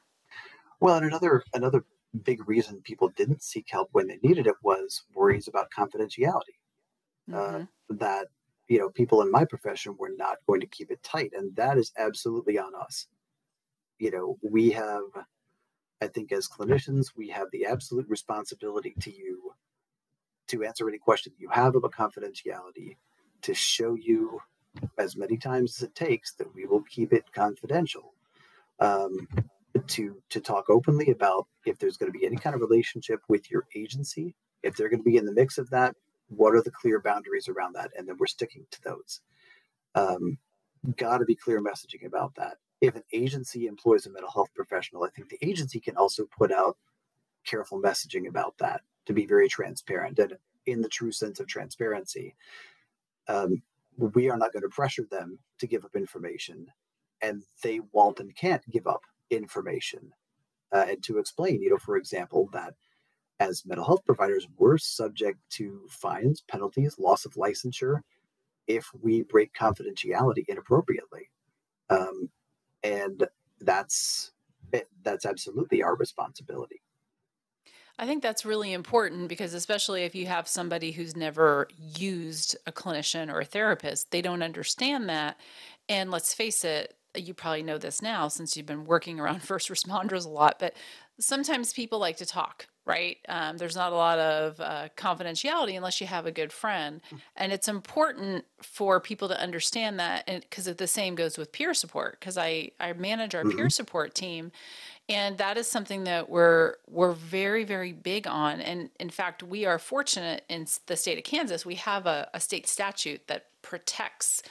Well, 0.81 0.97
and 0.97 1.07
another 1.07 1.45
another 1.55 1.85
big 2.23 2.49
reason 2.49 2.81
people 2.83 3.09
didn't 3.11 3.43
seek 3.43 3.67
help 3.71 3.91
when 3.93 4.09
they 4.09 4.19
needed 4.23 4.47
it 4.47 4.57
was 4.63 5.03
worries 5.15 5.49
about 5.49 5.71
confidentiality. 5.77 6.57
Uh, 7.33 7.59
hmm 7.59 7.65
that 7.91 8.29
you 8.69 8.79
know 8.79 8.91
people 8.91 9.23
in 9.23 9.31
my 9.31 9.45
profession 9.45 9.97
were 9.99 10.13
not 10.17 10.39
going 10.47 10.61
to 10.61 10.67
keep 10.67 10.91
it 10.91 11.03
tight, 11.03 11.33
and 11.35 11.55
that 11.57 11.79
is 11.79 11.93
absolutely 11.99 12.59
on 12.59 12.75
us. 12.75 13.07
You 13.99 14.11
know, 14.11 14.39
we 14.43 14.71
have, 14.73 15.05
I 16.01 16.09
think, 16.09 16.33
as 16.33 16.49
clinicians, 16.49 17.09
we 17.17 17.29
have 17.31 17.49
the 17.53 17.67
absolute 17.67 18.07
responsibility 18.09 18.95
to 19.01 19.11
you 19.11 19.53
to 20.49 20.65
answer 20.65 20.89
any 20.89 20.99
question 20.99 21.33
you 21.39 21.49
have 21.51 21.75
about 21.77 21.93
confidentiality, 21.93 22.97
to 23.43 23.55
show 23.55 23.95
you 23.95 24.41
as 24.99 25.17
many 25.17 25.37
times 25.37 25.77
as 25.77 25.83
it 25.89 25.95
takes 25.95 26.33
that 26.35 26.53
we 26.55 26.67
will 26.67 26.83
keep 26.83 27.13
it 27.13 27.25
confidential. 27.33 28.15
Um, 28.81 29.27
to 29.87 30.21
to 30.29 30.41
talk 30.41 30.71
openly 30.71 31.11
about 31.11 31.47
if 31.65 31.79
there's 31.79 31.97
going 31.97 32.13
to 32.13 32.19
be 32.19 32.27
any 32.27 32.37
kind 32.37 32.55
of 32.55 32.61
relationship 32.61 33.21
with 33.29 33.51
your 33.51 33.67
agency, 33.77 34.35
if 34.63 34.77
they're 34.77 34.89
going 34.89 35.01
to 35.01 35.11
be 35.11 35.17
in 35.17 35.27
the 35.27 35.33
mix 35.33 35.59
of 35.59 35.71
that, 35.71 35.95
what 36.29 36.55
are 36.55 36.63
the 36.63 36.71
clear 36.71 37.01
boundaries 37.01 37.49
around 37.49 37.75
that, 37.75 37.91
and 37.97 38.09
then 38.09 38.17
we're 38.19 38.27
sticking 38.27 38.67
to 38.71 38.83
those. 38.83 39.21
Um, 39.95 40.39
Got 40.97 41.19
to 41.19 41.25
be 41.25 41.35
clear 41.35 41.61
messaging 41.61 42.07
about 42.07 42.35
that. 42.37 42.57
If 42.81 42.95
an 42.95 43.03
agency 43.13 43.67
employs 43.67 44.07
a 44.07 44.11
mental 44.11 44.31
health 44.31 44.51
professional, 44.55 45.03
I 45.03 45.11
think 45.11 45.29
the 45.29 45.45
agency 45.47 45.81
can 45.81 45.97
also 45.97 46.25
put 46.27 46.53
out 46.53 46.77
careful 47.45 47.81
messaging 47.83 48.29
about 48.29 48.57
that 48.59 48.83
to 49.07 49.13
be 49.13 49.27
very 49.27 49.49
transparent 49.49 50.19
and 50.19 50.37
in 50.67 50.81
the 50.81 50.89
true 50.89 51.11
sense 51.11 51.41
of 51.41 51.49
transparency. 51.49 52.37
Um, 53.27 53.63
we 53.99 54.31
are 54.31 54.37
not 54.37 54.53
going 54.53 54.63
to 54.63 54.69
pressure 54.69 55.05
them 55.11 55.39
to 55.59 55.67
give 55.67 55.85
up 55.85 55.97
information, 55.97 56.67
and 57.21 57.43
they 57.63 57.81
won't 57.93 58.21
and 58.21 58.35
can't 58.35 58.69
give 58.71 58.87
up 58.87 59.03
information. 59.31 60.13
Uh, 60.73 60.87
and 60.89 61.03
to 61.03 61.19
explain, 61.19 61.63
you 61.63 61.71
know, 61.71 61.79
for 61.79 61.97
example, 61.97 62.49
that 62.53 62.75
as 63.41 63.65
mental 63.65 63.87
health 63.87 64.05
providers, 64.05 64.47
we're 64.57 64.79
subject 64.79 65.39
to 65.51 65.81
fines, 65.89 66.43
penalties, 66.49 66.99
loss 66.99 67.25
of 67.25 67.35
licensure 67.35 68.01
if 68.67 68.91
we 69.01 69.23
break 69.23 69.53
confidentiality 69.55 70.45
inappropriately. 70.49 71.31
Um, 71.91 72.29
and 72.83 73.27
that's 73.61 74.33
that's 75.03 75.25
absolutely 75.25 75.83
our 75.83 75.97
responsibility. 75.97 76.83
I 77.99 78.07
think 78.07 78.23
that's 78.23 78.45
really 78.45 78.73
important 78.73 79.29
because, 79.29 79.55
especially 79.55 80.05
if 80.05 80.15
you 80.15 80.27
have 80.27 80.47
somebody 80.47 80.93
who's 80.93 81.17
never 81.17 81.69
used 81.77 82.57
a 82.67 82.73
clinician 82.73 83.33
or 83.33 83.41
a 83.41 83.45
therapist, 83.45 84.13
they 84.13 84.23
don't 84.23 84.43
understand 84.43 85.09
that. 85.09 85.37
And 85.89 86.11
let's 86.11 86.33
face 86.33 86.65
it, 86.65 86.95
you 87.17 87.35
probably 87.35 87.65
know 87.65 87.79
this 87.79 88.01
now 88.01 88.29
since 88.29 88.57
you've 88.57 88.67
been 88.67 88.85
working 88.85 89.19
around 89.19 89.43
first 89.43 89.69
responders 89.69 90.25
a 90.25 90.29
lot, 90.29 90.59
but 90.61 90.77
sometimes 91.19 91.73
people 91.73 91.99
like 91.99 92.19
to 92.19 92.27
talk, 92.27 92.69
right? 92.85 93.17
Um, 93.29 93.57
there's 93.57 93.75
not 93.75 93.93
a 93.93 93.97
lot 93.97 94.21
of 94.21 94.61
uh, 94.61 94.89
confidentiality 94.97 95.77
unless 95.77 96.01
you 96.01 96.07
have 96.07 96.27
a 96.27 96.31
good 96.31 96.53
friend. 96.53 97.01
And 97.35 97.53
it's 97.53 97.67
important 97.67 98.45
for 98.63 99.01
people 99.01 99.27
to 99.29 99.41
understand 99.41 99.99
that. 99.99 100.23
And 100.29 100.43
because 100.43 100.67
the 100.73 100.87
same 100.87 101.17
goes 101.17 101.37
with 101.37 101.51
peer 101.51 101.75
support, 101.75 102.21
because 102.21 102.39
I, 102.39 102.71
I 102.79 102.93
manage 102.93 103.35
our 103.35 103.45
hmm 103.45 103.69
peer 103.69 103.71
support 103.71 104.15
team 104.15 104.53
and 105.09 105.39
that 105.39 105.57
is 105.57 105.67
something 105.67 106.05
that 106.05 106.29
we're 106.29 106.75
we're 106.89 107.13
very 107.13 107.65
very 107.65 107.93
big 107.93 108.27
on 108.27 108.61
and 108.61 108.91
in 109.01 109.11
fact 109.11 109.43
we 109.43 109.65
are 109.65 109.79
fortunate 109.79 110.45
in 110.49 110.67
the 110.87 110.97
state 110.97 111.19
of 111.19 111.25
kansas 111.25 111.65
we 111.65 111.77
have 111.77 112.07
a, 112.07 112.29
a 112.35 112.41
state 112.41 112.67
statute 112.67 113.27
that 113.27 113.47
protects 113.63 114.43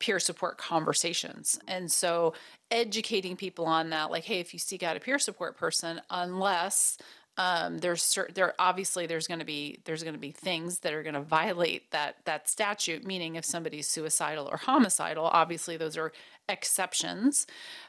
peer 0.00 0.18
support 0.18 0.58
conversations. 0.58 1.60
And 1.68 1.92
so 1.92 2.34
educating 2.70 3.36
people 3.36 3.66
on 3.66 3.90
that, 3.90 4.10
like, 4.10 4.24
hey, 4.24 4.40
if 4.40 4.52
you 4.52 4.58
seek 4.58 4.82
out 4.82 4.96
a 4.96 5.00
peer 5.00 5.18
support 5.18 5.56
person, 5.56 6.00
unless 6.10 6.98
um, 7.40 7.78
there's 7.78 8.02
certain 8.02 8.34
there 8.34 8.52
obviously 8.58 9.06
there's 9.06 9.26
going 9.26 9.40
to 9.40 9.46
be 9.46 9.80
there's 9.86 10.02
going 10.02 10.14
to 10.14 10.20
be 10.20 10.30
things 10.30 10.80
that 10.80 10.92
are 10.92 11.02
going 11.02 11.14
to 11.14 11.22
violate 11.22 11.90
that 11.90 12.16
that 12.26 12.50
statute 12.50 13.02
meaning 13.02 13.34
if 13.36 13.46
somebody's 13.46 13.88
suicidal 13.88 14.46
or 14.46 14.58
homicidal 14.58 15.24
obviously 15.24 15.78
those 15.78 15.96
are 15.96 16.12
exceptions. 16.50 17.46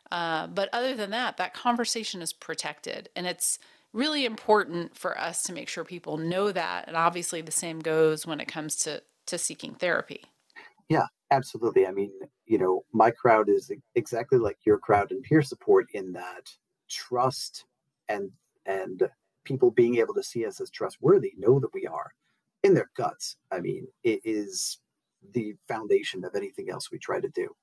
Uh, 0.10 0.48
but 0.48 0.70
other 0.72 0.96
than 0.96 1.10
that 1.10 1.36
that 1.36 1.54
conversation 1.54 2.22
is 2.22 2.32
protected 2.32 3.10
and 3.14 3.28
it's 3.28 3.60
really 3.92 4.24
important 4.24 4.96
for 4.96 5.20
us 5.20 5.44
to 5.44 5.52
make 5.52 5.68
sure 5.68 5.84
people 5.84 6.16
know 6.16 6.54
that 6.54 6.88
and 6.88 6.96
obviously 6.96 7.42
the 7.42 7.52
same 7.52 7.80
goes 7.80 8.26
when 8.26 8.40
it 8.40 8.48
comes 8.48 8.78
to 8.78 9.04
to 9.26 9.38
seeking 9.38 9.74
therapy. 9.74 10.24
Yeah 10.88 11.08
absolutely. 11.30 11.86
I 11.86 11.92
mean 11.92 12.14
you 12.46 12.58
know 12.58 12.86
my 12.94 13.12
crowd 13.12 13.50
is 13.50 13.70
exactly 13.96 14.38
like 14.38 14.60
your 14.66 14.78
crowd 14.78 15.12
in 15.12 15.22
peer 15.22 15.42
support 15.42 15.88
in 15.94 16.14
that 16.14 16.48
trust 16.90 17.66
and 18.08 18.32
and 18.66 19.10
people 19.44 19.72
being 19.72 19.98
able 19.98 20.14
to 20.14 20.24
see 20.24 20.46
us 20.46 20.62
as 20.62 20.70
trustworthy 20.70 21.34
know 21.38 21.60
that 21.60 21.74
we 21.74 21.88
are 21.88 22.12
in 22.64 22.74
their 22.74 22.90
guts. 22.96 23.38
I 23.52 23.60
mean, 23.60 23.88
it 24.04 24.22
is 24.24 24.80
the 25.34 25.56
foundation 25.68 26.24
of 26.24 26.36
anything 26.36 26.70
else 26.70 26.92
we 26.92 27.00
try 27.00 27.20
to 27.20 27.30
do. 27.30 27.56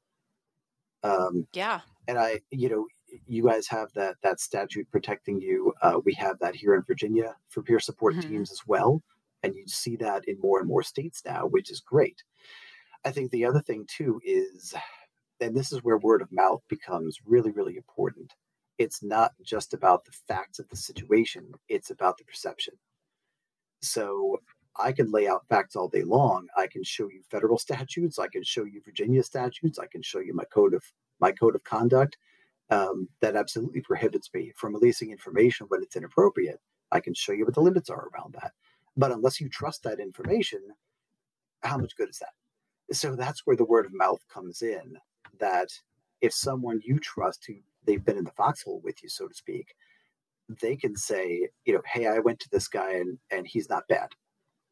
Um, 1.03 1.47
yeah. 1.53 1.81
And 2.07 2.19
I, 2.19 2.41
you 2.51 2.69
know, 2.69 2.87
you 3.27 3.47
guys 3.47 3.67
have 3.69 3.93
that 3.95 4.17
that 4.23 4.41
statute 4.41 4.91
protecting 4.91 5.41
you. 5.41 5.73
Uh, 5.83 6.01
we 6.05 6.13
have 6.15 6.39
that 6.41 6.55
here 6.55 6.75
in 6.75 6.83
Virginia 6.83 7.37
for 7.49 7.63
peer 7.63 7.81
support 7.81 8.15
mm-hmm. 8.15 8.29
teams 8.29 8.53
as 8.53 8.63
well, 8.67 9.03
and 9.43 9.55
you 9.55 9.67
see 9.67 9.97
that 9.97 10.27
in 10.27 10.39
more 10.41 10.59
and 10.59 10.69
more 10.69 10.83
states 10.83 11.23
now, 11.25 11.47
which 11.47 11.71
is 11.71 11.81
great. 11.81 12.23
I 13.05 13.11
think 13.11 13.31
the 13.31 13.45
other 13.45 13.61
thing 13.61 13.87
too 13.87 14.21
is, 14.25 14.75
and 15.41 15.57
this 15.57 15.73
is 15.73 15.85
where 15.85 15.99
word 15.99 16.21
of 16.21 16.33
mouth 16.33 16.61
becomes 16.69 17.19
really, 17.25 17.51
really 17.53 17.77
important 17.77 18.35
it's 18.79 19.03
not 19.03 19.33
just 19.43 19.75
about 19.75 20.05
the 20.05 20.13
facts 20.13 20.59
of 20.59 20.69
the 20.69 20.77
situation, 20.77 21.53
it's 21.69 21.91
about 21.91 22.17
the 22.17 22.25
perception. 22.25 22.75
So 23.81 24.41
I 24.77 24.93
can 24.93 25.11
lay 25.11 25.27
out 25.27 25.47
facts 25.49 25.75
all 25.77 25.89
day 25.89 26.05
long. 26.05 26.47
I 26.57 26.69
can 26.69 26.85
show 26.85 27.09
you 27.09 27.23
federal 27.29 27.59
statutes, 27.59 28.19
I 28.19 28.29
can 28.29 28.45
show 28.45 28.65
you 28.65 28.81
Virginia 28.85 29.23
statutes, 29.23 29.79
I 29.79 29.87
can 29.87 30.03
show 30.03 30.21
you 30.21 30.35
my 30.35 30.45
code 30.45 30.75
of 30.75 30.83
my 31.21 31.33
code 31.33 31.57
of 31.57 31.65
conduct 31.65 32.17
um, 32.71 33.09
that 33.21 33.35
absolutely 33.35 33.81
prohibits 33.81 34.31
me 34.33 34.53
from 34.57 34.75
releasing 34.75 35.11
information 35.11 35.67
when 35.69 35.83
it's 35.83 35.97
inappropriate. 35.97 36.61
I 36.93 37.01
can 37.01 37.15
show 37.15 37.33
you 37.33 37.45
what 37.45 37.55
the 37.55 37.61
limits 37.61 37.91
are 37.91 38.09
around 38.15 38.35
that. 38.35 38.53
But 38.97 39.11
unless 39.11 39.41
you 39.41 39.49
trust 39.49 39.83
that 39.83 40.01
information, 40.01 40.61
how 41.63 41.79
much 41.79 41.97
good 41.97 42.09
is 42.09 42.19
that? 42.19 42.95
So 42.95 43.17
that's 43.17 43.47
where 43.47 43.57
the 43.57 43.65
word 43.65 43.87
of 43.87 43.93
mouth 43.95 44.21
comes 44.33 44.63
in. 44.63 44.97
That 45.41 45.69
if 46.21 46.33
someone 46.33 46.81
you 46.85 46.99
trust 46.99 47.45
who 47.47 47.55
they've 47.85 48.05
been 48.05 48.19
in 48.19 48.25
the 48.25 48.31
foxhole 48.33 48.81
with 48.83 49.03
you, 49.03 49.09
so 49.09 49.29
to 49.29 49.35
speak, 49.35 49.75
they 50.61 50.77
can 50.77 50.97
say, 50.97 51.49
you 51.65 51.75
know, 51.75 51.83
hey, 51.87 52.07
I 52.07 52.21
went 52.21 52.41
to 52.41 52.51
this 52.51 52.69
guy 52.69 52.93
and 52.93 53.19
and 53.31 53.47
he's 53.47 53.69
not 53.69 53.89
bad. 53.89 54.11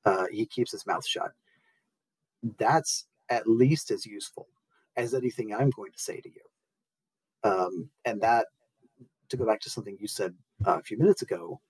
Uh, 0.04 0.26
he 0.30 0.46
keeps 0.46 0.72
his 0.72 0.86
mouth 0.86 1.06
shut. 1.06 1.32
That's 2.58 3.06
at 3.28 3.46
least 3.48 3.90
as 3.90 4.06
useful 4.06 4.48
as 4.96 5.14
anything 5.14 5.52
I'm 5.54 5.70
going 5.70 5.92
to 5.92 5.98
say 5.98 6.20
to 6.20 6.28
you. 6.28 6.42
Um, 7.50 7.90
and 8.04 8.20
that, 8.22 8.46
to 9.30 9.36
go 9.36 9.46
back 9.46 9.60
to 9.60 9.70
something 9.70 9.96
you 10.00 10.08
said 10.08 10.34
uh, 10.66 10.78
a 10.78 10.82
few 10.82 10.98
minutes 10.98 11.22
ago, 11.22 11.60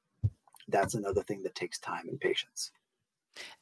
that's 0.69 0.95
another 0.95 1.23
thing 1.23 1.43
that 1.45 1.55
takes 1.55 1.79
time 1.79 2.09
and 2.09 2.21
patience. 2.21 2.73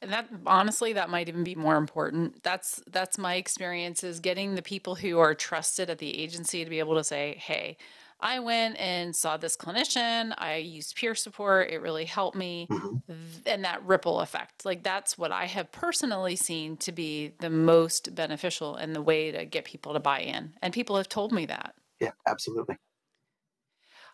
And 0.01 0.11
that 0.11 0.29
honestly, 0.45 0.93
that 0.93 1.09
might 1.09 1.29
even 1.29 1.43
be 1.43 1.55
more 1.55 1.77
important. 1.77 2.43
That's 2.43 2.81
that's 2.87 3.17
my 3.17 3.35
experience 3.35 4.03
is 4.03 4.19
getting 4.19 4.55
the 4.55 4.61
people 4.61 4.95
who 4.95 5.19
are 5.19 5.33
trusted 5.33 5.89
at 5.89 5.99
the 5.99 6.19
agency 6.19 6.63
to 6.63 6.69
be 6.69 6.79
able 6.79 6.95
to 6.95 7.03
say, 7.03 7.35
"Hey, 7.39 7.77
I 8.19 8.39
went 8.39 8.77
and 8.77 9.15
saw 9.15 9.37
this 9.37 9.57
clinician. 9.57 10.33
I 10.37 10.55
used 10.57 10.95
peer 10.95 11.15
support. 11.15 11.69
It 11.71 11.81
really 11.81 12.05
helped 12.05 12.37
me." 12.37 12.67
Mm-hmm. 12.69 13.15
And 13.45 13.65
that 13.65 13.83
ripple 13.83 14.21
effect. 14.21 14.65
Like 14.65 14.83
that's 14.83 15.17
what 15.17 15.31
I 15.31 15.45
have 15.45 15.71
personally 15.71 16.35
seen 16.35 16.77
to 16.77 16.91
be 16.91 17.33
the 17.39 17.49
most 17.49 18.15
beneficial 18.15 18.75
and 18.75 18.95
the 18.95 19.01
way 19.01 19.31
to 19.31 19.45
get 19.45 19.65
people 19.65 19.93
to 19.93 19.99
buy 19.99 20.19
in. 20.19 20.53
And 20.61 20.73
people 20.73 20.97
have 20.97 21.09
told 21.09 21.31
me 21.31 21.45
that. 21.47 21.75
Yeah, 21.99 22.11
absolutely. 22.27 22.77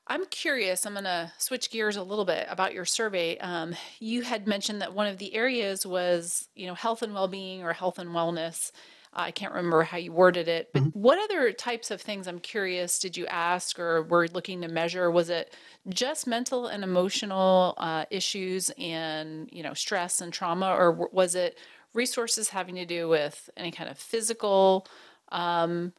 I'm 0.07 0.25
curious, 0.25 0.85
I'm 0.85 0.93
going 0.93 1.05
to 1.05 1.31
switch 1.37 1.69
gears 1.69 1.95
a 1.95 2.03
little 2.03 2.25
bit 2.25 2.45
about 2.49 2.73
your 2.73 2.85
survey. 2.85 3.37
Um, 3.37 3.75
you 3.99 4.23
had 4.23 4.47
mentioned 4.47 4.81
that 4.81 4.93
one 4.93 5.07
of 5.07 5.19
the 5.19 5.33
areas 5.33 5.85
was, 5.85 6.47
you 6.55 6.67
know, 6.67 6.73
health 6.73 7.01
and 7.01 7.13
well-being 7.13 7.63
or 7.63 7.71
health 7.71 7.99
and 7.99 8.09
wellness. 8.09 8.71
I 9.13 9.31
can't 9.31 9.53
remember 9.53 9.83
how 9.83 9.97
you 9.97 10.11
worded 10.13 10.47
it, 10.47 10.69
but 10.73 10.83
mm-hmm. 10.83 10.99
what 10.99 11.21
other 11.21 11.51
types 11.51 11.91
of 11.91 12.01
things 12.01 12.27
I'm 12.27 12.39
curious 12.39 12.97
did 12.97 13.17
you 13.17 13.25
ask 13.27 13.77
or 13.77 14.03
were 14.03 14.27
looking 14.29 14.61
to 14.61 14.69
measure? 14.69 15.11
Was 15.11 15.29
it 15.29 15.53
just 15.89 16.27
mental 16.27 16.67
and 16.67 16.83
emotional 16.83 17.73
uh, 17.77 18.05
issues 18.09 18.71
and, 18.77 19.49
you 19.51 19.63
know, 19.63 19.73
stress 19.73 20.21
and 20.21 20.31
trauma, 20.31 20.73
or 20.73 21.09
was 21.11 21.35
it 21.35 21.57
resources 21.93 22.49
having 22.49 22.75
to 22.75 22.85
do 22.85 23.09
with 23.09 23.49
any 23.57 23.71
kind 23.71 23.89
of 23.89 23.97
physical 23.97 24.87
um, 25.29 25.91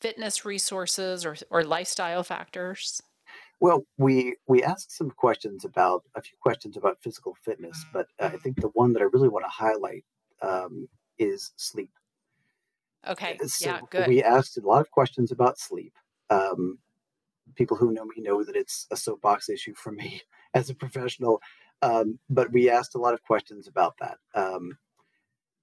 fitness 0.00 0.44
resources 0.44 1.26
or, 1.26 1.36
or 1.50 1.64
lifestyle 1.64 2.22
factors? 2.22 3.02
Well, 3.62 3.86
we 3.96 4.34
we 4.48 4.64
asked 4.64 4.90
some 4.90 5.12
questions 5.12 5.64
about 5.64 6.02
a 6.16 6.20
few 6.20 6.36
questions 6.40 6.76
about 6.76 7.00
physical 7.00 7.36
fitness, 7.44 7.86
but 7.92 8.08
I 8.18 8.30
think 8.30 8.60
the 8.60 8.72
one 8.74 8.92
that 8.92 9.02
I 9.02 9.06
really 9.12 9.28
want 9.28 9.44
to 9.44 9.50
highlight 9.50 10.04
um, 10.42 10.88
is 11.16 11.52
sleep. 11.54 11.92
Okay. 13.06 13.38
Uh, 13.40 13.46
so 13.46 13.70
yeah. 13.70 13.80
Good. 13.88 14.08
We 14.08 14.20
asked 14.20 14.58
a 14.58 14.66
lot 14.66 14.80
of 14.80 14.90
questions 14.90 15.30
about 15.30 15.60
sleep. 15.60 15.92
Um, 16.28 16.80
people 17.54 17.76
who 17.76 17.92
know 17.92 18.04
me 18.04 18.16
know 18.18 18.42
that 18.42 18.56
it's 18.56 18.88
a 18.90 18.96
soapbox 18.96 19.48
issue 19.48 19.74
for 19.76 19.92
me 19.92 20.20
as 20.54 20.68
a 20.68 20.74
professional, 20.74 21.40
um, 21.82 22.18
but 22.28 22.50
we 22.50 22.68
asked 22.68 22.96
a 22.96 23.00
lot 23.00 23.14
of 23.14 23.22
questions 23.22 23.68
about 23.68 23.94
that. 24.00 24.18
Um, 24.34 24.76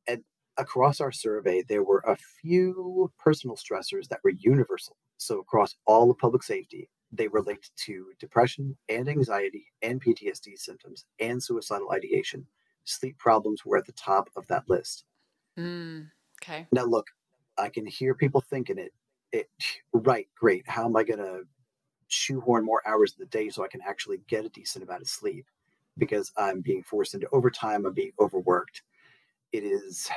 and 0.08 0.24
across 0.56 1.02
our 1.02 1.12
survey, 1.12 1.64
there 1.68 1.84
were 1.84 2.06
a 2.08 2.16
few 2.42 3.12
personal 3.20 3.58
stressors 3.58 4.08
that 4.08 4.22
were 4.24 4.32
universal. 4.32 4.96
So 5.18 5.42
across 5.42 5.76
all 5.86 6.10
of 6.10 6.18
public 6.18 6.44
safety, 6.44 6.90
they 7.12 7.28
relate 7.28 7.70
to 7.76 8.12
depression 8.20 8.78
and 8.88 9.10
anxiety 9.10 9.66
and 9.82 10.02
PTSD 10.02 10.58
symptoms 10.58 11.06
and 11.20 11.42
suicidal 11.42 11.92
ideation. 11.92 12.46
Sleep 12.84 13.18
problems 13.18 13.66
were 13.66 13.78
at 13.78 13.86
the 13.86 13.92
top 13.94 14.30
of 14.36 14.48
that 14.48 14.70
list. 14.70 15.06
Mm, 15.58 16.10
okay. 16.42 16.68
Now, 16.72 16.86
look, 16.86 17.08
I 17.58 17.70
can 17.70 17.86
hear 17.86 18.14
people 18.14 18.42
thinking 18.42 18.78
it, 18.78 18.94
it 19.32 19.50
right, 19.94 20.28
great. 20.36 20.68
How 20.68 20.86
am 20.86 20.96
I 20.96 21.04
going 21.04 21.20
to 21.20 21.44
shoehorn 22.08 22.66
more 22.66 22.82
hours 22.88 23.14
in 23.18 23.24
the 23.24 23.30
day 23.30 23.50
so 23.50 23.64
I 23.64 23.68
can 23.68 23.82
actually 23.88 24.22
get 24.28 24.46
a 24.46 24.50
decent 24.50 24.84
amount 24.84 25.02
of 25.02 25.10
sleep? 25.10 25.46
Because 25.98 26.32
I'm 26.38 26.62
being 26.62 26.84
forced 26.84 27.14
into 27.14 27.28
overtime, 27.32 27.86
I'm 27.86 27.94
being 27.94 28.14
overworked. 28.20 28.84
It 29.52 29.64
is, 29.64 30.10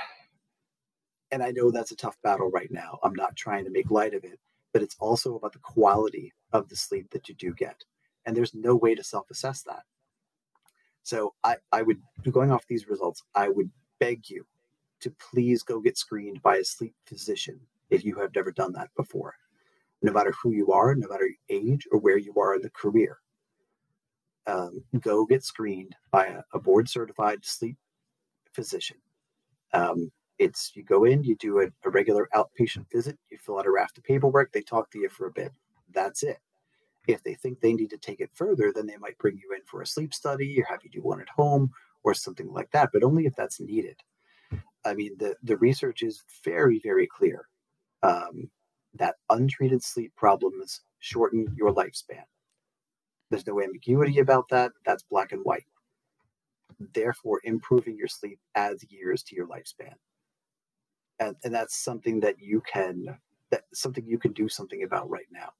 and 1.31 1.43
I 1.43 1.51
know 1.51 1.71
that's 1.71 1.91
a 1.91 1.97
tough 1.97 2.17
battle 2.23 2.51
right 2.51 2.71
now. 2.71 2.99
I'm 3.03 3.15
not 3.15 3.35
trying 3.35 3.65
to 3.65 3.71
make 3.71 3.91
light 3.91 4.15
of 4.15 4.25
it, 4.25 4.39
but 4.73 4.83
it's 4.83 4.97
also 4.99 5.37
about 5.37 5.53
the 5.53 5.59
quality 5.59 6.33
of 6.53 6.69
the 6.69 6.77
sleep 6.77 7.11
that 7.11 7.29
you 7.29 7.35
do 7.35 7.55
get. 7.55 7.85
And 8.25 8.37
there's 8.37 8.55
no 8.55 8.77
way 8.77 8.95
to 8.95 9.05
self 9.05 9.31
assess 9.31 9.63
that. 9.63 9.83
So 11.03 11.35
I, 11.43 11.57
I 11.73 11.83
would, 11.83 12.01
going 12.31 12.53
off 12.53 12.67
these 12.67 12.89
results, 12.89 13.23
I 13.35 13.49
would 13.49 13.71
beg 13.99 14.31
you 14.31 14.47
to 15.01 15.11
please 15.11 15.63
go 15.63 15.81
get 15.81 15.99
screened 15.99 16.41
by 16.43 16.57
a 16.57 16.65
sleep 16.65 16.95
physician 17.07 17.61
if 17.91 18.05
you 18.05 18.15
have 18.17 18.35
never 18.35 18.53
done 18.53 18.73
that 18.73 18.91
before, 18.97 19.35
no 20.01 20.13
matter 20.13 20.33
who 20.41 20.53
you 20.53 20.73
are, 20.73 20.95
no 20.95 21.09
matter 21.09 21.29
age 21.51 21.87
or 21.91 21.99
where 21.99 22.19
you 22.19 22.33
are 22.37 22.55
in 22.55 22.63
the 22.63 22.71
career. 22.71 23.19
Um, 24.47 24.83
go 25.01 25.27
get 25.27 25.45
screened 25.45 25.95
by 26.11 26.27
a, 26.27 26.43
a 26.53 26.61
board 26.61 26.89
certified 26.89 27.45
sleep 27.45 27.77
physician. 28.53 28.97
Um, 29.73 30.11
it's 30.43 30.73
you 30.75 30.83
go 30.83 31.05
in, 31.05 31.23
you 31.23 31.37
do 31.37 31.61
a, 31.61 31.67
a 31.85 31.91
regular 31.91 32.29
outpatient 32.35 32.91
visit, 32.91 33.17
you 33.31 33.39
fill 33.39 33.59
out 33.59 33.67
a 33.67 33.71
raft 33.71 33.99
of 33.99 34.05
paperwork, 34.05 34.53
they 34.53 34.61
talk 34.61 34.91
to 34.91 34.99
you 34.99 35.09
for 35.09 35.27
a 35.27 35.33
bit. 35.33 35.53
That's 35.93 36.25
it. 36.25 36.39
If 37.07 37.23
they 37.23 37.35
think 37.35 37.61
they 37.61 37.73
need 37.73 37.91
to 37.91 37.97
take 37.97 38.21
it 38.21 38.31
further, 38.35 38.73
then 38.75 38.87
they 38.87 38.97
might 38.97 39.19
bring 39.19 39.37
you 39.37 39.55
in 39.55 39.63
for 39.67 39.83
a 39.83 39.87
sleep 39.87 40.13
study 40.13 40.61
or 40.61 40.65
have 40.69 40.81
you 40.83 40.91
do 40.91 41.01
one 41.01 41.21
at 41.21 41.29
home 41.29 41.71
or 42.03 42.13
something 42.13 42.53
like 42.53 42.71
that, 42.73 42.91
but 42.93 43.05
only 43.05 43.27
if 43.27 43.37
that's 43.37 43.61
needed. 43.61 43.97
I 44.85 44.95
mean, 44.95 45.17
the, 45.19 45.37
the 45.45 45.57
research 45.59 46.03
is 46.03 46.23
very, 46.45 46.81
very 46.81 47.07
clear 47.07 47.47
um, 48.03 48.51
that 48.95 49.17
untreated 49.31 49.83
sleep 49.83 50.13
problems 50.17 50.81
shorten 50.99 51.55
your 51.57 51.73
lifespan. 51.73 52.25
There's 53.31 53.47
no 53.47 53.63
ambiguity 53.63 54.19
about 54.19 54.49
that. 54.51 54.73
That's 54.85 55.05
black 55.05 55.31
and 55.31 55.43
white. 55.45 55.67
Therefore, 56.95 57.41
improving 57.45 57.97
your 57.97 58.09
sleep 58.09 58.41
adds 58.57 58.85
years 58.91 59.23
to 59.25 59.37
your 59.37 59.47
lifespan 59.47 59.95
and, 61.27 61.37
and 61.45 61.55
that's 61.55 61.77
something 61.77 62.21
that 62.21 62.41
you 62.41 62.61
can 62.63 63.19
that 63.51 63.65
something 63.73 64.07
you 64.07 64.19
can 64.19 64.33
do 64.33 64.49
something 64.49 64.83
about 64.83 65.09
right 65.11 65.29
now 65.31 65.53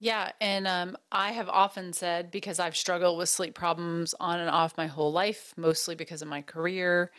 Yeah, 0.00 0.32
and 0.40 0.66
um, 0.66 0.96
I 1.12 1.32
have 1.32 1.48
often 1.48 1.92
said 1.92 2.30
because 2.30 2.58
I've 2.58 2.76
struggled 2.76 3.16
with 3.16 3.28
sleep 3.28 3.54
problems 3.54 4.14
on 4.20 4.38
and 4.40 4.50
off 4.50 4.76
my 4.76 4.86
whole 4.86 5.12
life, 5.12 5.54
mostly 5.56 5.94
because 5.94 6.20
of 6.20 6.28
my 6.28 6.42
career, 6.42 7.10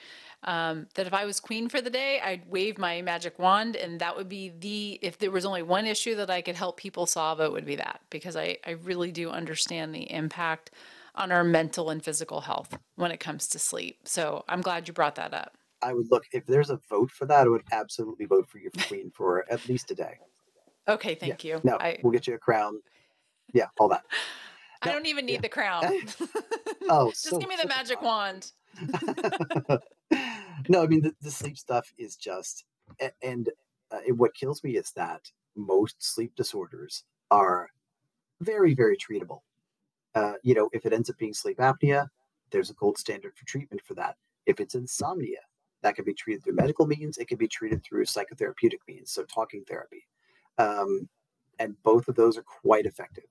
um, 0.44 0.88
that 0.94 1.08
if 1.08 1.14
I 1.14 1.26
was 1.26 1.40
queen 1.40 1.68
for 1.70 1.82
the 1.82 1.90
day, 1.90 2.20
I'd 2.20 2.48
wave 2.48 2.78
my 2.78 3.02
magic 3.02 3.40
wand, 3.40 3.76
and 3.76 4.00
that 4.02 4.16
would 4.16 4.30
be 4.30 4.50
the 4.50 5.00
if 5.02 5.18
there 5.18 5.32
was 5.32 5.46
only 5.46 5.64
one 5.64 5.86
issue 5.88 6.16
that 6.16 6.30
I 6.30 6.42
could 6.42 6.56
help 6.56 6.78
people 6.78 7.06
solve, 7.08 7.40
it 7.42 7.52
would 7.52 7.66
be 7.66 7.78
that 7.78 8.02
because 8.10 8.36
I 8.36 8.58
I 8.66 8.72
really 8.72 9.12
do 9.12 9.32
understand 9.32 9.96
the 9.96 10.12
impact 10.12 10.70
on 11.16 11.32
our 11.32 11.44
mental 11.44 11.90
and 11.90 12.04
physical 12.04 12.42
health 12.42 12.78
when 12.96 13.10
it 13.12 13.20
comes 13.20 13.48
to 13.48 13.60
sleep. 13.60 14.02
So 14.08 14.44
I'm 14.50 14.62
glad 14.62 14.88
you 14.88 14.94
brought 14.94 15.16
that 15.16 15.34
up. 15.34 15.58
I 15.86 15.94
would 15.94 16.10
look 16.10 16.26
if 16.32 16.46
there's 16.48 16.72
a 16.72 16.80
vote 16.90 17.12
for 17.12 17.26
that, 17.28 17.46
I 17.46 17.50
would 17.50 17.62
absolutely 17.72 18.26
vote 18.26 18.50
for 18.50 18.58
you 18.58 18.72
for 18.74 18.88
queen 18.88 19.12
for 19.12 19.46
at 19.52 19.68
least 19.70 19.92
a 19.92 19.96
day. 19.96 20.18
Okay, 20.88 21.14
thank 21.14 21.44
you. 21.44 21.62
No, 21.64 21.78
I 21.80 22.00
we'll 22.02 22.12
get 22.12 22.26
you 22.26 22.34
a 22.34 22.40
crown. 22.40 22.82
Yeah, 23.54 23.68
all 23.80 23.88
that. 23.90 24.04
I 24.82 24.92
don't 24.92 25.06
even 25.06 25.26
need 25.26 25.34
yeah. 25.34 25.42
the 25.42 25.50
crown. 25.50 25.84
Oh, 26.88 27.10
Just 27.10 27.30
so 27.30 27.40
give 27.40 27.50
me 27.50 27.56
the 27.60 27.68
magic 27.68 28.00
wand. 28.04 28.52
no, 30.70 30.84
I 30.84 30.88
mean 30.88 31.02
the, 31.02 31.16
the 31.20 31.32
sleep 31.32 31.58
stuff 31.58 31.92
is 31.98 32.16
just, 32.16 32.66
and 33.24 33.50
uh, 33.92 34.02
it- 34.06 34.16
what 34.16 34.36
kills 34.36 34.64
me 34.64 34.78
is 34.78 34.92
that 34.92 35.22
most 35.56 35.96
sleep 36.04 36.36
disorders 36.36 37.04
are 37.32 37.70
very, 38.42 38.76
very 38.76 38.98
treatable. 38.98 39.40
Uh, 40.14 40.34
you 40.44 40.54
know, 40.54 40.70
if 40.74 40.86
it 40.86 40.94
ends 40.94 41.10
up 41.10 41.18
being 41.18 41.34
sleep 41.34 41.58
apnea, 41.58 42.08
there's 42.52 42.70
a 42.70 42.76
gold 42.76 43.00
standard 43.00 43.36
for 43.36 43.46
treatment 43.46 43.82
for 43.84 43.96
that. 43.96 44.16
If 44.46 44.60
it's 44.60 44.76
insomnia, 44.76 45.40
that 45.86 45.96
can 45.96 46.04
be 46.04 46.16
treated 46.16 46.44
through 46.44 46.56
medical 46.56 46.88
means. 46.88 47.20
It 47.20 47.28
can 47.28 47.38
be 47.38 47.48
treated 47.48 47.84
through 47.84 48.06
psychotherapeutic 48.06 48.80
means, 48.88 49.12
so 49.12 49.24
talking 49.24 49.64
therapy, 49.68 50.08
um, 50.58 51.08
and 51.60 51.76
both 51.84 52.08
of 52.08 52.16
those 52.16 52.40
are 52.40 52.44
quite 52.44 52.88
effective. 52.88 53.26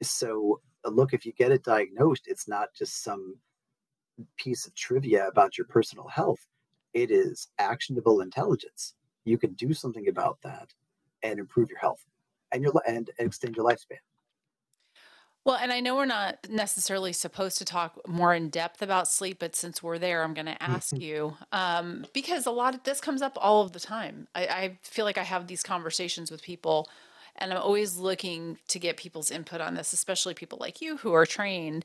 So, 0.00 0.60
uh, 0.84 0.90
look, 0.90 1.12
if 1.12 1.26
you 1.26 1.32
get 1.32 1.50
it 1.50 1.64
diagnosed, 1.64 2.28
it's 2.28 2.46
not 2.46 2.68
just 2.72 3.02
some 3.02 3.36
piece 4.36 4.64
of 4.64 4.76
trivia 4.76 5.26
about 5.26 5.58
your 5.58 5.66
personal 5.66 6.06
health. 6.06 6.38
It 6.94 7.10
is 7.10 7.48
actionable 7.58 8.20
intelligence. 8.20 8.94
You 9.24 9.36
can 9.36 9.54
do 9.54 9.74
something 9.74 10.06
about 10.06 10.38
that 10.44 10.72
and 11.24 11.40
improve 11.40 11.68
your 11.68 11.80
health 11.80 12.04
and 12.52 12.62
your 12.62 12.72
and 12.86 13.10
extend 13.18 13.56
your 13.56 13.68
lifespan. 13.68 13.98
Well, 15.46 15.58
and 15.62 15.72
I 15.72 15.78
know 15.78 15.94
we're 15.94 16.06
not 16.06 16.38
necessarily 16.50 17.12
supposed 17.12 17.58
to 17.58 17.64
talk 17.64 18.08
more 18.08 18.34
in 18.34 18.48
depth 18.48 18.82
about 18.82 19.06
sleep, 19.06 19.36
but 19.38 19.54
since 19.54 19.80
we're 19.80 19.96
there, 19.96 20.24
I'm 20.24 20.34
going 20.34 20.46
to 20.46 20.60
ask 20.60 20.98
you 20.98 21.36
um, 21.52 22.04
because 22.12 22.46
a 22.46 22.50
lot 22.50 22.74
of 22.74 22.82
this 22.82 23.00
comes 23.00 23.22
up 23.22 23.38
all 23.40 23.62
of 23.62 23.70
the 23.70 23.78
time. 23.78 24.26
I, 24.34 24.46
I 24.46 24.78
feel 24.82 25.04
like 25.04 25.18
I 25.18 25.22
have 25.22 25.46
these 25.46 25.62
conversations 25.62 26.32
with 26.32 26.42
people, 26.42 26.88
and 27.36 27.52
I'm 27.52 27.62
always 27.62 27.96
looking 27.96 28.58
to 28.66 28.80
get 28.80 28.96
people's 28.96 29.30
input 29.30 29.60
on 29.60 29.74
this, 29.76 29.92
especially 29.92 30.34
people 30.34 30.58
like 30.60 30.80
you 30.80 30.96
who 30.96 31.12
are 31.12 31.24
trained 31.24 31.84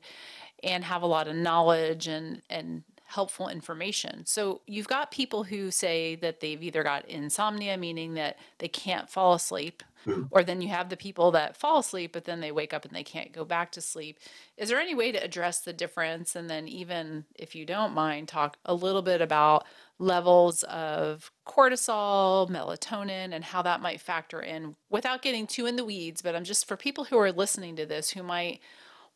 and 0.64 0.82
have 0.82 1.02
a 1.02 1.06
lot 1.06 1.28
of 1.28 1.36
knowledge 1.36 2.08
and 2.08 2.42
and 2.50 2.82
helpful 3.06 3.48
information. 3.48 4.24
So 4.24 4.62
you've 4.66 4.88
got 4.88 5.10
people 5.10 5.44
who 5.44 5.70
say 5.70 6.14
that 6.16 6.40
they've 6.40 6.62
either 6.62 6.82
got 6.82 7.08
insomnia, 7.08 7.76
meaning 7.76 8.14
that 8.14 8.38
they 8.58 8.68
can't 8.68 9.08
fall 9.08 9.34
asleep, 9.34 9.82
Mhm. 10.06 10.30
or 10.30 10.42
then 10.42 10.62
you 10.62 10.68
have 10.68 10.88
the 10.88 10.96
people 10.96 11.30
that 11.32 11.56
fall 11.56 11.78
asleep, 11.80 12.12
but 12.12 12.24
then 12.24 12.40
they 12.40 12.50
wake 12.52 12.72
up 12.72 12.84
and 12.84 12.94
they 12.94 13.04
can't 13.04 13.32
go 13.32 13.44
back 13.44 13.70
to 13.72 13.80
sleep. 13.82 14.18
Is 14.56 14.68
there 14.68 14.80
any 14.80 14.94
way 14.94 15.12
to 15.12 15.22
address 15.22 15.60
the 15.60 15.72
difference? 15.72 16.34
And 16.34 16.48
then, 16.48 16.68
even 16.68 17.26
if 17.34 17.54
you 17.54 17.66
don't 17.66 17.92
mind, 17.94 18.28
talk 18.28 18.56
a 18.64 18.74
little 18.74 19.02
bit 19.02 19.20
about 19.20 19.66
levels 19.98 20.62
of 20.64 21.30
cortisol, 21.46 22.48
melatonin, 22.50 23.32
and 23.34 23.44
how 23.44 23.62
that 23.62 23.80
might 23.82 24.00
factor 24.00 24.40
in 24.40 24.76
without 24.90 25.22
getting 25.22 25.46
too 25.46 25.66
in 25.66 25.76
the 25.76 25.84
weeds. 25.84 26.22
But 26.22 26.34
I'm 26.34 26.44
just 26.44 26.66
for 26.66 26.76
people 26.76 27.04
who 27.04 27.18
are 27.18 27.32
listening 27.32 27.76
to 27.76 27.86
this 27.86 28.10
who 28.10 28.22
might 28.22 28.60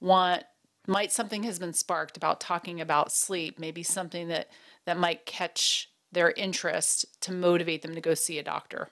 want 0.00 0.44
might 0.86 1.12
something 1.12 1.42
has 1.42 1.58
been 1.58 1.72
sparked 1.72 2.16
about 2.16 2.40
talking 2.40 2.80
about 2.80 3.10
sleep 3.12 3.58
maybe 3.58 3.82
something 3.82 4.28
that 4.28 4.48
that 4.84 4.96
might 4.96 5.26
catch 5.26 5.90
their 6.12 6.30
interest 6.32 7.04
to 7.20 7.32
motivate 7.32 7.82
them 7.82 7.94
to 7.94 8.00
go 8.00 8.14
see 8.14 8.38
a 8.38 8.42
doctor 8.42 8.90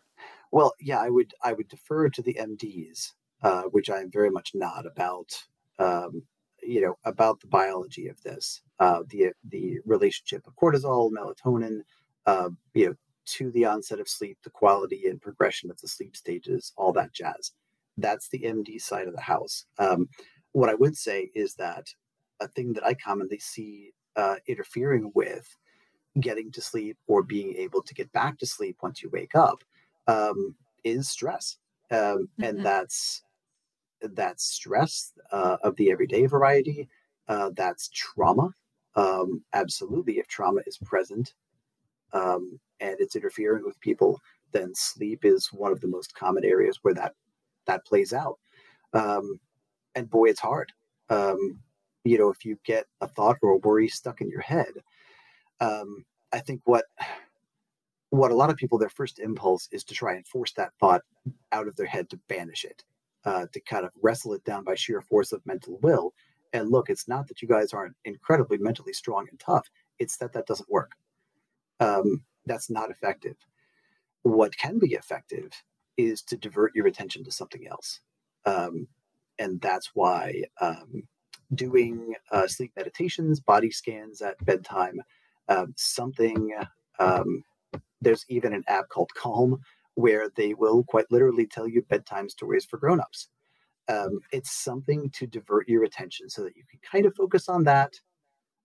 Well, 0.55 0.73
yeah, 0.81 1.01
I 1.01 1.11
would 1.11 1.35
I 1.43 1.53
would 1.53 1.67
defer 1.67 2.09
to 2.09 2.23
the 2.23 2.35
MDs, 2.35 3.11
uh, 3.43 3.65
which 3.73 3.91
I 3.91 3.99
am 3.99 4.11
very 4.13 4.31
much 4.31 4.53
not 4.55 4.87
about. 4.87 5.33
Um, 5.81 6.23
you 6.63 6.81
know 6.81 6.97
about 7.05 7.41
the 7.41 7.49
biology 7.49 8.07
of 8.07 8.23
this, 8.23 8.63
uh, 8.79 9.01
the 9.09 9.33
the 9.51 9.81
relationship 9.85 10.47
of 10.47 10.55
cortisol, 10.55 11.11
melatonin, 11.11 11.81
uh, 12.27 12.51
you 12.73 12.87
know, 12.87 12.95
to 13.27 13.51
the 13.51 13.65
onset 13.65 13.99
of 13.99 14.09
sleep, 14.09 14.39
the 14.45 14.51
quality 14.51 15.09
and 15.09 15.21
progression 15.21 15.73
of 15.73 15.81
the 15.81 15.89
sleep 15.89 16.17
stages, 16.17 16.73
all 16.77 16.93
that 16.93 17.13
jazz. 17.13 17.51
That's 17.99 18.29
the 18.29 18.39
MD 18.39 18.81
side 18.81 19.09
of 19.09 19.15
the 19.17 19.21
house. 19.21 19.67
Um, 19.81 20.09
what 20.53 20.71
I 20.71 20.75
would 20.75 20.97
say 20.97 21.33
is 21.35 21.57
that 21.57 21.89
a 22.41 22.47
thing 22.47 22.75
that 22.75 22.87
I 22.87 22.95
commonly 22.95 23.41
see 23.41 23.93
uh, 24.15 24.37
interfering 24.47 25.11
with 25.17 25.49
getting 26.21 26.53
to 26.53 26.61
sleep 26.61 26.97
or 27.09 27.25
being 27.25 27.57
able 27.57 27.83
to 27.83 27.95
get 27.95 28.13
back 28.13 28.39
to 28.39 28.47
sleep 28.47 28.77
once 28.83 29.03
you 29.03 29.11
wake 29.11 29.35
up 29.35 29.65
um, 30.07 30.57
is 30.85 31.09
stress, 31.09 31.59
um, 31.91 32.29
and 32.43 32.59
Mhm. 32.59 32.63
that's 32.63 33.23
that's 34.01 34.45
stress 34.45 35.13
uh, 35.33 35.57
of 35.63 35.77
the 35.77 35.91
everyday 35.91 36.27
variety. 36.27 36.89
Uh, 37.29 37.51
that's 37.57 37.89
trauma. 37.91 38.55
Um, 38.97 39.45
absolutely, 39.53 40.19
if 40.19 40.29
trauma 40.29 40.63
is 40.67 40.79
present 40.79 41.35
um, 42.13 42.61
and 42.81 42.97
it's 43.01 43.17
interfering 43.17 43.65
with 43.65 43.81
people, 43.81 44.21
then 44.53 44.75
sleep 44.75 45.25
is 45.25 45.53
one 45.53 45.73
of 45.73 45.81
the 45.81 45.89
most 45.89 46.15
common 46.15 46.45
areas 46.45 46.79
where 46.83 46.95
that 46.95 47.15
that 47.67 47.85
plays 47.87 48.13
out. 48.13 48.39
Um, 48.95 49.41
and 49.95 50.11
boy, 50.11 50.27
it's 50.31 50.41
hard. 50.41 50.73
Um, 51.11 51.63
you 52.05 52.19
know, 52.19 52.31
if 52.31 52.45
you 52.45 52.59
get 52.65 52.87
a 53.01 53.09
thought 53.09 53.39
or 53.43 53.53
a 53.53 53.59
worry 53.59 53.89
stuck 53.89 54.21
in 54.21 54.31
your 54.31 54.43
head, 54.43 54.73
um, 55.61 56.05
I 56.33 56.41
think 56.41 56.61
what 56.65 56.87
what 58.15 58.31
a 58.31 58.35
lot 58.35 58.51
of 58.51 58.57
people 58.57 58.79
their 58.79 58.89
first 58.89 59.19
impulse 59.19 59.69
is 59.73 59.85
to 59.85 59.95
try 59.95 60.15
and 60.15 60.27
force 60.27 60.53
that 60.53 60.73
thought 60.79 61.03
out 61.53 61.67
of 61.67 61.77
their 61.77 61.87
head 61.87 62.09
to 62.11 62.21
banish 62.29 62.65
it 62.65 62.85
uh, 63.25 63.47
to 63.53 63.61
kind 63.61 63.85
of 63.85 63.91
wrestle 64.03 64.35
it 64.35 64.45
down 64.45 64.65
by 64.65 64.75
sheer 64.75 65.01
force 65.01 65.33
of 65.33 65.45
mental 65.47 65.79
will. 65.83 66.13
And 66.53 66.71
look 66.71 66.89
it's 66.89 67.09
not 67.09 67.27
that 67.29 67.43
you 67.43 67.49
guys 67.49 67.73
aren't 67.73 67.97
incredibly 68.05 68.59
mentally 68.59 68.93
strong 68.93 69.27
and 69.29 69.41
tough 69.41 69.69
it's 69.99 70.17
that 70.19 70.33
that 70.33 70.47
doesn't 70.47 70.71
work. 70.71 70.93
Um, 71.81 72.23
that's 72.47 72.71
not 72.71 72.91
effective. 72.91 73.37
What 74.23 74.57
can 74.57 74.79
be 74.79 74.95
effective 74.95 75.51
is 75.97 76.23
to 76.23 76.37
divert 76.37 76.75
your 76.75 76.87
attention 76.87 77.25
to 77.25 77.31
something 77.31 77.67
else. 77.67 78.01
Um, 78.47 78.89
and 79.39 79.61
that's 79.61 79.91
why 79.95 80.45
um, 80.61 81.03
doing 81.55 82.15
uh, 82.31 82.47
sleep 82.47 82.73
meditations 82.77 83.41
body 83.41 83.71
scans 83.71 84.23
at 84.23 84.43
bedtime 84.45 85.01
um, 85.49 85.75
something 85.77 86.53
um, 86.99 87.45
there's 88.05 88.25
even 88.29 88.53
an 88.53 88.65
app 88.69 88.89
called 88.89 89.11
Calm 89.15 89.61
where 89.95 90.29
they 90.37 90.55
will 90.55 90.85
quite 90.85 91.11
literally 91.11 91.47
tell 91.47 91.69
you 91.69 91.83
bedtime 91.83 92.29
stories 92.29 92.65
for 92.65 92.79
grown-ups. 92.79 93.29
Um, 93.89 94.21
it's 94.33 94.51
something 94.51 95.11
to 95.11 95.27
divert 95.27 95.69
your 95.69 95.85
attention 95.85 96.29
so 96.29 96.43
that 96.43 96.57
you 96.57 96.65
can 96.71 96.81
kind 96.91 97.07
of 97.07 97.15
focus 97.15 97.49
on 97.49 97.65
that, 97.65 97.93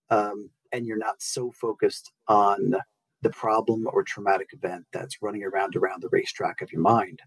um, 0.09 0.49
and 0.71 0.85
you're 0.85 0.97
not 0.97 1.21
so 1.21 1.51
focused 1.51 2.11
on 2.27 2.75
the 3.21 3.29
problem 3.29 3.85
or 3.91 4.01
traumatic 4.03 4.49
event 4.53 4.85
that's 4.93 5.21
running 5.21 5.43
around 5.43 5.75
around 5.75 6.01
the 6.01 6.09
racetrack 6.09 6.61
of 6.61 6.71
your 6.71 6.81
mind. 6.81 7.21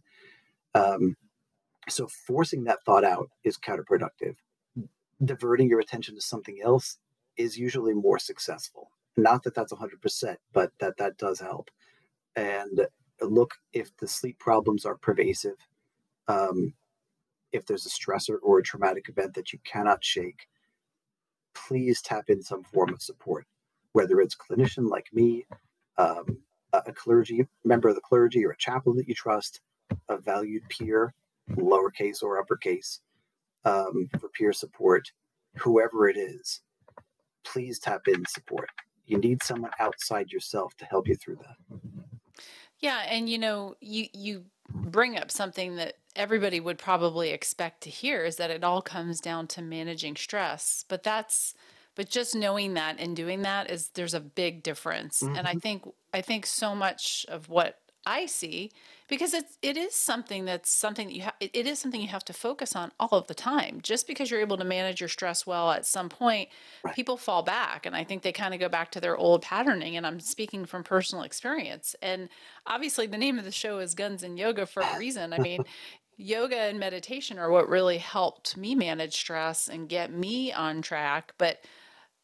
Um, 0.75 1.17
so 1.89 2.09
forcing 2.27 2.65
that 2.65 2.83
thought 2.85 3.05
out 3.05 3.29
is 3.45 3.59
counterproductive. 3.59 4.37
Diverting 5.25 5.69
your 5.69 5.81
attention 5.81 6.15
to 6.15 6.21
something 6.21 6.59
else 6.65 6.97
is 7.37 7.59
usually 7.59 7.93
more 7.93 8.19
successful. 8.19 8.91
Not 9.17 9.43
that 9.43 9.55
that's 9.55 9.73
100%, 9.73 10.37
but 10.53 10.73
that 10.81 10.97
that 10.97 11.19
does 11.19 11.39
help 11.41 11.71
and 12.37 12.87
look 13.23 13.55
if 13.73 13.97
the 13.99 14.09
sleep 14.09 14.39
problems 14.39 14.85
are 14.87 14.97
pervasive 14.97 15.57
um, 16.29 16.75
if 17.53 17.67
there's 17.67 17.87
a 17.87 17.91
stressor 17.91 18.39
or 18.43 18.59
a 18.59 18.63
traumatic 18.63 19.09
event 19.09 19.35
that 19.35 19.53
you 19.53 19.59
cannot 19.65 20.05
shake 20.05 20.49
please 21.55 22.03
tap 22.03 22.25
in 22.29 22.43
some 22.43 22.65
form 22.65 22.93
of 22.93 23.03
support 23.03 23.47
whether 23.93 24.21
it's 24.21 24.37
a 24.37 24.55
clinician 24.55 24.89
like 24.91 25.07
me 25.13 25.47
um, 25.99 26.39
a 26.75 26.83
a 26.87 26.93
clergy 26.93 27.47
member 27.65 27.89
of 27.89 27.95
the 27.97 28.03
clergy 28.03 28.45
or 28.45 28.53
a 28.53 28.57
chaplain 28.59 28.97
that 28.97 29.09
you 29.09 29.15
trust 29.15 29.61
a 30.09 30.19
valued 30.19 30.63
peer 30.71 31.15
lowercase 31.53 32.23
or 32.23 32.41
uppercase 32.41 33.01
um, 33.65 34.09
for 34.21 34.29
peer 34.31 34.53
support 34.53 35.13
whoever 35.57 36.09
it 36.09 36.17
is 36.17 36.61
please 37.45 37.79
tap 37.79 38.03
in 38.09 38.25
support. 38.27 38.69
You 39.07 39.19
need 39.19 39.43
someone 39.43 39.73
outside 39.81 40.31
yourself 40.33 40.77
to 40.79 40.85
help 40.87 41.09
you 41.09 41.17
through 41.17 41.37
that 41.37 41.57
Yeah, 42.83 42.99
and 43.09 43.29
you 43.31 43.39
know, 43.39 43.77
you 43.81 44.09
you 44.13 44.47
bring 44.85 45.17
up 45.17 45.31
something 45.31 45.77
that 45.77 45.99
everybody 46.17 46.61
would 46.61 46.79
probably 46.79 47.31
expect 47.31 47.83
to 47.83 47.91
hear 47.91 48.25
is 48.25 48.37
that 48.37 48.51
it 48.51 48.65
all 48.65 48.83
comes 48.83 49.21
down 49.21 49.47
to 49.49 49.63
managing 49.63 50.17
stress. 50.17 50.85
But 50.89 51.03
that's 51.05 51.55
but 51.95 52.09
just 52.11 52.35
knowing 52.35 52.75
that 52.75 52.99
and 52.99 53.15
doing 53.17 53.43
that 53.43 53.71
is 53.71 53.91
there's 53.91 54.15
a 54.15 54.21
big 54.21 54.63
difference. 54.65 55.29
And 55.35 55.47
I 55.47 55.55
Mhm. 55.55 55.63
think 55.63 55.85
I 56.13 56.21
think 56.23 56.45
so 56.47 56.75
much 56.75 57.25
of 57.29 57.49
what 57.49 57.79
I 58.05 58.27
see 58.27 58.73
because 59.13 59.35
it's 59.35 59.59
it 59.61 59.77
is 59.77 59.95
something 59.95 60.47
that's 60.47 60.71
something 60.71 61.09
that 61.09 61.15
you 61.15 61.21
have 61.21 61.35
it, 61.39 61.51
it 61.53 61.67
is 61.67 61.79
something 61.79 62.01
you 62.01 62.09
have 62.09 62.25
to 62.25 62.33
focus 62.33 62.75
on 62.75 62.91
all 62.99 63.11
of 63.13 63.27
the 63.27 63.35
time. 63.35 63.81
Just 63.83 64.07
because 64.07 64.31
you're 64.31 64.41
able 64.41 64.57
to 64.57 64.65
manage 64.65 65.01
your 65.01 65.09
stress 65.11 65.47
well 65.47 65.71
at 65.71 65.85
some 65.85 66.09
point 66.09 66.49
Right. 66.83 66.97
people 66.97 67.19
fall 67.19 67.43
back 67.43 67.87
and 67.87 67.95
i 67.95 68.05
think 68.05 68.23
they 68.23 68.33
kind 68.33 68.55
of 68.55 68.61
go 68.61 68.69
back 68.71 68.91
to 68.93 69.01
their 69.01 69.17
old 69.19 69.43
patterning 69.43 69.97
and 69.99 70.07
i'm 70.07 70.19
speaking 70.19 70.65
from 70.65 70.83
personal 70.83 71.25
experience. 71.25 71.95
And 72.01 72.31
obviously 72.67 73.07
the 73.07 73.19
name 73.19 73.39
of 73.39 73.45
the 73.45 73.53
show 73.53 73.81
is 73.81 73.95
guns 73.95 74.23
and 74.23 74.39
yoga 74.39 74.67
for 74.67 74.83
a 74.83 74.95
reason. 74.95 75.33
I 75.35 75.39
mean 75.39 75.65
yoga 76.17 76.57
and 76.57 76.79
meditation 76.79 77.39
are 77.39 77.51
what 77.51 77.69
really 77.69 77.99
helped 77.99 78.57
me 78.57 78.75
manage 78.75 79.15
stress 79.15 79.69
and 79.69 79.89
get 79.91 80.13
me 80.13 80.53
on 80.53 80.83
track 80.83 81.35
but 81.39 81.59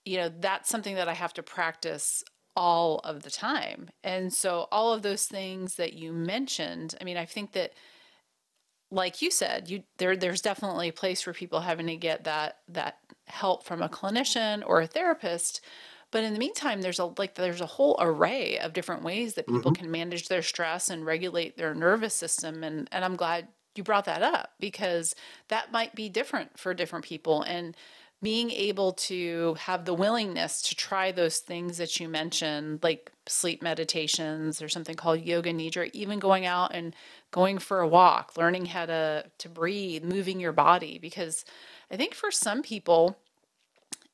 you 0.07 0.16
know 0.16 0.30
that's 0.41 0.70
something 0.70 0.95
that 0.95 1.09
i 1.09 1.14
have 1.14 1.34
to 1.34 1.43
practice 1.43 2.24
all 2.59 2.98
of 3.00 3.22
the 3.22 3.30
time. 3.30 3.88
And 4.04 4.34
so 4.34 4.68
all 4.72 4.92
of 4.92 5.02
those 5.02 5.26
things 5.26 5.76
that 5.76 5.94
you 5.94 6.12
mentioned 6.12 6.96
i 7.00 7.04
mean 7.04 7.16
i 7.18 7.26
think 7.26 7.52
that 7.52 7.72
like 8.90 9.20
you 9.20 9.30
said 9.30 9.68
you 9.68 9.82
there 9.98 10.16
there's 10.16 10.40
definitely 10.40 10.88
a 10.88 10.92
place 10.92 11.20
for 11.20 11.32
people 11.32 11.61
having 11.61 11.86
to 11.86 11.96
get 11.96 12.24
that 12.24 12.59
that 12.68 12.98
help 13.26 13.64
from 13.64 13.82
a 13.82 13.88
clinician 13.88 14.62
or 14.66 14.80
a 14.80 14.86
therapist. 14.86 15.61
But 16.11 16.24
in 16.24 16.32
the 16.32 16.38
meantime 16.38 16.80
there's 16.80 16.98
a 16.98 17.06
like 17.18 17.34
there's 17.34 17.61
a 17.61 17.66
whole 17.66 17.96
array 18.00 18.59
of 18.59 18.72
different 18.72 19.02
ways 19.02 19.34
that 19.34 19.46
people 19.46 19.70
hmm 19.70 19.72
can 19.72 19.90
manage 19.90 20.28
their 20.28 20.42
stress 20.42 20.88
and 20.88 21.04
regulate 21.04 21.56
their 21.56 21.74
nervous 21.74 22.14
system. 22.14 22.64
And 22.64 22.88
and 22.90 23.04
I'm 23.04 23.16
glad 23.16 23.48
you 23.74 23.82
brought 23.84 24.06
that 24.06 24.22
up 24.22 24.54
because 24.59 25.14
that 25.48 25.70
might 25.70 25.94
be 25.94 26.09
different 26.09 26.59
for 26.59 26.72
different 26.72 27.04
people. 27.04 27.42
And 27.42 27.76
being 28.20 28.50
able 28.50 28.92
to 28.92 29.54
have 29.60 29.84
the 29.84 29.94
willingness 29.94 30.60
to 30.62 30.74
try 30.74 31.12
those 31.12 31.38
things 31.38 31.78
that 31.78 32.00
you 32.00 32.08
mentioned 32.08 32.80
like 32.82 33.12
sleep 33.26 33.62
meditations 33.62 34.60
or 34.60 34.68
something 34.68 34.96
called 34.96 35.20
yoga 35.20 35.52
nidra 35.52 35.90
even 35.92 36.18
going 36.18 36.46
out 36.46 36.74
and 36.74 36.94
going 37.30 37.58
for 37.58 37.80
a 37.80 37.88
walk 37.88 38.36
learning 38.36 38.66
how 38.66 38.86
to 38.86 39.24
to 39.38 39.48
breathe 39.48 40.02
moving 40.02 40.40
your 40.40 40.52
body 40.52 40.98
because 40.98 41.44
i 41.90 41.96
think 41.96 42.14
for 42.14 42.30
some 42.30 42.62
people 42.62 43.16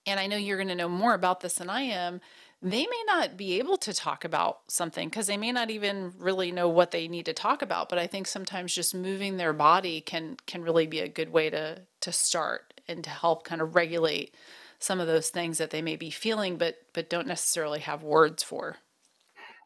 and 0.07 0.20
I 0.20 0.26
know 0.26 0.36
you're 0.36 0.57
going 0.57 0.68
to 0.68 0.74
know 0.74 0.88
more 0.88 1.14
about 1.14 1.40
this 1.40 1.55
than 1.55 1.70
I 1.70 1.82
am, 1.82 2.20
they 2.62 2.86
may 2.86 3.02
not 3.07 3.36
be 3.36 3.59
able 3.59 3.76
to 3.78 3.92
talk 3.92 4.24
about 4.24 4.61
something 4.68 5.09
because 5.09 5.26
they 5.26 5.36
may 5.36 5.52
not 5.52 5.70
even 5.70 6.12
really 6.18 6.50
know 6.50 6.68
what 6.68 6.92
they 6.92 7.09
need 7.09 7.26
to 7.26 7.32
talk 7.32 7.62
about. 7.62 7.88
But 7.88 7.98
I 7.98 8.07
think 8.07 8.26
sometimes 8.26 8.74
just 8.74 8.94
moving 8.94 9.36
their 9.36 9.52
body 9.52 10.00
can 10.00 10.36
can 10.46 10.62
really 10.62 10.86
be 10.86 11.00
a 11.00 11.09
good 11.09 11.30
way 11.30 11.50
to 11.50 11.82
to 12.00 12.12
start 12.12 12.74
and 12.89 13.05
to 13.05 13.11
help 13.11 13.45
kind 13.45 13.61
of 13.62 13.74
regulate 13.74 14.35
some 14.78 15.01
of 15.01 15.07
those 15.07 15.30
things 15.30 15.59
that 15.59 15.70
they 15.70 15.82
may 15.82 15.97
be 15.97 16.11
feeling 16.11 16.59
but 16.59 16.76
but 16.93 17.11
don't 17.11 17.26
necessarily 17.26 17.80
have 17.80 18.03
words 18.03 18.43
for. 18.43 18.78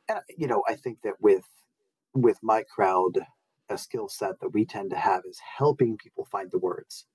And 0.08 0.20
you 0.36 0.46
know, 0.46 0.62
I 0.68 0.76
think 0.76 1.02
that 1.02 1.20
with 1.20 1.44
with 2.14 2.38
my 2.42 2.64
crowd, 2.64 3.20
a 3.68 3.78
skill 3.78 4.08
set 4.08 4.40
that 4.40 4.50
we 4.50 4.64
tend 4.66 4.90
to 4.90 4.98
have 4.98 5.22
is 5.26 5.40
helping 5.40 5.96
people 5.98 6.24
find 6.26 6.50
the 6.50 6.58
words. 6.58 7.06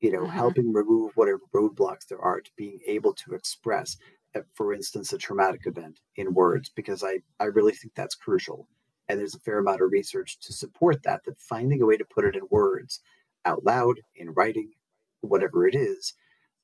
You 0.00 0.12
know, 0.12 0.26
hmm 0.26 0.28
helping 0.28 0.72
remove 0.72 1.12
whatever 1.16 1.40
roadblocks 1.54 2.06
there 2.08 2.20
are 2.20 2.40
to 2.42 2.52
being 2.56 2.80
able 2.86 3.14
to 3.14 3.34
express, 3.34 3.96
uh, 4.36 4.42
for 4.54 4.74
instance, 4.74 5.12
a 5.12 5.18
traumatic 5.18 5.62
event 5.66 6.00
in 6.16 6.34
words, 6.34 6.70
because 6.70 7.04
I 7.04 7.20
I 7.40 7.46
really 7.46 7.72
think 7.74 7.94
that's 7.94 8.14
crucial. 8.16 8.68
And 9.08 9.20
there's 9.20 9.34
a 9.36 9.40
fair 9.40 9.58
amount 9.60 9.82
of 9.82 9.90
research 9.92 10.40
to 10.40 10.52
support 10.54 11.02
that. 11.04 11.24
That 11.26 11.40
finding 11.40 11.82
a 11.82 11.86
way 11.86 11.96
to 11.98 12.04
put 12.06 12.24
it 12.26 12.36
in 12.36 12.44
words, 12.50 13.00
out 13.44 13.64
loud, 13.64 14.00
in 14.16 14.30
writing, 14.32 14.72
whatever 15.20 15.66
it 15.66 15.74
is, 15.74 16.14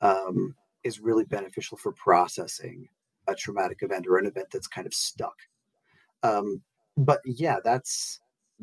um, 0.00 0.54
is 0.82 1.00
really 1.00 1.24
beneficial 1.24 1.78
for 1.78 1.92
processing 1.92 2.88
a 3.26 3.34
traumatic 3.34 3.78
event 3.82 4.06
or 4.06 4.18
an 4.18 4.26
event 4.26 4.48
that's 4.52 4.66
kind 4.66 4.86
of 4.86 4.94
stuck. 4.94 5.36
Um, 6.22 6.62
but 6.96 7.20
yeah 7.24 7.56
that's 7.64 8.20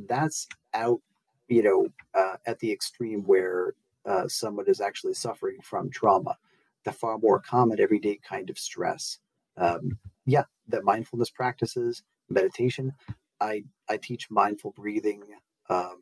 that's 0.07 0.47
out 0.73 1.01
you 1.47 1.61
know 1.63 1.87
uh, 2.13 2.37
at 2.45 2.59
the 2.59 2.71
extreme 2.71 3.23
where 3.23 3.73
uh, 4.05 4.27
someone 4.27 4.67
is 4.67 4.81
actually 4.81 5.13
suffering 5.13 5.57
from 5.61 5.89
trauma 5.89 6.37
the 6.83 6.91
far 6.91 7.17
more 7.17 7.39
common 7.39 7.79
everyday 7.79 8.19
kind 8.27 8.49
of 8.49 8.57
stress. 8.57 9.19
Um, 9.57 9.99
yeah 10.25 10.43
that 10.69 10.85
mindfulness 10.85 11.29
practices 11.29 12.03
meditation 12.29 12.93
i 13.41 13.63
i 13.89 13.97
teach 13.97 14.31
mindful 14.31 14.71
breathing 14.71 15.21
um, 15.69 15.97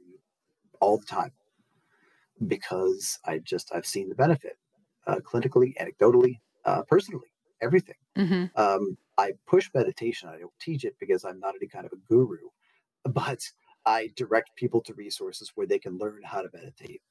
all 0.79 0.99
the 0.99 1.05
time 1.05 1.31
because 2.47 3.19
i 3.25 3.37
just 3.39 3.71
i've 3.75 3.85
seen 3.85 4.09
the 4.09 4.15
benefit 4.15 4.57
uh, 5.07 5.17
clinically 5.17 5.73
anecdotally 5.81 6.39
uh, 6.65 6.83
personally 6.83 7.27
everything 7.61 7.95
hmm 8.17 8.45
um, 8.55 8.97
I 9.17 9.33
push 9.47 9.69
meditation. 9.73 10.29
I 10.29 10.39
don't 10.39 10.53
teach 10.59 10.85
it 10.85 10.95
because 10.99 11.25
I'm 11.25 11.39
not 11.39 11.55
any 11.55 11.67
kind 11.67 11.85
of 11.85 11.93
a 11.93 11.97
guru, 12.09 12.49
but 13.05 13.41
I 13.85 14.11
direct 14.15 14.55
people 14.55 14.81
to 14.81 14.93
resources 14.95 15.51
where 15.55 15.67
they 15.67 15.79
can 15.79 15.97
learn 15.97 16.21
how 16.23 16.41
to 16.41 16.49
meditate 16.53 17.01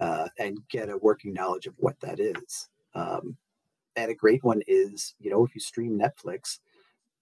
uh, 0.00 0.28
and 0.38 0.58
get 0.70 0.90
a 0.90 0.98
working 0.98 1.34
knowledge 1.34 1.66
of 1.66 1.74
what 1.78 2.00
that 2.00 2.20
is. 2.20 2.68
Um, 2.94 3.36
and 3.96 4.10
a 4.10 4.14
great 4.14 4.44
one 4.44 4.62
is, 4.66 5.14
you 5.18 5.30
know, 5.30 5.44
if 5.44 5.54
you 5.54 5.60
stream 5.60 5.98
Netflix, 5.98 6.60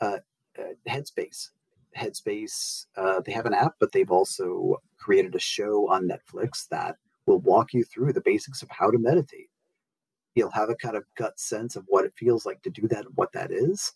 uh, 0.00 0.18
uh, 0.58 0.74
Headspace. 0.88 1.50
Headspace, 1.96 2.86
uh, 2.96 3.20
they 3.20 3.32
have 3.32 3.46
an 3.46 3.54
app, 3.54 3.74
but 3.80 3.92
they've 3.92 4.10
also 4.10 4.82
created 4.98 5.34
a 5.34 5.40
show 5.40 5.90
on 5.90 6.08
Netflix 6.08 6.68
that 6.68 6.96
will 7.26 7.40
walk 7.40 7.72
you 7.72 7.84
through 7.84 8.12
the 8.12 8.20
basics 8.20 8.62
of 8.62 8.70
how 8.70 8.90
to 8.90 8.98
meditate. 8.98 9.50
You'll 10.34 10.50
have 10.50 10.70
a 10.70 10.76
kind 10.76 10.96
of 10.96 11.04
gut 11.16 11.38
sense 11.38 11.76
of 11.76 11.84
what 11.88 12.04
it 12.04 12.14
feels 12.16 12.46
like 12.46 12.62
to 12.62 12.70
do 12.70 12.86
that 12.88 13.06
and 13.06 13.16
what 13.16 13.32
that 13.32 13.50
is. 13.50 13.92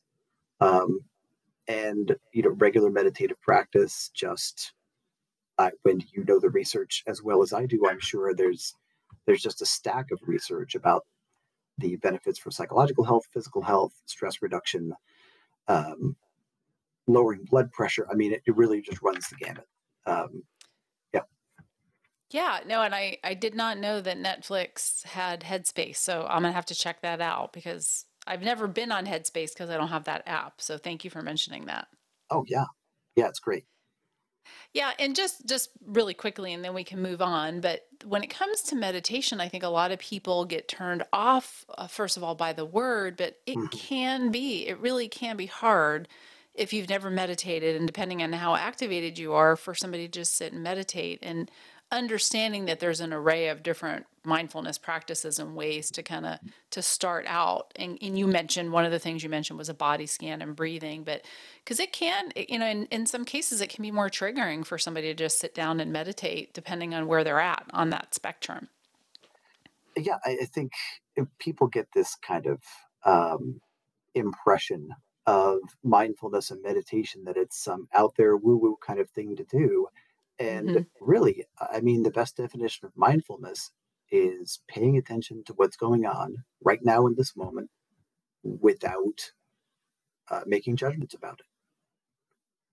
Um, 0.61 1.01
and 1.69 2.17
you 2.33 2.43
know 2.43 2.51
regular 2.51 2.91
meditative 2.91 3.41
practice 3.41 4.11
just 4.13 4.73
I, 5.59 5.71
when 5.83 6.03
you 6.13 6.25
know 6.25 6.41
the 6.41 6.51
research 6.51 7.05
as 7.07 7.23
well 7.23 7.43
as 7.43 7.53
i 7.53 7.67
do 7.67 7.87
i'm 7.89 8.01
sure 8.01 8.35
there's 8.35 8.75
there's 9.27 9.43
just 9.43 9.63
a 9.63 9.67
stack 9.67 10.11
of 10.11 10.19
research 10.27 10.75
about 10.75 11.07
the 11.79 11.97
benefits 11.97 12.39
for 12.39 12.51
psychological 12.51 13.05
health 13.05 13.27
physical 13.33 13.63
health 13.63 13.93
stress 14.07 14.43
reduction 14.43 14.95
um, 15.69 16.17
lowering 17.07 17.45
blood 17.45 17.71
pressure. 17.73 18.07
I 18.11 18.15
mean 18.15 18.33
it, 18.33 18.43
it 18.47 18.57
really 18.57 18.81
just 18.81 19.03
runs 19.03 19.29
the 19.29 19.37
gamut. 19.37 19.69
Um, 20.07 20.43
Yeah, 22.31 22.61
no, 22.67 22.83
and 22.83 22.95
I 22.95 23.19
I 23.25 23.35
did 23.35 23.55
not 23.55 23.79
know 23.79 24.01
that 24.01 24.17
Netflix 24.17 25.03
had 25.05 25.41
Headspace, 25.43 25.97
so 25.97 26.27
I'm 26.27 26.43
gonna 26.43 26.53
have 26.53 26.67
to 26.67 26.75
check 26.75 27.03
that 27.03 27.21
out 27.21 27.53
because 27.53 28.07
I've 28.27 28.43
never 28.43 28.67
been 28.69 28.93
on 28.93 29.07
Headspace 29.07 29.53
because 29.53 29.71
I 29.71 29.77
don't 29.77 29.89
have 29.89 30.05
that 30.05 30.23
app. 30.27 30.61
So 30.61 30.79
thank 30.79 31.05
you 31.05 31.11
for 31.11 31.23
mentioning 31.23 31.67
that. 31.67 31.89
oh 32.31 32.45
yeah 32.49 32.65
yeah 33.17 33.29
it's 33.29 33.41
great 33.41 33.67
Yeah, 34.73 34.93
and 34.99 35.17
just 35.17 35.47
just 35.47 35.71
really 35.85 36.15
quickly, 36.15 36.53
and 36.53 36.65
then 36.65 36.75
we 36.75 36.85
can 36.85 37.01
move 37.03 37.21
on. 37.23 37.61
But 37.61 37.87
when 38.05 38.23
it 38.23 38.31
comes 38.31 38.63
to 38.63 38.77
meditation, 38.77 39.41
I 39.41 39.49
think 39.49 39.65
a 39.65 39.69
lot 39.69 39.93
of 39.93 39.99
people 39.99 40.45
get 40.45 40.69
turned 40.69 41.05
off, 41.13 41.65
uh, 41.77 41.87
first 41.87 42.17
of 42.17 42.23
all, 42.23 42.35
by 42.35 42.53
the 42.53 42.65
word, 42.65 43.17
but 43.17 43.39
it 43.47 43.71
Mhm. 43.71 43.71
can 43.71 44.31
be, 44.31 44.67
it 44.69 44.79
really 44.79 45.09
can 45.09 45.37
be 45.37 45.47
hard 45.47 46.09
if 46.55 46.73
you've 46.73 46.89
never 46.89 47.11
meditated, 47.11 47.77
and 47.77 47.87
depending 47.87 48.23
on 48.23 48.33
how 48.33 48.55
activated 48.57 49.19
you 49.19 49.33
are, 49.33 49.57
for 49.57 49.75
somebody 49.75 50.07
to 50.07 50.13
just 50.21 50.35
sit 50.35 50.53
and 50.53 50.63
meditate 50.63 51.19
and 51.23 51.51
understanding 51.93 52.67
that 52.67 52.81
there's 52.81 53.01
an 53.01 53.13
array 53.13 53.49
of 53.49 53.63
different 53.63 54.07
mindfulness 54.25 54.79
practices 54.79 55.39
and 55.39 55.57
ways 55.57 55.91
to 55.91 56.03
kind 56.03 56.27
of 56.27 56.39
to 56.71 56.83
start 56.83 57.25
out 57.27 57.73
and, 57.77 57.99
and 58.03 58.19
you 58.19 58.27
mentioned 58.27 58.71
one 58.71 58.85
of 58.85 58.93
the 58.93 58.99
things 58.99 59.23
you 59.23 59.29
mentioned 59.29 59.59
was 59.59 59.69
a 59.69 59.75
body 59.75 60.07
scan 60.07 60.43
and 60.43 60.55
breathing 60.55 61.03
but 61.03 61.23
because 61.65 61.81
it 61.81 61.93
can 61.93 62.31
you 62.37 62.59
know 62.59 62.67
in, 62.67 62.85
in 62.87 63.07
some 63.07 63.25
cases 63.25 63.61
it 63.61 63.71
can 63.71 63.83
be 63.83 63.91
more 63.91 64.11
triggering 64.11 64.65
for 64.65 64.77
somebody 64.77 65.09
to 65.09 65.15
just 65.15 65.39
sit 65.39 65.55
down 65.55 65.81
and 65.81 65.91
meditate 65.91 66.53
depending 66.53 66.95
on 66.95 67.07
where 67.07 67.25
they're 67.25 67.41
at 67.41 67.65
on 67.73 67.91
that 67.91 68.15
spectrum 68.15 68.69
yeah 69.97 70.19
i, 70.27 70.37
I 70.43 70.45
think 70.45 70.73
people 71.39 71.67
get 71.67 71.89
this 71.95 72.15
kind 72.17 72.47
of 72.47 72.61
um, 73.05 73.61
impression 74.15 74.91
of 75.27 75.59
mindfulness 75.85 76.51
and 76.51 76.63
meditation 76.63 77.25
that 77.25 77.37
it's 77.37 77.63
some 77.63 77.89
out 77.95 78.15
there 78.17 78.37
woo 78.37 78.57
woo 78.57 78.77
kind 78.85 78.99
of 78.99 79.09
thing 79.11 79.37
to 79.37 79.45
do. 79.45 79.87
And 80.41 80.73
hmm 80.73 80.83
really, 81.01 81.45
I 81.61 81.81
mean, 81.81 82.03
the 82.03 82.11
best 82.11 82.37
definition 82.37 82.87
of 82.87 82.97
mindfulness 82.97 83.71
is 84.11 84.61
paying 84.69 84.99
attention 84.99 85.45
to 85.45 85.53
what's 85.55 85.77
going 85.77 86.05
on 86.07 86.45
right 86.63 86.85
now 86.85 87.07
in 87.07 87.15
this 87.15 87.37
moment 87.37 87.71
without 88.43 89.33
uh, 90.31 90.43
making 90.47 90.77
judgments 90.77 91.15
about 91.15 91.41
it. 91.41 91.47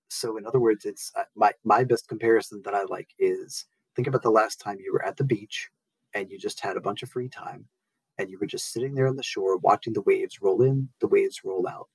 So, 0.10 0.38
in 0.38 0.46
other 0.46 0.60
words, 0.60 0.86
it's 0.86 1.12
uh, 1.16 1.24
my, 1.36 1.54
my 1.64 1.84
best 1.84 2.08
comparison 2.08 2.62
that 2.66 2.74
I 2.74 2.84
like 2.84 3.10
is 3.20 3.66
think 3.96 4.08
about 4.08 4.24
the 4.24 4.30
last 4.32 4.60
time 4.60 4.80
you 4.80 4.94
were 4.94 5.06
at 5.06 5.18
the 5.18 5.24
beach 5.24 5.70
and 6.14 6.30
you 6.32 6.38
just 6.38 6.60
had 6.62 6.78
a 6.78 6.82
bunch 6.82 7.04
of 7.04 7.10
free 7.10 7.30
time 7.30 7.68
and 8.18 8.30
you 8.30 8.38
were 8.40 8.48
just 8.48 8.72
sitting 8.74 8.96
there 8.96 9.08
on 9.08 9.16
the 9.16 9.24
shore 9.24 9.58
watching 9.58 9.94
the 9.94 10.02
waves 10.02 10.42
roll 10.42 10.62
in, 10.62 10.90
the 11.02 11.08
waves 11.08 11.42
roll 11.44 11.68
out. 11.68 11.90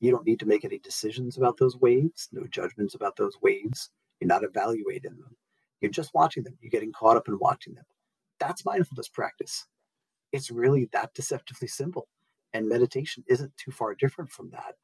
You 0.00 0.10
don't 0.12 0.26
need 0.26 0.40
to 0.40 0.46
make 0.46 0.64
any 0.64 0.78
decisions 0.78 1.36
about 1.38 1.58
those 1.58 1.76
waves, 1.78 2.28
no 2.32 2.46
judgments 2.46 2.94
about 2.94 3.16
those 3.16 3.38
waves. 3.42 3.90
You're 4.22 4.28
not 4.28 4.44
evaluating 4.44 5.18
them. 5.18 5.36
You're 5.82 5.90
just 5.92 6.14
watching 6.14 6.44
them. 6.44 6.58
You're 6.62 6.70
getting 6.70 6.92
caught 6.92 7.18
up 7.18 7.28
in 7.28 7.38
watching 7.40 7.74
them. 7.74 7.86
That's 8.40 8.64
mindfulness 8.66 9.10
practice. 9.10 9.66
It's 10.32 10.50
really 10.50 10.88
that 10.94 11.14
deceptively 11.14 11.68
simple. 11.68 12.08
And 12.54 12.68
meditation 12.68 13.24
isn't 13.28 13.52
too 13.58 13.72
far 13.72 13.96
different 13.96 14.32
from 14.32 14.50
that. 14.52 14.76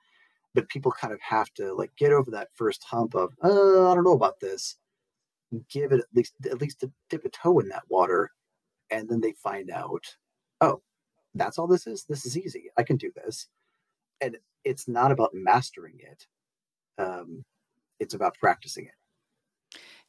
But 0.55 0.69
people 0.71 0.93
kind 0.93 1.15
of 1.15 1.21
have 1.23 1.55
to 1.57 1.75
like 1.75 1.93
get 1.99 2.13
over 2.13 2.31
that 2.33 2.51
first 2.57 2.85
hump 2.85 3.15
of, 3.15 3.35
uh, 3.45 3.91
I 3.93 3.97
don't 3.97 4.05
know 4.05 4.13
about 4.13 4.41
this. 4.41 4.77
give 5.71 5.93
it 5.93 6.01
at 6.01 6.07
least 6.15 6.35
at 6.51 6.61
least 6.61 6.81
to 6.81 6.93
dip 7.11 7.27
a 7.27 7.31
toe 7.31 7.61
in 7.61 7.69
that 7.71 7.85
water, 7.91 8.31
and 8.91 9.09
then 9.09 9.21
they 9.21 9.33
find 9.35 9.71
out, 9.71 10.05
oh, 10.63 10.83
that's 11.35 11.59
all 11.59 11.69
this 11.69 11.87
is. 11.89 12.05
This 12.09 12.27
is 12.27 12.39
easy. 12.39 12.71
I 12.79 12.85
can 12.85 12.99
do 12.99 13.13
this, 13.17 13.49
and 14.21 14.39
it's 14.65 14.89
not 14.89 15.13
about 15.13 15.33
mastering 15.35 15.99
it. 16.01 16.27
Um, 17.03 17.45
it's 18.01 18.15
about 18.15 18.37
practicing 18.41 18.87
it. 18.87 18.93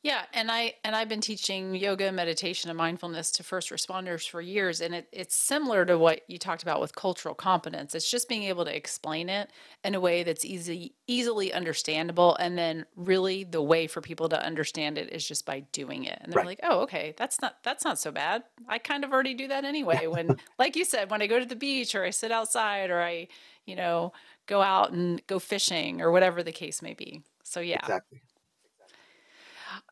Yeah, 0.01 0.27
and 0.31 0.49
I 0.49 0.75
and 0.85 0.95
I've 0.95 1.09
been 1.09 1.19
teaching 1.19 1.75
yoga, 1.75 2.09
meditation, 2.13 2.69
and 2.69 2.77
mindfulness 2.77 3.31
to 3.33 3.43
first 3.43 3.69
responders 3.69 4.29
for 4.29 4.39
years, 4.39 4.79
and 4.79 4.95
it, 4.95 5.09
it's 5.11 5.35
similar 5.35 5.85
to 5.85 5.97
what 5.97 6.21
you 6.29 6.37
talked 6.37 6.63
about 6.63 6.79
with 6.79 6.95
cultural 6.95 7.35
competence. 7.35 7.93
It's 7.93 8.09
just 8.09 8.29
being 8.29 8.43
able 8.43 8.63
to 8.63 8.73
explain 8.73 9.27
it 9.27 9.51
in 9.83 9.95
a 9.95 9.99
way 9.99 10.23
that's 10.23 10.45
easy, 10.45 10.95
easily 11.07 11.51
understandable, 11.51 12.37
and 12.37 12.57
then 12.57 12.85
really 12.95 13.43
the 13.43 13.61
way 13.61 13.87
for 13.87 13.99
people 13.99 14.29
to 14.29 14.41
understand 14.41 14.97
it 14.97 15.11
is 15.11 15.27
just 15.27 15.45
by 15.45 15.59
doing 15.73 16.05
it. 16.05 16.17
And 16.21 16.31
they're 16.31 16.39
Right. 16.39 16.45
like, 16.45 16.61
"Oh, 16.63 16.79
okay, 16.83 17.13
that's 17.17 17.41
not 17.41 17.61
that's 17.63 17.83
not 17.83 17.99
so 17.99 18.09
bad. 18.09 18.45
I 18.69 18.77
kind 18.77 19.03
of 19.03 19.11
already 19.11 19.33
do 19.33 19.49
that 19.49 19.65
anyway." 19.65 20.07
When, 20.07 20.37
like 20.57 20.77
you 20.77 20.85
said, 20.85 21.11
when 21.11 21.21
I 21.21 21.27
go 21.27 21.39
to 21.39 21.45
the 21.45 21.57
beach 21.57 21.93
or 21.93 22.05
I 22.05 22.11
sit 22.11 22.31
outside 22.31 22.89
or 22.89 23.01
I, 23.01 23.27
you 23.65 23.75
know, 23.75 24.13
go 24.45 24.61
out 24.61 24.93
and 24.93 25.21
go 25.27 25.39
fishing 25.39 25.99
or 26.01 26.09
whatever 26.09 26.41
the 26.41 26.53
case 26.53 26.81
may 26.81 26.93
be. 26.93 27.21
So 27.43 27.59
yeah. 27.59 27.89
Exactly. 27.89 28.21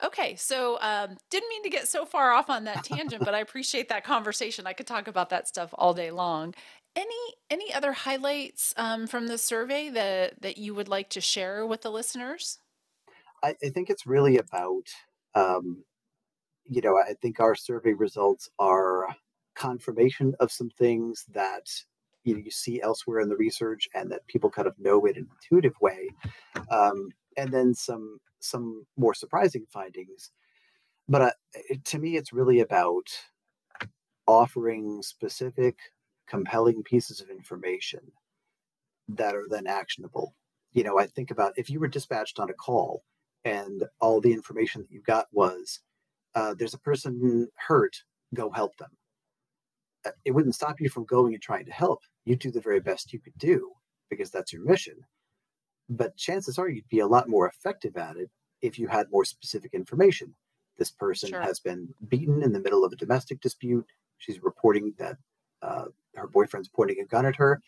Okay, 0.04 0.36
so 0.36 0.78
um, 0.82 1.18
didn't 1.30 1.50
mean 1.50 1.64
to 1.64 1.70
get 1.70 1.88
so 1.88 2.06
far 2.06 2.32
off 2.32 2.50
on 2.50 2.66
that 2.66 2.84
tangent, 2.84 3.26
but 3.26 3.34
I 3.34 3.40
appreciate 3.40 3.90
that 3.90 4.04
conversation. 4.04 4.68
I 4.68 4.74
could 4.74 4.86
talk 4.86 5.08
about 5.08 5.30
that 5.32 5.48
stuff 5.48 5.74
all 5.74 5.94
day 5.94 6.12
long. 6.12 6.54
Any 6.96 7.34
any 7.50 7.74
other 7.74 7.94
highlights 7.94 8.74
um, 8.78 9.08
from 9.08 9.28
the 9.28 9.38
survey 9.38 9.90
that 9.90 10.42
that 10.42 10.58
you 10.58 10.76
would 10.76 10.88
like 10.88 11.10
to 11.12 11.22
share 11.22 11.66
with 11.66 11.82
the 11.82 11.92
listeners? 11.92 12.60
I, 13.44 13.56
I 13.64 13.70
think 13.70 13.90
it's 13.90 14.06
really 14.06 14.38
about, 14.38 14.88
um, 15.36 15.84
you 16.66 16.82
know, 16.82 16.98
I 16.98 17.14
think 17.22 17.40
our 17.40 17.56
survey 17.56 17.94
results 17.94 18.50
are 18.60 19.16
confirmation 19.56 20.36
of 20.40 20.52
some 20.52 20.70
things 20.70 21.26
that 21.34 21.68
you 22.24 22.34
know 22.34 22.40
you 22.40 22.52
see 22.52 22.82
elsewhere 22.82 23.20
in 23.20 23.30
the 23.30 23.38
research 23.38 23.90
and 23.96 24.12
that 24.12 24.28
people 24.28 24.50
kind 24.50 24.68
of 24.68 24.78
know 24.80 25.06
in 25.06 25.18
an 25.18 25.28
intuitive 25.42 25.80
way, 25.82 26.10
um, 26.72 27.10
and 27.36 27.52
then 27.52 27.74
some 27.74 28.20
some 28.50 28.86
more 28.98 29.14
surprising 29.14 29.66
findings. 29.72 30.32
But 31.08 31.22
uh, 31.22 31.32
to 31.86 32.00
me, 32.00 32.18
it's 32.18 32.34
really 32.34 32.60
about 32.60 33.08
offering 34.28 35.02
specific, 35.02 35.78
compelling 36.28 36.84
pieces 36.84 37.22
of 37.22 37.30
information 37.30 38.02
that 39.08 39.36
are 39.36 39.46
then 39.50 39.68
actionable. 39.68 40.36
You 40.74 40.84
know, 40.84 41.00
I 41.00 41.08
think 41.08 41.32
about 41.32 41.54
if 41.56 41.70
you 41.70 41.80
were 41.80 41.88
dispatched 41.88 42.40
on 42.40 42.50
a 42.50 42.54
call 42.54 43.04
and 43.46 43.84
all 44.02 44.20
the 44.20 44.34
information 44.34 44.82
that 44.82 44.92
you 44.92 45.02
got 45.02 45.28
was 45.32 45.80
uh, 46.36 46.54
there's 46.58 46.74
a 46.74 46.80
person 46.80 47.48
hurt, 47.56 47.96
go 48.36 48.52
help 48.52 48.76
them. 48.78 48.90
Uh, 50.06 50.12
It 50.26 50.32
wouldn't 50.32 50.56
stop 50.56 50.80
you 50.80 50.90
from 50.90 51.06
going 51.06 51.34
and 51.34 51.42
trying 51.42 51.66
to 51.66 51.72
help. 51.72 52.00
You'd 52.26 52.40
do 52.40 52.52
the 52.52 52.62
very 52.62 52.82
best 52.82 53.14
you 53.14 53.20
could 53.20 53.38
do 53.38 53.72
because 54.10 54.30
that's 54.30 54.52
your 54.52 54.64
mission. 54.64 54.96
But 55.90 56.18
chances 56.18 56.58
are 56.58 56.68
you'd 56.70 56.90
be 56.90 57.00
a 57.00 57.08
lot 57.08 57.30
more 57.30 57.48
effective 57.48 57.96
at 57.98 58.18
it 58.18 58.30
if 58.62 58.78
you 58.78 58.88
had 58.88 59.12
more 59.12 59.26
specific 59.26 59.74
information. 59.74 60.36
This 60.78 60.92
person 60.92 61.30
Sure. 61.30 61.42
has 61.42 61.60
been 61.60 61.94
beaten 62.08 62.44
in 62.44 62.52
the 62.52 62.60
middle 62.60 62.84
of 62.84 62.92
a 62.94 62.98
domestic 62.98 63.40
dispute. 63.42 63.88
She's 64.18 64.44
reporting 64.44 64.94
that 64.98 65.18
uh, 65.62 65.86
her 66.16 66.28
boyfriend's 66.28 66.70
pointing 66.70 67.00
a 67.00 67.06
gun 67.06 67.26
at 67.26 67.36
her. 67.38 67.62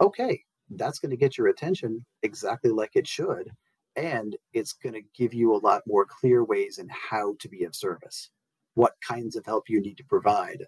Okay, 0.00 0.44
that's 0.70 0.98
going 0.98 1.10
to 1.10 1.16
get 1.16 1.38
your 1.38 1.48
attention 1.48 2.04
exactly 2.22 2.70
like 2.70 2.96
it 2.96 3.06
should. 3.06 3.50
And 3.94 4.36
it's 4.52 4.72
going 4.72 4.94
to 4.94 5.02
give 5.14 5.32
you 5.32 5.54
a 5.54 5.58
lot 5.58 5.82
more 5.86 6.04
clear 6.04 6.44
ways 6.44 6.78
in 6.78 6.88
how 6.90 7.34
to 7.38 7.48
be 7.48 7.64
of 7.64 7.74
service, 7.74 8.30
what 8.74 8.94
kinds 9.00 9.36
of 9.36 9.46
help 9.46 9.68
you 9.70 9.80
need 9.80 9.96
to 9.98 10.04
provide, 10.04 10.66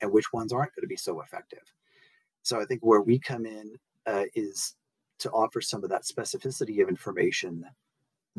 and 0.00 0.12
which 0.12 0.32
ones 0.32 0.52
aren't 0.52 0.74
going 0.74 0.82
to 0.82 0.88
be 0.88 0.96
so 0.96 1.20
effective. 1.20 1.72
So 2.42 2.60
I 2.60 2.64
think 2.64 2.80
where 2.82 3.00
we 3.02 3.18
come 3.18 3.46
in 3.46 3.76
uh, 4.06 4.24
is 4.34 4.74
to 5.20 5.30
offer 5.30 5.60
some 5.60 5.84
of 5.84 5.90
that 5.90 6.02
specificity 6.02 6.82
of 6.82 6.88
information 6.88 7.64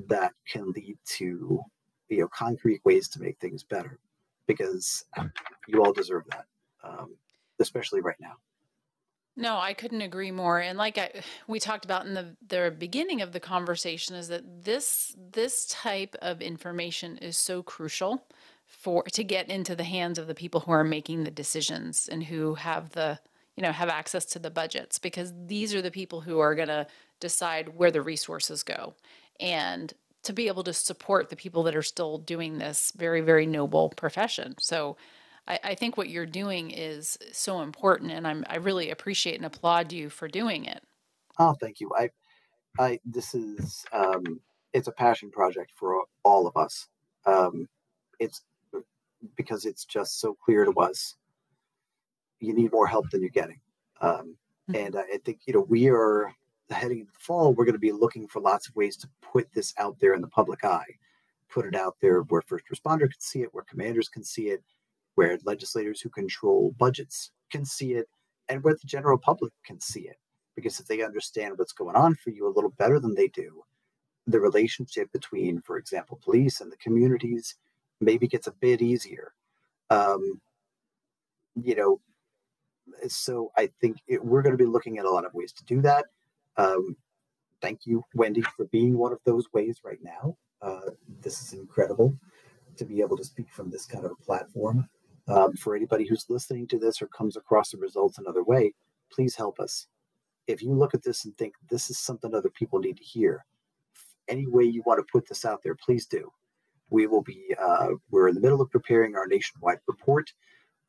that 0.07 0.33
can 0.47 0.71
lead 0.71 0.97
to 1.05 1.63
you 2.09 2.19
know 2.19 2.27
concrete 2.27 2.81
ways 2.85 3.07
to 3.07 3.21
make 3.21 3.37
things 3.39 3.63
better 3.63 3.99
because 4.47 5.05
you 5.67 5.83
all 5.83 5.93
deserve 5.93 6.23
that 6.29 6.45
um, 6.83 7.15
especially 7.59 8.01
right 8.01 8.19
now 8.19 8.35
No, 9.37 9.57
I 9.57 9.73
couldn't 9.73 10.01
agree 10.01 10.31
more. 10.31 10.59
And 10.59 10.77
like 10.77 10.97
I, 10.97 11.23
we 11.47 11.59
talked 11.59 11.85
about 11.85 12.05
in 12.05 12.13
the 12.13 12.35
the 12.45 12.75
beginning 12.77 13.21
of 13.21 13.31
the 13.31 13.39
conversation, 13.39 14.15
is 14.15 14.27
that 14.27 14.63
this 14.65 15.15
this 15.17 15.65
type 15.67 16.15
of 16.21 16.41
information 16.41 17.17
is 17.17 17.37
so 17.37 17.63
crucial 17.63 18.25
for 18.65 19.03
to 19.03 19.23
get 19.23 19.49
into 19.49 19.75
the 19.75 19.83
hands 19.83 20.17
of 20.19 20.27
the 20.27 20.35
people 20.35 20.61
who 20.61 20.71
are 20.71 20.83
making 20.83 21.23
the 21.23 21.31
decisions 21.31 22.09
and 22.11 22.23
who 22.23 22.55
have 22.55 22.91
the 22.91 23.19
you 23.61 23.67
know 23.67 23.73
have 23.73 23.89
access 23.89 24.25
to 24.25 24.39
the 24.39 24.49
budgets 24.49 24.97
because 24.97 25.31
these 25.45 25.75
are 25.75 25.83
the 25.83 25.91
people 25.91 26.21
who 26.21 26.39
are 26.39 26.55
going 26.55 26.67
to 26.67 26.87
decide 27.19 27.77
where 27.77 27.91
the 27.91 28.01
resources 28.01 28.63
go. 28.63 28.95
And 29.39 29.93
to 30.23 30.33
be 30.33 30.47
able 30.47 30.63
to 30.63 30.73
support 30.73 31.29
the 31.29 31.35
people 31.35 31.61
that 31.63 31.75
are 31.75 31.83
still 31.83 32.17
doing 32.17 32.57
this 32.57 32.91
very 32.97 33.21
very 33.21 33.45
noble 33.45 33.89
profession. 33.89 34.55
So 34.59 34.97
I, 35.47 35.59
I 35.63 35.75
think 35.75 35.95
what 35.95 36.09
you're 36.09 36.25
doing 36.25 36.71
is 36.71 37.19
so 37.31 37.61
important, 37.61 38.11
and 38.11 38.27
I'm 38.27 38.43
I 38.49 38.55
really 38.55 38.89
appreciate 38.89 39.35
and 39.35 39.45
applaud 39.45 39.91
you 39.93 40.09
for 40.09 40.27
doing 40.27 40.65
it. 40.65 40.83
oh 41.39 41.53
thank 41.59 41.79
you. 41.79 41.91
I 41.97 42.09
i 42.79 42.99
this 43.05 43.35
is 43.35 43.85
um 43.93 44.41
it's 44.73 44.87
a 44.87 44.91
passion 44.91 45.31
project 45.31 45.71
for 45.75 46.05
all 46.23 46.47
of 46.47 46.57
us. 46.57 46.87
Um 47.25 47.67
it's 48.19 48.43
because 49.37 49.65
it's 49.65 49.85
just 49.85 50.19
so 50.19 50.35
clear 50.35 50.65
to 50.65 50.73
us 50.73 51.15
you 52.41 52.53
need 52.53 52.71
more 52.73 52.87
help 52.87 53.09
than 53.11 53.21
you're 53.21 53.29
getting. 53.31 53.59
Um 54.01 54.37
Mhm. 54.69 54.81
and 54.81 54.95
i 54.97 55.17
think 55.25 55.41
you 55.47 55.53
know 55.53 55.61
we 55.69 55.89
are 55.89 56.33
heading 56.69 56.99
into 57.01 57.11
the 57.11 57.19
fall 57.19 57.53
we're 57.53 57.65
going 57.65 57.73
to 57.73 57.79
be 57.79 57.91
looking 57.91 58.27
for 58.27 58.39
lots 58.41 58.67
of 58.69 58.75
ways 58.75 58.95
to 58.97 59.09
put 59.21 59.47
this 59.53 59.73
out 59.77 59.99
there 59.99 60.13
in 60.13 60.21
the 60.21 60.27
public 60.29 60.63
eye. 60.63 60.87
Put 61.49 61.65
it 61.65 61.75
out 61.75 61.97
there 62.01 62.21
where 62.23 62.41
first 62.43 62.65
responder 62.73 63.09
can 63.11 63.19
see 63.21 63.41
it 63.43 63.53
where 63.53 63.63
commanders 63.65 64.09
can 64.09 64.23
see 64.23 64.49
it 64.49 64.63
where 65.15 65.37
legislators 65.45 66.01
who 66.01 66.09
control 66.09 66.73
budgets 66.79 67.31
can 67.51 67.65
see 67.65 67.93
it 67.95 68.07
and 68.49 68.63
where 68.63 68.75
the 68.75 68.87
general 68.87 69.17
public 69.17 69.53
can 69.65 69.79
see 69.81 70.07
it. 70.07 70.17
Because 70.55 70.79
if 70.79 70.87
they 70.87 71.01
understand 71.03 71.57
what's 71.57 71.73
going 71.73 71.95
on 71.97 72.15
for 72.15 72.29
you 72.31 72.47
a 72.47 72.55
little 72.55 72.71
better 72.71 72.99
than 72.99 73.15
they 73.15 73.27
do 73.29 73.63
the 74.27 74.39
relationship 74.39 75.11
between 75.11 75.61
for 75.61 75.77
example 75.77 76.19
police 76.23 76.61
and 76.61 76.71
the 76.71 76.77
communities 76.77 77.55
maybe 78.01 78.27
gets 78.27 78.47
a 78.47 78.51
bit 78.53 78.81
easier. 78.81 79.33
Um, 79.89 80.41
you 81.55 81.75
know 81.75 81.99
so 83.07 83.51
i 83.57 83.69
think 83.79 83.97
it, 84.07 84.23
we're 84.23 84.41
going 84.41 84.57
to 84.57 84.63
be 84.63 84.69
looking 84.69 84.97
at 84.97 85.05
a 85.05 85.09
lot 85.09 85.25
of 85.25 85.33
ways 85.33 85.51
to 85.51 85.63
do 85.65 85.81
that. 85.81 86.05
Um, 86.57 86.95
thank 87.61 87.85
you 87.85 88.03
wendy 88.13 88.41
for 88.41 88.65
being 88.65 88.97
one 88.97 89.13
of 89.13 89.19
those 89.25 89.45
ways 89.53 89.79
right 89.83 89.99
now. 90.03 90.37
Uh, 90.61 90.91
this 91.21 91.41
is 91.41 91.53
incredible 91.53 92.15
to 92.77 92.85
be 92.85 93.01
able 93.01 93.17
to 93.17 93.23
speak 93.23 93.47
from 93.51 93.69
this 93.69 93.85
kind 93.85 94.05
of 94.05 94.11
a 94.11 94.23
platform. 94.23 94.87
Um, 95.27 95.53
for 95.53 95.75
anybody 95.75 96.05
who's 96.05 96.25
listening 96.29 96.67
to 96.67 96.79
this 96.79 97.01
or 97.01 97.07
comes 97.07 97.37
across 97.37 97.71
the 97.71 97.77
results 97.77 98.17
another 98.17 98.43
way 98.43 98.73
please 99.13 99.35
help 99.35 99.59
us. 99.59 99.87
If 100.47 100.61
you 100.61 100.73
look 100.73 100.93
at 100.93 101.03
this 101.03 101.25
and 101.25 101.37
think 101.37 101.53
this 101.69 101.89
is 101.89 101.97
something 101.99 102.33
other 102.33 102.49
people 102.49 102.79
need 102.79 102.97
to 102.97 103.03
hear 103.03 103.45
any 104.27 104.47
way 104.47 104.63
you 104.63 104.81
want 104.85 104.99
to 104.99 105.11
put 105.11 105.27
this 105.27 105.45
out 105.45 105.61
there 105.63 105.75
please 105.75 106.05
do. 106.05 106.31
We 106.89 107.07
will 107.07 107.21
be 107.21 107.55
uh, 107.61 107.89
we're 108.09 108.27
in 108.27 108.35
the 108.35 108.41
middle 108.41 108.61
of 108.61 108.69
preparing 108.71 109.15
our 109.15 109.27
nationwide 109.27 109.79
report. 109.87 110.31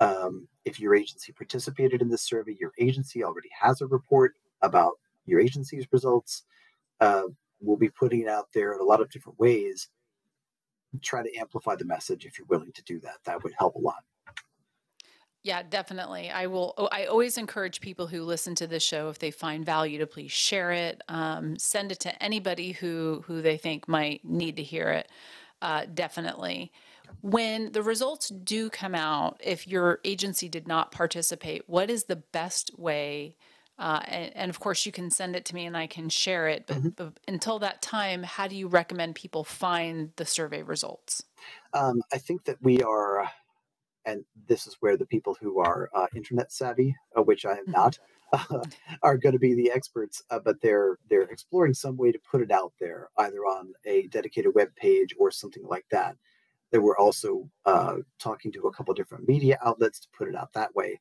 Um, 0.01 0.49
if 0.65 0.79
your 0.79 0.95
agency 0.95 1.33
participated 1.33 2.03
in 2.03 2.09
this 2.09 2.23
survey 2.23 2.57
your 2.59 2.73
agency 2.79 3.25
already 3.25 3.51
has 3.59 3.81
a 3.81 3.87
report 3.87 4.35
about 4.63 4.93
your 5.27 5.41
agency's 5.41 5.87
results 5.93 6.45
uh, 7.01 7.25
we'll 7.61 7.77
be 7.77 7.91
putting 7.91 8.21
it 8.21 8.29
out 8.29 8.49
there 8.55 8.75
in 8.75 8.81
a 8.81 8.85
lot 8.85 9.01
of 9.01 9.11
different 9.11 9.39
ways 9.39 9.89
try 11.01 11.23
to 11.23 11.35
amplify 11.37 11.75
the 11.75 11.85
message 11.85 12.27
if 12.27 12.39
you're 12.39 12.47
willing 12.49 12.73
to 12.73 12.83
do 12.85 13.01
that 13.01 13.17
that 13.25 13.43
would 13.43 13.53
help 13.59 13.75
a 13.77 13.79
lot 13.79 14.05
Yeah, 15.45 15.63
definitely. 15.65 16.31
I 16.31 16.47
will. 16.47 16.75
oh, 16.79 16.89
I 16.93 17.07
always 17.07 17.37
encourage 17.37 17.81
people 17.81 18.07
who 18.07 18.23
listen 18.23 18.55
to 18.57 18.67
this 18.69 18.83
show 18.83 19.09
if 19.09 19.19
they 19.19 19.33
find 19.33 19.67
value 19.67 19.99
to 19.99 20.07
please 20.07 20.31
share 20.31 20.71
it, 20.71 21.03
um, 21.09 21.59
send 21.59 21.91
it 21.91 21.99
to 22.01 22.23
anybody 22.23 22.71
who 22.73 23.25
who 23.27 23.43
they 23.43 23.57
think 23.57 23.89
might 23.89 24.25
need 24.25 24.57
to 24.57 24.63
hear 24.63 24.91
it. 24.91 25.09
Uh, 25.61 25.87
definitely. 25.93 26.71
When 27.21 27.73
the 27.73 27.83
results 27.83 28.29
do 28.31 28.69
come 28.71 28.95
out, 28.95 29.41
if 29.45 29.67
your 29.69 30.01
agency 30.05 30.49
did 30.49 30.67
not 30.67 30.91
participate, 30.91 31.69
what 31.69 31.89
is 31.91 32.05
the 32.05 32.17
best 32.17 32.77
way? 32.79 33.37
Uh, 33.79 34.01
and, 34.07 34.37
and 34.37 34.51
of 34.51 34.61
course, 34.61 34.85
you 34.87 34.93
can 34.93 35.11
send 35.11 35.37
it 35.37 35.45
to 35.47 35.55
me 35.55 35.65
and 35.67 35.77
I 35.77 35.87
can 35.87 36.09
share 36.09 36.49
it. 36.49 36.67
But, 36.67 36.85
but 36.97 37.19
until 37.29 37.59
that 37.61 37.81
time, 37.83 38.23
how 38.23 38.49
do 38.49 38.57
you 38.57 38.67
recommend 38.69 39.15
people 39.15 39.45
find 39.45 40.13
the 40.17 40.25
survey 40.27 40.63
results? 40.63 41.23
Um, 41.73 42.03
I 42.13 42.19
think 42.19 42.45
that 42.45 42.61
we 42.63 42.83
are, 42.83 43.31
and 44.07 44.25
this 44.49 44.67
is 44.67 44.77
where 44.81 44.97
the 44.97 45.07
people 45.07 45.37
who 45.41 45.61
are 45.61 45.91
uh, 45.95 46.07
internet 46.15 46.53
savvy, 46.53 46.97
uh, 47.17 47.23
which 47.23 47.45
I 47.47 47.53
am 47.59 47.67
Mhm. 47.67 47.73
not, 47.73 47.99
are 49.03 49.19
going 49.19 49.35
to 49.35 49.39
be 49.39 49.55
the 49.55 49.71
experts. 49.73 50.23
Uh, 50.31 50.41
but 50.41 50.61
they're 50.63 50.99
they're 51.09 51.23
exploring 51.23 51.75
some 51.75 51.97
way 51.97 52.13
to 52.13 52.19
put 52.21 52.43
it 52.43 52.51
out 52.51 52.73
there, 52.81 53.11
either 53.19 53.41
on 53.41 53.75
a 53.85 54.09
dedicated 54.09 54.55
web 54.55 54.75
page 54.77 55.15
or 55.19 55.31
something 55.31 55.65
like 55.67 55.87
that. 55.91 56.17
They 56.73 56.79
were 56.79 56.99
also 56.99 57.49
uh, 57.67 57.97
talking 58.19 58.51
to 58.53 58.67
a 58.67 58.73
couple 58.73 58.95
different 58.95 59.29
media 59.29 59.59
outlets 59.65 60.01
to 60.01 60.09
put 60.17 60.29
it 60.29 60.35
out 60.35 60.53
that 60.55 60.75
way. 60.75 60.99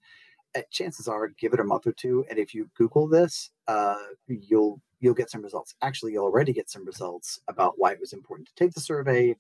Uh, 0.54 0.62
chances 0.70 1.08
are, 1.08 1.30
give 1.30 1.54
it 1.54 1.62
a 1.62 1.64
month 1.64 1.88
or 1.88 1.94
two, 1.94 2.26
and 2.30 2.38
if 2.38 2.54
you 2.54 2.70
Google 2.76 3.08
this, 3.08 3.52
uh, 3.68 3.96
you'll 4.28 4.82
you'll 5.00 5.14
get 5.14 5.32
some 5.32 5.42
results. 5.42 5.74
Actually, 5.82 6.12
you'll 6.12 6.26
already 6.26 6.52
get 6.52 6.70
some 6.70 6.86
results 6.86 7.40
about 7.48 7.76
why 7.78 7.94
it 7.94 8.00
was 8.00 8.12
important 8.12 8.48
to 8.50 8.56
take 8.56 8.74
the 8.74 8.82
survey, 8.82 9.36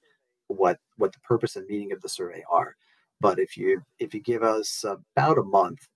what 0.47 0.79
what 0.95 1.11
the 1.11 1.19
purpose 1.19 1.57
and 1.57 1.67
meaning 1.67 1.91
of 1.91 2.01
the 2.01 2.09
survey 2.09 2.43
are. 2.49 2.75
But 3.19 3.39
if 3.39 3.57
you 3.57 3.83
if 3.99 4.13
you 4.13 4.21
give 4.21 4.41
us 4.41 4.85
about 4.87 5.37
a 5.37 5.43
month, 5.43 5.89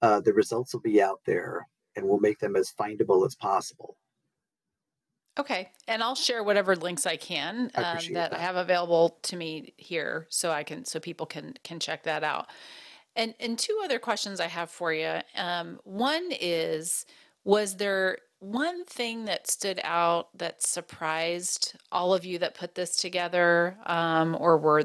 uh, 0.00 0.20
the 0.20 0.32
results 0.32 0.72
will 0.72 0.80
be 0.80 1.02
out 1.02 1.20
there, 1.26 1.68
and 1.94 2.06
we'll 2.06 2.18
make 2.18 2.38
them 2.38 2.56
as 2.56 2.72
findable 2.72 3.26
as 3.26 3.34
possible. 3.34 3.98
Okay, 5.36 5.70
and 5.88 6.02
I'll 6.02 6.14
share 6.14 6.44
whatever 6.44 6.76
links 6.76 7.06
I 7.06 7.16
can 7.16 7.70
I 7.74 7.82
um, 7.82 7.84
appreciate 7.86 8.14
that 8.14 8.34
I 8.34 8.38
have 8.38 8.54
available 8.54 9.18
to 9.22 9.36
me 9.36 9.74
here, 9.76 10.26
so 10.30 10.50
I 10.52 10.62
can 10.62 10.84
so 10.84 11.00
people 11.00 11.26
can 11.26 11.54
can 11.64 11.80
check 11.80 12.04
that 12.04 12.22
out. 12.22 12.46
And 13.16 13.34
and 13.40 13.58
two 13.58 13.80
other 13.82 13.98
questions 13.98 14.38
I 14.38 14.46
have 14.46 14.70
for 14.70 14.92
you. 14.92 15.20
Um, 15.36 15.80
one 15.82 16.28
is, 16.30 17.04
was 17.44 17.76
there 17.76 18.18
one 18.38 18.84
thing 18.84 19.24
that 19.24 19.50
stood 19.50 19.80
out 19.82 20.28
that 20.38 20.62
surprised 20.62 21.74
all 21.90 22.14
of 22.14 22.24
you 22.24 22.38
that 22.38 22.54
put 22.54 22.76
this 22.76 22.96
together, 22.96 23.76
um, 23.86 24.36
or 24.38 24.56
were 24.56 24.84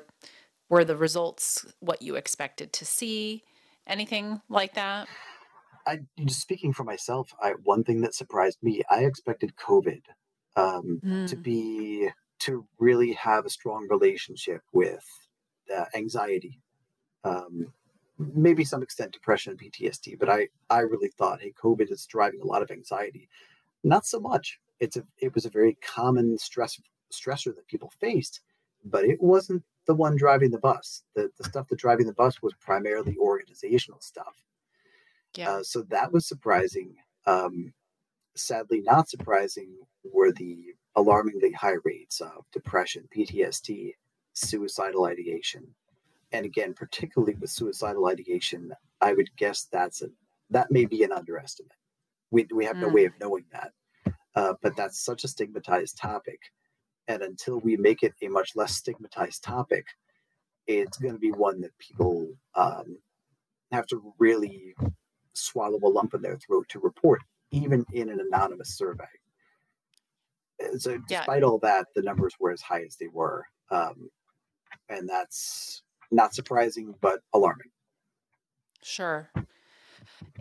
were 0.68 0.84
the 0.84 0.98
results 0.98 1.66
what 1.80 2.02
you 2.02 2.16
expected 2.16 2.74
to 2.74 2.86
see? 2.86 3.44
Anything 3.86 4.42
like 4.50 4.74
that? 4.74 5.08
I 5.86 6.00
just 6.20 6.42
speaking 6.42 6.74
for 6.74 6.84
myself, 6.84 7.34
I 7.42 7.54
one 7.64 7.84
thing 7.84 8.02
that 8.02 8.16
surprised 8.16 8.60
me, 8.64 8.82
I 8.90 9.06
expected 9.06 9.54
COVID 9.56 10.02
um, 10.56 11.02
to 11.26 11.36
Mm, 11.36 11.44
be 11.44 12.10
to 12.40 12.66
really 12.80 13.14
have 13.14 13.46
a 13.46 13.50
strong 13.50 13.88
relationship 13.90 14.62
with 14.74 15.06
uh, 15.76 15.86
anxiety, 15.96 16.62
um, 17.24 17.74
maybe 18.18 18.64
some 18.64 18.84
extent 18.84 19.12
depression 19.14 19.52
and 19.52 19.60
PTSD. 19.60 20.18
But 20.20 20.30
I 20.30 20.50
I 20.70 20.80
really 20.82 21.10
thought, 21.10 21.42
hey, 21.42 21.54
COVID 21.62 21.92
is 21.92 22.06
driving 22.06 22.42
a 22.42 22.46
lot 22.48 22.62
of 22.62 22.72
anxiety. 22.72 23.30
Not 23.84 24.06
so 24.06 24.20
much. 24.20 24.60
It's 24.80 24.98
a 24.98 25.04
it 25.18 25.34
was 25.36 25.46
a 25.46 25.50
very 25.50 25.76
common 25.82 26.38
stress 26.38 26.80
stressor 27.14 27.56
that 27.56 27.68
people 27.68 27.92
faced, 28.00 28.42
but 28.86 29.06
it 29.06 29.22
wasn't 29.22 29.64
the 29.88 29.96
one 29.96 30.16
driving 30.16 30.52
the 30.52 30.60
bus. 30.60 31.04
The 31.16 31.32
the 31.38 31.44
stuff 31.46 31.68
that 31.70 31.80
driving 31.80 32.08
the 32.08 32.14
bus 32.14 32.42
was 32.42 32.54
primarily 32.56 33.18
organizational 33.18 34.02
stuff 34.02 34.36
yeah. 35.36 35.50
uh, 35.52 35.64
so 35.64 35.84
that 35.84 36.12
was 36.12 36.28
surprising. 36.28 36.96
Um, 37.26 37.74
sadly, 38.36 38.82
not 38.82 39.10
surprising 39.10 39.78
were 40.04 40.32
the 40.32 40.76
alarmingly 40.96 41.52
high 41.54 41.78
rates 41.84 42.22
of 42.22 42.46
depression, 42.52 43.08
PTSD, 43.16 43.94
suicidal 44.34 45.06
ideation, 45.06 45.76
and 46.32 46.46
again, 46.46 46.74
particularly 46.76 47.36
with 47.36 47.52
suicidal 47.52 48.08
ideation, 48.08 48.74
I 49.02 49.14
would 49.14 49.36
guess 49.38 49.66
that's 49.72 50.02
a 50.04 50.10
that 50.52 50.72
may 50.72 50.86
be 50.86 51.04
an 51.04 51.12
underestimate. 51.14 51.74
We 52.32 52.48
we 52.54 52.66
have 52.66 52.80
no 52.82 52.90
way 52.90 53.06
Mm, 53.06 53.08
of 53.08 53.14
knowing 53.20 53.46
that, 53.54 53.74
uh, 54.36 54.56
but 54.62 54.76
that's 54.78 55.00
such 55.04 55.24
a 55.24 55.30
stigmatized 55.30 55.98
topic, 55.98 56.40
and 57.08 57.24
until 57.24 57.60
we 57.60 57.78
make 57.78 58.04
it 58.04 58.14
a 58.22 58.30
much 58.30 58.56
less 58.56 58.76
stigmatized 58.76 59.44
topic, 59.44 59.88
it's 60.68 60.98
going 60.98 61.14
to 61.16 61.20
be 61.20 61.32
one 61.32 61.62
that 61.62 61.78
people 61.80 62.30
um, 62.56 63.00
have 63.72 63.88
to 63.88 64.14
really 64.20 64.76
swallow 65.34 65.80
a 65.84 65.90
lump 65.90 66.14
in 66.14 66.22
their 66.22 66.38
throat 66.38 66.68
to 66.70 66.80
report, 66.80 67.22
even 67.52 67.86
in 67.94 68.10
an 68.10 68.20
anonymous 68.20 68.76
survey. 68.78 69.06
So, 70.78 70.92
yeah. 71.10 71.20
despite 71.20 71.44
all 71.44 71.60
that, 71.60 71.88
the 71.96 72.02
numbers 72.02 72.34
were 72.40 72.52
as 72.52 72.62
high 72.62 72.84
as 72.84 72.96
they 72.98 73.08
were. 73.08 73.46
Um, 73.72 74.10
and 74.90 75.08
that's 75.08 75.84
not 76.12 76.34
surprising, 76.34 76.96
but 77.02 77.20
alarming. 77.34 77.70
Sure. 78.82 79.32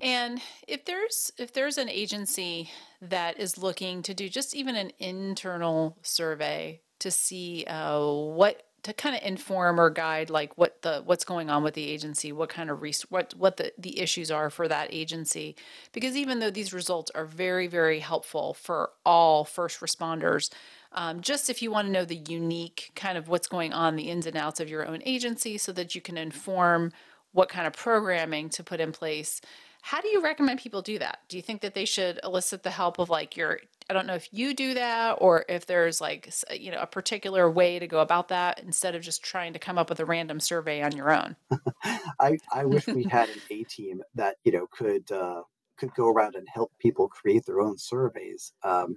And 0.00 0.40
if 0.66 0.84
there's 0.84 1.32
if 1.38 1.52
there's 1.52 1.78
an 1.78 1.88
agency 1.88 2.70
that 3.02 3.38
is 3.38 3.58
looking 3.58 4.02
to 4.02 4.14
do 4.14 4.28
just 4.28 4.54
even 4.54 4.76
an 4.76 4.92
internal 4.98 5.96
survey 6.02 6.80
to 7.00 7.10
see 7.10 7.64
uh, 7.66 8.04
what 8.04 8.62
to 8.82 8.92
kind 8.92 9.16
of 9.16 9.22
inform 9.22 9.80
or 9.80 9.90
guide 9.90 10.30
like 10.30 10.56
what 10.56 10.82
the 10.82 11.02
what's 11.04 11.24
going 11.24 11.50
on 11.50 11.62
with 11.62 11.74
the 11.74 11.88
agency, 11.88 12.32
what 12.32 12.48
kind 12.48 12.70
of 12.70 12.80
res- 12.80 13.02
what 13.10 13.34
what 13.34 13.56
the 13.56 13.72
the 13.78 13.98
issues 14.00 14.30
are 14.30 14.50
for 14.50 14.68
that 14.68 14.88
agency, 14.92 15.56
because 15.92 16.16
even 16.16 16.38
though 16.38 16.50
these 16.50 16.72
results 16.72 17.10
are 17.14 17.24
very 17.24 17.66
very 17.66 18.00
helpful 18.00 18.54
for 18.54 18.90
all 19.04 19.44
first 19.44 19.80
responders, 19.80 20.50
um, 20.92 21.20
just 21.20 21.50
if 21.50 21.60
you 21.60 21.70
want 21.70 21.86
to 21.86 21.92
know 21.92 22.04
the 22.04 22.22
unique 22.28 22.90
kind 22.94 23.18
of 23.18 23.28
what's 23.28 23.48
going 23.48 23.72
on, 23.72 23.96
the 23.96 24.10
ins 24.10 24.26
and 24.26 24.36
outs 24.36 24.60
of 24.60 24.68
your 24.68 24.86
own 24.86 25.02
agency, 25.04 25.58
so 25.58 25.72
that 25.72 25.94
you 25.94 26.00
can 26.00 26.16
inform 26.16 26.92
what 27.32 27.48
kind 27.48 27.66
of 27.66 27.72
programming 27.72 28.48
to 28.48 28.64
put 28.64 28.80
in 28.80 28.92
place. 28.92 29.40
How 29.82 30.00
do 30.00 30.08
you 30.08 30.22
recommend 30.22 30.60
people 30.60 30.82
do 30.82 30.98
that? 30.98 31.20
Do 31.28 31.36
you 31.36 31.42
think 31.42 31.60
that 31.60 31.74
they 31.74 31.84
should 31.84 32.20
elicit 32.24 32.62
the 32.62 32.70
help 32.70 32.98
of 32.98 33.10
like 33.10 33.36
your, 33.36 33.60
I 33.90 33.94
don't 33.94 34.06
know 34.06 34.14
if 34.14 34.28
you 34.32 34.54
do 34.54 34.74
that 34.74 35.12
or 35.20 35.44
if 35.48 35.66
there's 35.66 36.00
like, 36.00 36.32
you 36.52 36.70
know, 36.70 36.80
a 36.80 36.86
particular 36.86 37.50
way 37.50 37.78
to 37.78 37.86
go 37.86 38.00
about 38.00 38.28
that 38.28 38.60
instead 38.60 38.94
of 38.94 39.02
just 39.02 39.22
trying 39.22 39.54
to 39.54 39.58
come 39.58 39.78
up 39.78 39.88
with 39.88 40.00
a 40.00 40.04
random 40.04 40.40
survey 40.40 40.82
on 40.82 40.94
your 40.94 41.10
own? 41.10 41.36
I, 42.20 42.38
I 42.52 42.66
wish 42.66 42.86
we 42.86 43.04
had 43.04 43.30
an 43.30 43.40
A 43.50 43.64
team 43.64 44.02
that 44.14 44.36
you 44.44 44.52
know 44.52 44.66
could 44.70 45.10
uh, 45.10 45.42
could 45.78 45.94
go 45.94 46.08
around 46.08 46.34
and 46.34 46.46
help 46.52 46.72
people 46.78 47.08
create 47.08 47.46
their 47.46 47.60
own 47.60 47.78
surveys. 47.78 48.52
Um, 48.62 48.96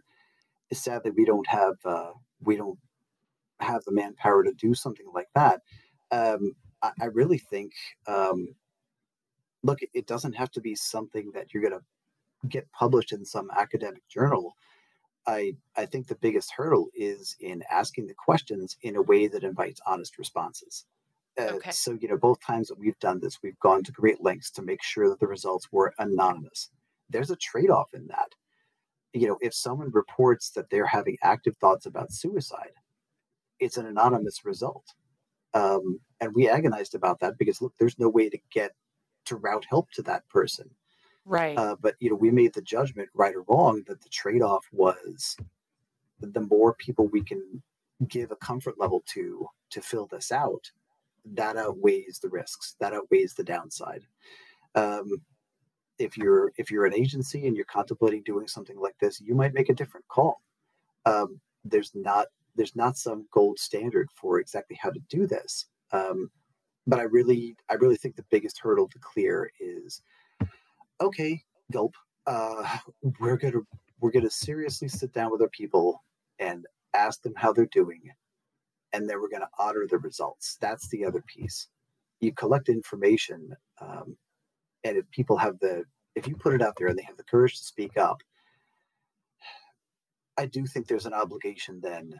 sadly, 0.73 1.11
we 1.11 1.25
don't 1.25 1.47
have 1.47 1.75
uh, 1.85 2.11
we 2.41 2.57
don't 2.57 2.79
have 3.59 3.83
the 3.85 3.93
manpower 3.93 4.43
to 4.43 4.53
do 4.53 4.73
something 4.73 5.07
like 5.13 5.29
that. 5.35 5.61
Um, 6.11 6.53
I, 6.81 6.91
I 7.01 7.05
really 7.05 7.37
think 7.37 7.71
um, 8.07 8.55
look, 9.63 9.81
it 9.81 9.89
it 9.93 10.07
doesn't 10.07 10.33
have 10.33 10.51
to 10.51 10.61
be 10.61 10.75
something 10.75 11.31
that 11.33 11.53
you're 11.53 11.63
going 11.63 11.79
to 11.79 12.47
get 12.47 12.71
published 12.71 13.11
in 13.11 13.23
some 13.23 13.49
academic 13.57 14.07
journal. 14.09 14.55
I 15.27 15.55
I 15.75 15.85
think 15.85 16.07
the 16.07 16.15
biggest 16.15 16.51
hurdle 16.55 16.89
is 16.95 17.35
in 17.39 17.63
asking 17.71 18.07
the 18.07 18.13
questions 18.15 18.77
in 18.81 18.95
a 18.95 19.01
way 19.01 19.27
that 19.27 19.43
invites 19.43 19.81
honest 19.85 20.17
responses. 20.17 20.85
Uh, 21.39 21.53
Okay. 21.55 21.71
so 21.71 21.93
you 21.93 22.07
know, 22.07 22.17
both 22.17 22.41
times 22.41 22.67
that 22.69 22.79
we've 22.79 22.99
done 22.99 23.19
this, 23.21 23.41
we've 23.43 23.59
gone 23.59 23.83
to 23.83 23.91
great 23.91 24.21
lengths 24.21 24.51
to 24.51 24.61
make 24.61 24.83
sure 24.83 25.09
that 25.09 25.19
the 25.19 25.27
results 25.27 25.71
were 25.71 25.93
anonymous. 25.99 26.69
There's 27.09 27.31
a 27.31 27.35
trade-off 27.37 27.93
in 27.93 28.07
that. 28.07 28.35
You 29.13 29.27
know, 29.27 29.37
if 29.41 29.53
someone 29.53 29.91
reports 29.91 30.51
that 30.51 30.69
they're 30.69 30.87
having 30.87 31.17
active 31.23 31.57
thoughts 31.57 31.85
about 31.85 32.11
suicide, 32.13 32.73
it's 33.59 33.77
an 33.77 33.85
anonymous 33.85 34.45
result. 34.45 34.85
Um, 35.53 35.99
and 36.21 36.33
we 36.35 36.49
agonized 36.49 36.95
about 36.95 37.19
that 37.21 37.37
because 37.37 37.61
look, 37.61 37.73
there's 37.79 37.99
no 37.99 38.09
way 38.09 38.29
to 38.29 38.39
get 38.51 38.73
to 39.25 39.35
route 39.37 39.65
help 39.69 39.91
to 39.93 40.03
that 40.03 40.27
person. 40.29 40.69
Right. 41.25 41.57
Uh, 41.57 41.75
but 41.79 41.95
you 41.99 42.09
know, 42.09 42.15
we 42.15 42.31
made 42.31 42.53
the 42.53 42.61
judgment, 42.61 43.09
right 43.13 43.35
or 43.35 43.43
wrong, 43.43 43.83
that 43.87 44.01
the 44.01 44.09
trade-off 44.09 44.65
was 44.71 45.37
the 46.19 46.41
more 46.41 46.73
people 46.75 47.07
we 47.07 47.23
can 47.23 47.61
give 48.07 48.31
a 48.31 48.35
comfort 48.35 48.79
level 48.79 49.03
to 49.07 49.47
to 49.69 49.81
fill 49.81 50.07
this 50.07 50.31
out, 50.31 50.71
that 51.25 51.57
outweighs 51.57 52.19
the 52.19 52.29
risks. 52.29 52.75
That 52.79 52.93
outweighs 52.93 53.33
the 53.33 53.43
downside. 53.43 54.03
Um, 54.75 55.21
if 55.99 56.17
you're 56.17 56.51
if 56.57 56.71
you're 56.71 56.85
an 56.85 56.95
agency 56.95 57.47
and 57.47 57.55
you're 57.55 57.65
contemplating 57.65 58.23
doing 58.23 58.47
something 58.47 58.79
like 58.79 58.95
this, 58.99 59.21
you 59.21 59.35
might 59.35 59.53
make 59.53 59.69
a 59.69 59.75
different 59.75 60.07
call. 60.07 60.41
Um, 61.05 61.39
there's 61.63 61.91
not 61.93 62.27
there's 62.55 62.75
not 62.75 62.97
some 62.97 63.27
gold 63.31 63.59
standard 63.59 64.09
for 64.13 64.39
exactly 64.39 64.77
how 64.81 64.89
to 64.89 64.99
do 65.09 65.27
this. 65.27 65.65
Um, 65.91 66.29
but 66.87 66.99
I 66.99 67.03
really 67.03 67.55
I 67.69 67.75
really 67.75 67.97
think 67.97 68.15
the 68.15 68.25
biggest 68.31 68.59
hurdle 68.59 68.87
to 68.89 68.99
clear 68.99 69.51
is 69.59 70.01
okay, 71.01 71.41
gulp. 71.71 71.95
Uh, 72.27 72.77
we're 73.19 73.37
gonna 73.37 73.61
we're 73.99 74.11
gonna 74.11 74.29
seriously 74.29 74.87
sit 74.87 75.13
down 75.13 75.31
with 75.31 75.41
our 75.41 75.49
people 75.49 76.03
and 76.39 76.65
ask 76.93 77.21
them 77.21 77.33
how 77.35 77.53
they're 77.53 77.65
doing, 77.67 78.01
and 78.93 79.09
then 79.09 79.19
we're 79.21 79.29
gonna 79.29 79.49
honor 79.59 79.85
the 79.89 79.97
results. 79.99 80.57
That's 80.61 80.87
the 80.89 81.05
other 81.05 81.21
piece. 81.21 81.67
You 82.19 82.33
collect 82.33 82.69
information, 82.69 83.55
um, 83.79 84.17
and 84.83 84.97
if 84.97 85.09
people 85.11 85.37
have 85.37 85.59
the 85.59 85.83
if 86.15 86.27
you 86.27 86.35
put 86.35 86.53
it 86.53 86.61
out 86.61 86.75
there 86.77 86.87
and 86.87 86.97
they 86.97 87.03
have 87.03 87.17
the 87.17 87.23
courage 87.23 87.57
to 87.57 87.63
speak 87.63 87.97
up, 87.97 88.17
I 90.37 90.45
do 90.45 90.65
think 90.65 90.87
there's 90.87 91.05
an 91.05 91.13
obligation 91.13 91.79
then 91.81 92.13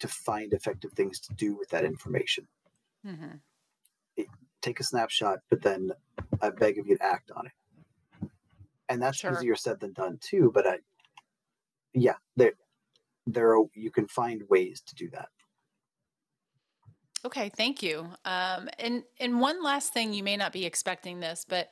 to 0.00 0.08
find 0.08 0.52
effective 0.52 0.92
things 0.92 1.20
to 1.20 1.34
do 1.34 1.56
with 1.56 1.68
that 1.70 1.84
information. 1.84 2.48
hmm 3.04 3.36
It- 4.16 4.28
take 4.62 4.78
a 4.80 4.84
snapshot, 4.84 5.38
but 5.48 5.62
then 5.62 5.90
I 6.42 6.50
beg 6.50 6.78
of 6.78 6.86
you 6.86 6.96
to 6.98 7.02
act 7.02 7.30
on 7.30 7.46
it. 7.46 7.52
And 8.90 9.00
that's 9.00 9.18
Sure. 9.18 9.32
easier 9.32 9.56
said 9.56 9.80
than 9.80 9.94
done 9.94 10.18
too. 10.20 10.50
But 10.52 10.66
I, 10.66 10.78
yeah, 11.94 12.16
there, 12.36 12.52
there 13.26 13.56
are, 13.56 13.64
you 13.74 13.90
can 13.90 14.08
find 14.08 14.42
ways 14.50 14.82
to 14.82 14.94
do 14.94 15.08
that. 15.10 15.28
Okay, 17.24 17.50
thank 17.50 17.82
you. 17.82 18.08
Um, 18.24 18.68
and 18.78 19.04
and 19.18 19.40
one 19.40 19.62
last 19.62 19.92
thing, 19.92 20.12
you 20.12 20.22
may 20.22 20.36
not 20.36 20.52
be 20.52 20.66
expecting 20.66 21.20
this, 21.20 21.46
but 21.48 21.70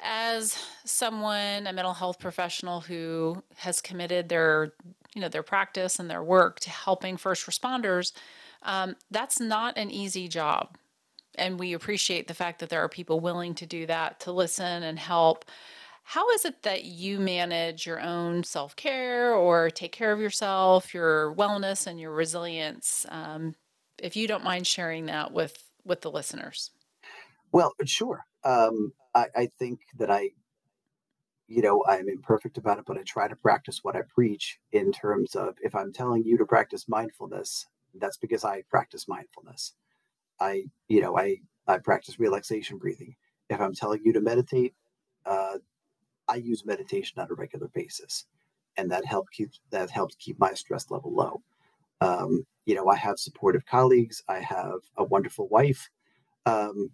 as 0.00 0.58
someone, 0.84 1.66
a 1.66 1.72
mental 1.72 1.94
health 1.94 2.18
professional 2.18 2.80
who 2.80 3.42
has 3.56 3.80
committed 3.80 4.28
their, 4.28 4.74
you 5.14 5.20
know, 5.20 5.28
their 5.28 5.42
practice 5.42 5.98
and 5.98 6.10
their 6.10 6.22
work 6.22 6.60
to 6.60 6.70
helping 6.70 7.16
first 7.16 7.46
responders, 7.46 8.12
Um, 8.62 8.96
that's 9.10 9.40
not 9.40 9.76
an 9.78 9.90
easy 9.90 10.28
job. 10.28 10.76
And 11.36 11.58
we 11.58 11.72
appreciate 11.72 12.28
the 12.28 12.34
fact 12.34 12.60
that 12.60 12.68
there 12.68 12.82
are 12.82 12.88
people 12.88 13.20
willing 13.20 13.54
to 13.56 13.66
do 13.66 13.86
that, 13.86 14.20
to 14.20 14.32
listen 14.32 14.82
and 14.82 14.98
help. 14.98 15.44
How 16.04 16.28
is 16.30 16.44
it 16.44 16.62
that 16.62 16.84
you 16.84 17.18
manage 17.18 17.86
your 17.86 18.00
own 18.00 18.44
self 18.44 18.76
care 18.76 19.34
or 19.34 19.70
take 19.70 19.92
care 19.92 20.12
of 20.12 20.20
yourself, 20.20 20.92
your 20.92 21.34
wellness, 21.34 21.86
and 21.86 21.98
your 21.98 22.12
resilience? 22.12 23.06
Um, 23.08 23.54
if 23.98 24.16
you 24.16 24.26
don't 24.26 24.44
mind 24.44 24.66
sharing 24.66 25.06
that 25.06 25.32
with 25.32 25.62
with 25.84 26.00
the 26.00 26.10
listeners. 26.10 26.70
Well, 27.52 27.72
sure. 27.84 28.24
Um, 28.44 28.92
I, 29.14 29.26
I 29.36 29.46
think 29.58 29.80
that 29.98 30.10
I, 30.10 30.30
you 31.48 31.62
know, 31.62 31.84
I'm 31.86 32.08
imperfect 32.08 32.56
about 32.56 32.78
it, 32.78 32.84
but 32.86 32.98
I 32.98 33.02
try 33.02 33.28
to 33.28 33.36
practice 33.36 33.80
what 33.82 33.96
I 33.96 34.00
preach 34.14 34.58
in 34.72 34.90
terms 34.92 35.34
of 35.34 35.54
if 35.62 35.74
I'm 35.74 35.92
telling 35.92 36.24
you 36.24 36.38
to 36.38 36.46
practice 36.46 36.88
mindfulness, 36.88 37.66
that's 37.94 38.16
because 38.16 38.44
I 38.44 38.62
practice 38.70 39.06
mindfulness. 39.06 39.74
I, 40.40 40.64
you 40.88 41.00
know, 41.00 41.16
I 41.16 41.38
I 41.66 41.78
practice 41.78 42.18
relaxation 42.18 42.78
breathing. 42.78 43.14
If 43.48 43.60
I'm 43.60 43.74
telling 43.74 44.00
you 44.04 44.12
to 44.14 44.20
meditate, 44.20 44.74
uh, 45.26 45.58
I 46.32 46.36
use 46.36 46.64
meditation 46.64 47.20
on 47.20 47.28
a 47.30 47.34
regular 47.34 47.68
basis, 47.80 48.26
and 48.76 48.90
that 48.90 49.04
help 49.04 49.26
keep 49.36 49.50
that 49.70 49.90
helps 49.90 50.16
keep 50.16 50.38
my 50.38 50.54
stress 50.54 50.90
level 50.90 51.12
low. 51.14 51.42
Um, 52.00 52.46
you 52.68 52.74
know, 52.74 52.88
I 52.88 52.96
have 52.96 53.18
supportive 53.18 53.64
colleagues. 53.66 54.22
I 54.28 54.40
have 54.40 54.80
a 54.96 55.04
wonderful 55.04 55.48
wife. 55.48 55.82
Um, 56.46 56.90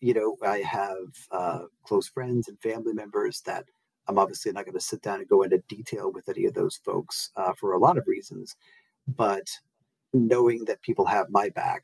you 0.00 0.14
know, 0.14 0.36
I 0.46 0.58
have 0.58 1.08
uh, 1.30 1.62
close 1.86 2.08
friends 2.08 2.48
and 2.48 2.60
family 2.60 2.92
members 2.92 3.40
that 3.42 3.64
I'm 4.06 4.18
obviously 4.18 4.52
not 4.52 4.64
going 4.66 4.80
to 4.80 4.90
sit 4.90 5.02
down 5.02 5.20
and 5.20 5.28
go 5.28 5.42
into 5.42 5.62
detail 5.68 6.12
with 6.12 6.28
any 6.28 6.44
of 6.46 6.54
those 6.54 6.76
folks 6.84 7.30
uh, 7.36 7.52
for 7.58 7.72
a 7.72 7.78
lot 7.78 7.96
of 7.96 8.06
reasons. 8.06 8.56
But 9.06 9.48
knowing 10.12 10.64
that 10.66 10.82
people 10.82 11.06
have 11.06 11.30
my 11.30 11.48
back 11.50 11.82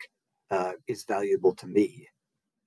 uh, 0.51 0.73
is 0.87 1.05
valuable 1.05 1.55
to 1.55 1.67
me. 1.67 2.09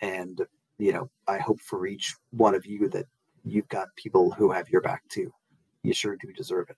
And, 0.01 0.41
you 0.77 0.91
know, 0.93 1.09
I 1.27 1.37
hope 1.37 1.61
for 1.61 1.85
each 1.87 2.15
one 2.31 2.55
of 2.55 2.65
you 2.65 2.89
that 2.89 3.05
you've 3.43 3.67
got 3.67 3.95
people 3.95 4.31
who 4.31 4.51
have 4.51 4.69
your 4.69 4.81
back 4.81 5.03
too. 5.09 5.33
You 5.83 5.93
sure 5.93 6.15
do 6.15 6.31
deserve 6.31 6.69
it. 6.69 6.77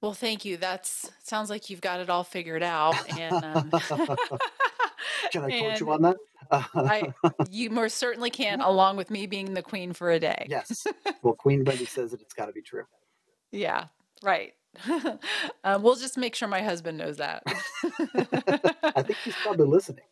Well, 0.00 0.12
thank 0.12 0.44
you. 0.44 0.56
That's 0.56 1.10
sounds 1.22 1.48
like 1.48 1.70
you've 1.70 1.80
got 1.80 2.00
it 2.00 2.10
all 2.10 2.24
figured 2.24 2.62
out. 2.62 2.96
And 3.18 3.44
um, 3.44 3.70
can 5.30 5.44
I 5.44 5.60
coach 5.60 5.80
you 5.80 5.92
on 5.92 6.02
that? 6.02 6.16
I, 6.50 7.12
you 7.50 7.70
most 7.70 7.98
certainly 7.98 8.30
can, 8.30 8.60
along 8.60 8.96
with 8.96 9.10
me 9.10 9.26
being 9.26 9.54
the 9.54 9.62
queen 9.62 9.92
for 9.92 10.10
a 10.10 10.18
day. 10.18 10.46
yes. 10.48 10.86
Well, 11.22 11.34
Queen 11.34 11.62
Wendy 11.64 11.84
says 11.84 12.10
that 12.10 12.20
it's 12.20 12.34
got 12.34 12.46
to 12.46 12.52
be 12.52 12.62
true. 12.62 12.82
Yeah. 13.52 13.86
Right. 14.24 14.54
um, 15.62 15.82
we'll 15.84 15.94
just 15.94 16.18
make 16.18 16.34
sure 16.34 16.48
my 16.48 16.62
husband 16.62 16.98
knows 16.98 17.18
that. 17.18 17.44
I 17.46 19.02
think 19.02 19.18
he's 19.24 19.36
probably 19.36 19.66
listening. 19.68 20.04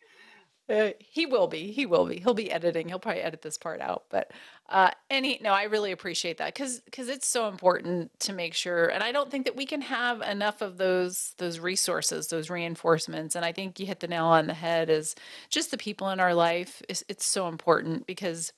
Uh, 0.71 0.91
he 0.99 1.25
will 1.25 1.47
be. 1.47 1.71
He 1.71 1.85
will 1.85 2.05
be. 2.05 2.19
He'll 2.19 2.33
be 2.33 2.51
editing. 2.51 2.87
He'll 2.87 2.99
probably 2.99 3.21
edit 3.21 3.41
this 3.41 3.57
part 3.57 3.81
out. 3.81 4.05
But 4.09 4.31
uh, 4.69 4.91
any 5.09 5.39
no, 5.43 5.51
I 5.51 5.63
really 5.63 5.91
appreciate 5.91 6.37
that 6.37 6.53
because 6.53 6.79
because 6.79 7.09
it's 7.09 7.27
so 7.27 7.49
important 7.49 8.17
to 8.21 8.33
make 8.33 8.53
sure. 8.53 8.85
And 8.87 9.03
I 9.03 9.11
don't 9.11 9.29
think 9.29 9.45
that 9.45 9.57
we 9.57 9.65
can 9.65 9.81
have 9.81 10.21
enough 10.21 10.61
of 10.61 10.77
those 10.77 11.35
those 11.39 11.59
resources, 11.59 12.27
those 12.27 12.49
reinforcements. 12.49 13.35
And 13.35 13.43
I 13.43 13.51
think 13.51 13.79
you 13.79 13.85
hit 13.85 13.99
the 13.99 14.07
nail 14.07 14.25
on 14.27 14.47
the 14.47 14.53
head. 14.53 14.89
Is 14.89 15.13
just 15.49 15.71
the 15.71 15.77
people 15.77 16.09
in 16.09 16.21
our 16.21 16.33
life. 16.33 16.81
It's, 16.87 17.03
it's 17.09 17.25
so 17.25 17.49
important 17.49 18.07
because 18.07 18.53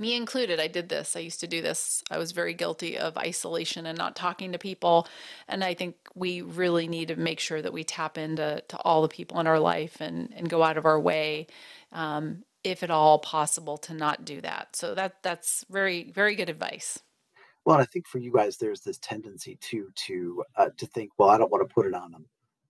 me 0.00 0.16
included, 0.16 0.58
I 0.58 0.66
did 0.66 0.88
this. 0.88 1.14
I 1.14 1.20
used 1.20 1.40
to 1.40 1.46
do 1.46 1.60
this. 1.60 2.02
I 2.10 2.16
was 2.16 2.32
very 2.32 2.54
guilty 2.54 2.98
of 2.98 3.18
isolation 3.18 3.84
and 3.84 3.98
not 3.98 4.16
talking 4.16 4.52
to 4.52 4.58
people. 4.58 5.06
And 5.46 5.62
I 5.62 5.74
think 5.74 5.96
we 6.14 6.40
really 6.40 6.88
need 6.88 7.08
to 7.08 7.16
make 7.16 7.38
sure 7.38 7.60
that 7.60 7.72
we 7.72 7.84
tap 7.84 8.16
into 8.16 8.62
to 8.66 8.76
all 8.78 9.02
the 9.02 9.08
people 9.08 9.38
in 9.40 9.46
our 9.46 9.60
life 9.60 10.00
and, 10.00 10.32
and 10.34 10.48
go 10.48 10.62
out 10.62 10.78
of 10.78 10.86
our 10.86 10.98
way, 10.98 11.48
um, 11.92 12.44
if 12.64 12.82
at 12.82 12.90
all 12.90 13.18
possible, 13.18 13.76
to 13.78 13.94
not 13.94 14.24
do 14.24 14.40
that. 14.40 14.74
So 14.74 14.94
that 14.94 15.22
that's 15.22 15.64
very 15.70 16.10
very 16.10 16.34
good 16.34 16.48
advice. 16.48 16.98
Well, 17.66 17.78
I 17.78 17.84
think 17.84 18.08
for 18.08 18.18
you 18.18 18.32
guys, 18.32 18.56
there's 18.56 18.80
this 18.80 18.98
tendency 18.98 19.58
too 19.60 19.90
to 20.06 20.44
uh, 20.56 20.70
to 20.78 20.86
think, 20.86 21.10
well, 21.18 21.28
I 21.28 21.36
don't 21.36 21.52
want 21.52 21.68
to 21.68 21.74
put 21.74 21.86
it 21.86 21.94
on 21.94 22.10
them. 22.10 22.26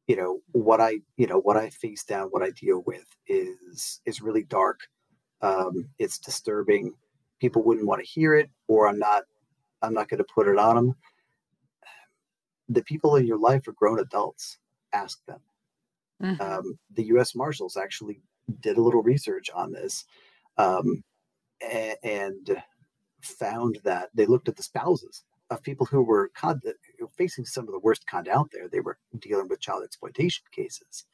You 0.08 0.16
know 0.16 0.40
what 0.50 0.80
I 0.80 1.00
you 1.16 1.28
know 1.28 1.38
what 1.38 1.56
I 1.56 1.70
face 1.70 2.02
down, 2.02 2.28
what 2.30 2.42
I 2.42 2.50
deal 2.50 2.82
with 2.86 3.06
is 3.28 4.00
is 4.04 4.20
really 4.20 4.42
dark. 4.42 4.80
Um, 5.42 5.88
it's 5.98 6.18
disturbing 6.18 6.92
people 7.40 7.62
wouldn't 7.62 7.86
want 7.86 8.02
to 8.02 8.10
hear 8.10 8.34
it 8.34 8.50
or 8.68 8.88
i'm 8.88 8.98
not 8.98 9.22
i'm 9.82 9.94
not 9.94 10.08
going 10.08 10.18
to 10.18 10.32
put 10.34 10.48
it 10.48 10.58
on 10.58 10.76
them 10.76 10.94
the 12.68 12.82
people 12.84 13.16
in 13.16 13.26
your 13.26 13.38
life 13.38 13.66
are 13.66 13.72
grown 13.72 13.98
adults 13.98 14.58
ask 14.92 15.24
them 15.26 15.40
mm-hmm. 16.22 16.40
um, 16.40 16.78
the 16.94 17.04
u.s 17.04 17.34
marshals 17.34 17.76
actually 17.76 18.20
did 18.60 18.76
a 18.76 18.82
little 18.82 19.02
research 19.02 19.50
on 19.54 19.72
this 19.72 20.04
um, 20.58 21.02
and, 21.72 21.96
and 22.02 22.62
found 23.22 23.78
that 23.84 24.10
they 24.14 24.26
looked 24.26 24.48
at 24.48 24.56
the 24.56 24.62
spouses 24.62 25.24
of 25.50 25.62
people 25.62 25.86
who 25.86 26.02
were 26.02 26.30
con- 26.34 26.60
facing 27.16 27.44
some 27.44 27.66
of 27.66 27.72
the 27.72 27.80
worst 27.80 28.06
con 28.06 28.28
out 28.28 28.50
there. 28.52 28.68
They 28.68 28.80
were 28.80 28.98
dealing 29.18 29.48
with 29.48 29.60
child 29.60 29.82
exploitation 29.84 30.44
cases. 30.52 31.04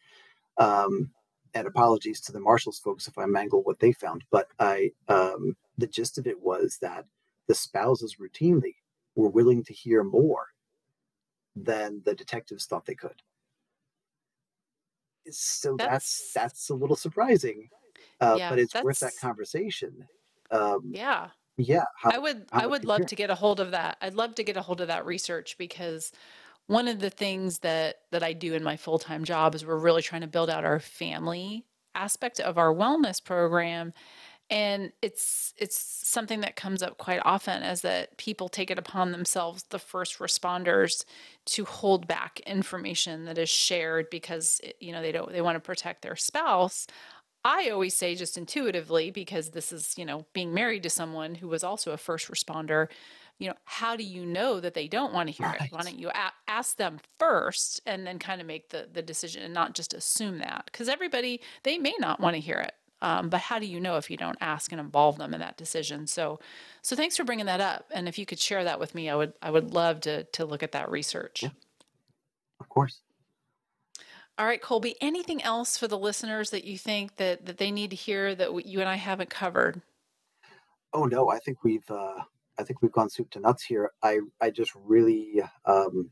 Um, 0.58 1.10
and 1.54 1.66
apologies 1.66 2.20
to 2.22 2.32
the 2.32 2.40
Marshals 2.40 2.78
folks 2.78 3.08
if 3.08 3.16
I 3.16 3.24
mangle 3.24 3.62
what 3.62 3.78
they 3.78 3.92
found, 3.92 4.24
but 4.30 4.48
I 4.58 4.90
um, 5.08 5.56
the 5.78 5.86
gist 5.86 6.18
of 6.18 6.26
it 6.26 6.40
was 6.40 6.78
that 6.80 7.04
the 7.48 7.54
spouses 7.54 8.16
routinely 8.16 8.76
were 9.14 9.28
willing 9.28 9.64
to 9.64 9.72
hear 9.72 10.02
more 10.02 10.46
than 11.54 12.02
the 12.04 12.14
detectives 12.14 12.66
thought 12.66 12.86
they 12.86 12.94
could. 12.94 13.22
So 15.30 15.76
that's 15.76 15.90
that's, 15.90 16.32
that's 16.32 16.68
a 16.70 16.74
little 16.74 16.96
surprising, 16.96 17.68
uh, 18.20 18.36
yeah, 18.38 18.50
but 18.50 18.58
it's 18.58 18.74
worth 18.74 19.00
that 19.00 19.14
conversation. 19.20 20.06
Um, 20.50 20.82
yeah, 20.92 21.30
yeah. 21.56 21.84
How, 22.00 22.10
I 22.12 22.18
would 22.18 22.46
I 22.52 22.66
would 22.66 22.84
love 22.84 23.00
hear? 23.00 23.06
to 23.06 23.16
get 23.16 23.30
a 23.30 23.34
hold 23.34 23.58
of 23.58 23.72
that. 23.72 23.96
I'd 24.00 24.14
love 24.14 24.36
to 24.36 24.44
get 24.44 24.56
a 24.56 24.62
hold 24.62 24.80
of 24.80 24.88
that 24.88 25.04
research 25.04 25.56
because 25.58 26.12
one 26.68 26.86
of 26.86 27.00
the 27.00 27.10
things 27.10 27.60
that 27.60 27.96
that 28.12 28.22
I 28.22 28.32
do 28.34 28.54
in 28.54 28.62
my 28.62 28.76
full-time 28.76 29.24
job 29.24 29.54
is 29.54 29.66
we're 29.66 29.76
really 29.76 30.02
trying 30.02 30.20
to 30.20 30.26
build 30.28 30.50
out 30.50 30.64
our 30.64 30.78
family 30.78 31.64
aspect 31.94 32.38
of 32.38 32.58
our 32.58 32.72
wellness 32.72 33.24
program 33.24 33.92
and 34.48 34.92
it's 35.02 35.52
it's 35.56 35.76
something 35.76 36.40
that 36.40 36.56
comes 36.56 36.82
up 36.82 36.98
quite 36.98 37.20
often 37.24 37.62
as 37.62 37.80
that 37.80 38.16
people 38.16 38.48
take 38.48 38.70
it 38.70 38.78
upon 38.78 39.10
themselves 39.10 39.64
the 39.70 39.78
first 39.78 40.18
responders 40.18 41.04
to 41.44 41.64
hold 41.64 42.06
back 42.06 42.40
information 42.46 43.24
that 43.24 43.38
is 43.38 43.48
shared 43.48 44.08
because 44.10 44.60
eh, 44.62 44.72
you 44.80 44.92
know 44.92 45.02
they 45.02 45.12
don't 45.12 45.32
they 45.32 45.40
want 45.40 45.56
to 45.56 45.60
protect 45.60 46.02
their 46.02 46.16
spouse 46.16 46.86
I 47.46 47.70
always 47.70 47.94
say 47.94 48.16
just 48.16 48.36
intuitively 48.36 49.12
because 49.12 49.50
this 49.50 49.70
is, 49.70 49.94
you 49.96 50.04
know, 50.04 50.26
being 50.32 50.52
married 50.52 50.82
to 50.82 50.90
someone 50.90 51.36
who 51.36 51.46
was 51.46 51.62
also 51.62 51.92
a 51.92 51.96
first 51.96 52.28
responder, 52.28 52.88
you 53.38 53.48
know, 53.48 53.54
how 53.64 53.94
do 53.94 54.02
you 54.02 54.26
know 54.26 54.58
that 54.58 54.74
they 54.74 54.88
don't 54.88 55.12
want 55.12 55.28
to 55.28 55.32
hear 55.32 55.46
right. 55.46 55.60
it? 55.60 55.72
Why 55.72 55.82
don't 55.82 55.96
you 55.96 56.08
a- 56.08 56.32
ask 56.48 56.76
them 56.76 56.98
first 57.20 57.80
and 57.86 58.04
then 58.04 58.18
kind 58.18 58.40
of 58.40 58.48
make 58.48 58.70
the 58.70 58.88
the 58.92 59.00
decision 59.00 59.44
and 59.44 59.54
not 59.54 59.76
just 59.76 59.94
assume 59.94 60.38
that 60.38 60.64
because 60.66 60.88
everybody 60.88 61.40
they 61.62 61.78
may 61.78 61.94
not 62.00 62.18
want 62.18 62.34
to 62.34 62.40
hear 62.40 62.58
it. 62.58 62.72
Um, 63.02 63.28
but 63.28 63.40
how 63.40 63.58
do 63.58 63.66
you 63.66 63.78
know 63.78 63.96
if 63.96 64.10
you 64.10 64.16
don't 64.16 64.38
ask 64.40 64.72
and 64.72 64.80
involve 64.80 65.18
them 65.18 65.34
in 65.34 65.40
that 65.40 65.56
decision? 65.56 66.06
So, 66.06 66.40
so 66.82 66.96
thanks 66.96 67.16
for 67.16 67.24
bringing 67.24 67.46
that 67.46 67.60
up. 67.60 67.86
And 67.90 68.08
if 68.08 68.18
you 68.18 68.24
could 68.24 68.38
share 68.38 68.64
that 68.64 68.80
with 68.80 68.94
me, 68.94 69.10
I 69.10 69.14
would 69.14 69.34
I 69.42 69.50
would 69.50 69.72
love 69.72 70.00
to 70.02 70.24
to 70.24 70.44
look 70.44 70.62
at 70.62 70.72
that 70.72 70.90
research. 70.90 71.42
Yeah. 71.42 71.50
Of 72.60 72.68
course. 72.68 73.00
All 74.38 74.46
right, 74.46 74.60
Colby. 74.60 74.96
Anything 75.00 75.42
else 75.42 75.78
for 75.78 75.88
the 75.88 75.98
listeners 75.98 76.50
that 76.50 76.64
you 76.64 76.76
think 76.76 77.16
that 77.16 77.46
that 77.46 77.58
they 77.58 77.70
need 77.70 77.90
to 77.90 77.96
hear 77.96 78.34
that 78.34 78.66
you 78.66 78.80
and 78.80 78.88
I 78.88 78.96
haven't 78.96 79.30
covered? 79.30 79.80
Oh 80.92 81.04
no, 81.04 81.30
I 81.30 81.38
think 81.38 81.64
we've 81.64 81.90
uh, 81.90 82.22
I 82.58 82.62
think 82.64 82.82
we've 82.82 82.92
gone 82.92 83.10
soup 83.10 83.30
to 83.30 83.40
nuts 83.40 83.64
here. 83.64 83.90
I 84.02 84.20
I 84.40 84.50
just 84.50 84.72
really 84.74 85.42
um, 85.66 86.10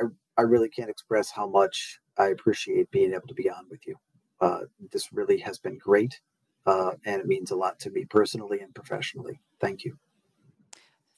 I, 0.00 0.04
I 0.38 0.42
really 0.42 0.68
can't 0.68 0.90
express 0.90 1.30
how 1.30 1.48
much 1.48 1.98
I 2.16 2.26
appreciate 2.28 2.90
being 2.90 3.12
able 3.12 3.28
to 3.28 3.34
be 3.34 3.50
on 3.50 3.66
with 3.70 3.86
you. 3.86 3.96
Uh, 4.42 4.62
this 4.90 5.12
really 5.12 5.38
has 5.38 5.58
been 5.58 5.78
great, 5.78 6.20
uh, 6.66 6.90
and 7.06 7.20
it 7.20 7.26
means 7.26 7.52
a 7.52 7.56
lot 7.56 7.78
to 7.78 7.90
me 7.90 8.04
personally 8.04 8.60
and 8.60 8.74
professionally. 8.74 9.40
Thank 9.60 9.84
you. 9.84 9.96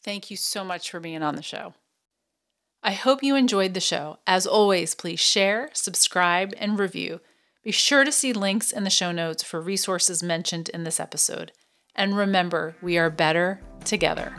Thank 0.02 0.30
you 0.30 0.36
so 0.36 0.62
much 0.62 0.90
for 0.90 1.01
being 1.01 1.22
on 1.22 1.34
the 1.34 1.42
show. 1.42 1.72
I 2.82 2.92
hope 2.92 3.22
you 3.22 3.34
enjoyed 3.34 3.72
the 3.72 3.80
show. 3.80 4.18
As 4.26 4.46
always, 4.46 4.94
please 4.94 5.20
share, 5.20 5.70
subscribe, 5.72 6.52
and 6.59 6.78
review. 6.78 7.20
Be 7.62 7.70
sure 7.70 8.05
to 8.05 8.12
see 8.12 8.34
links 8.34 8.70
in 8.70 8.84
the 8.84 8.90
show 8.90 9.10
notes 9.10 9.42
for 9.42 9.59
resources 9.59 10.22
mentioned 10.22 10.68
in 10.68 10.84
this 10.84 11.01
episode. 11.01 11.52
And 11.94 12.14
remember, 12.14 12.76
we 12.82 12.98
are 12.98 13.09
better 13.09 13.62
together. 13.86 14.36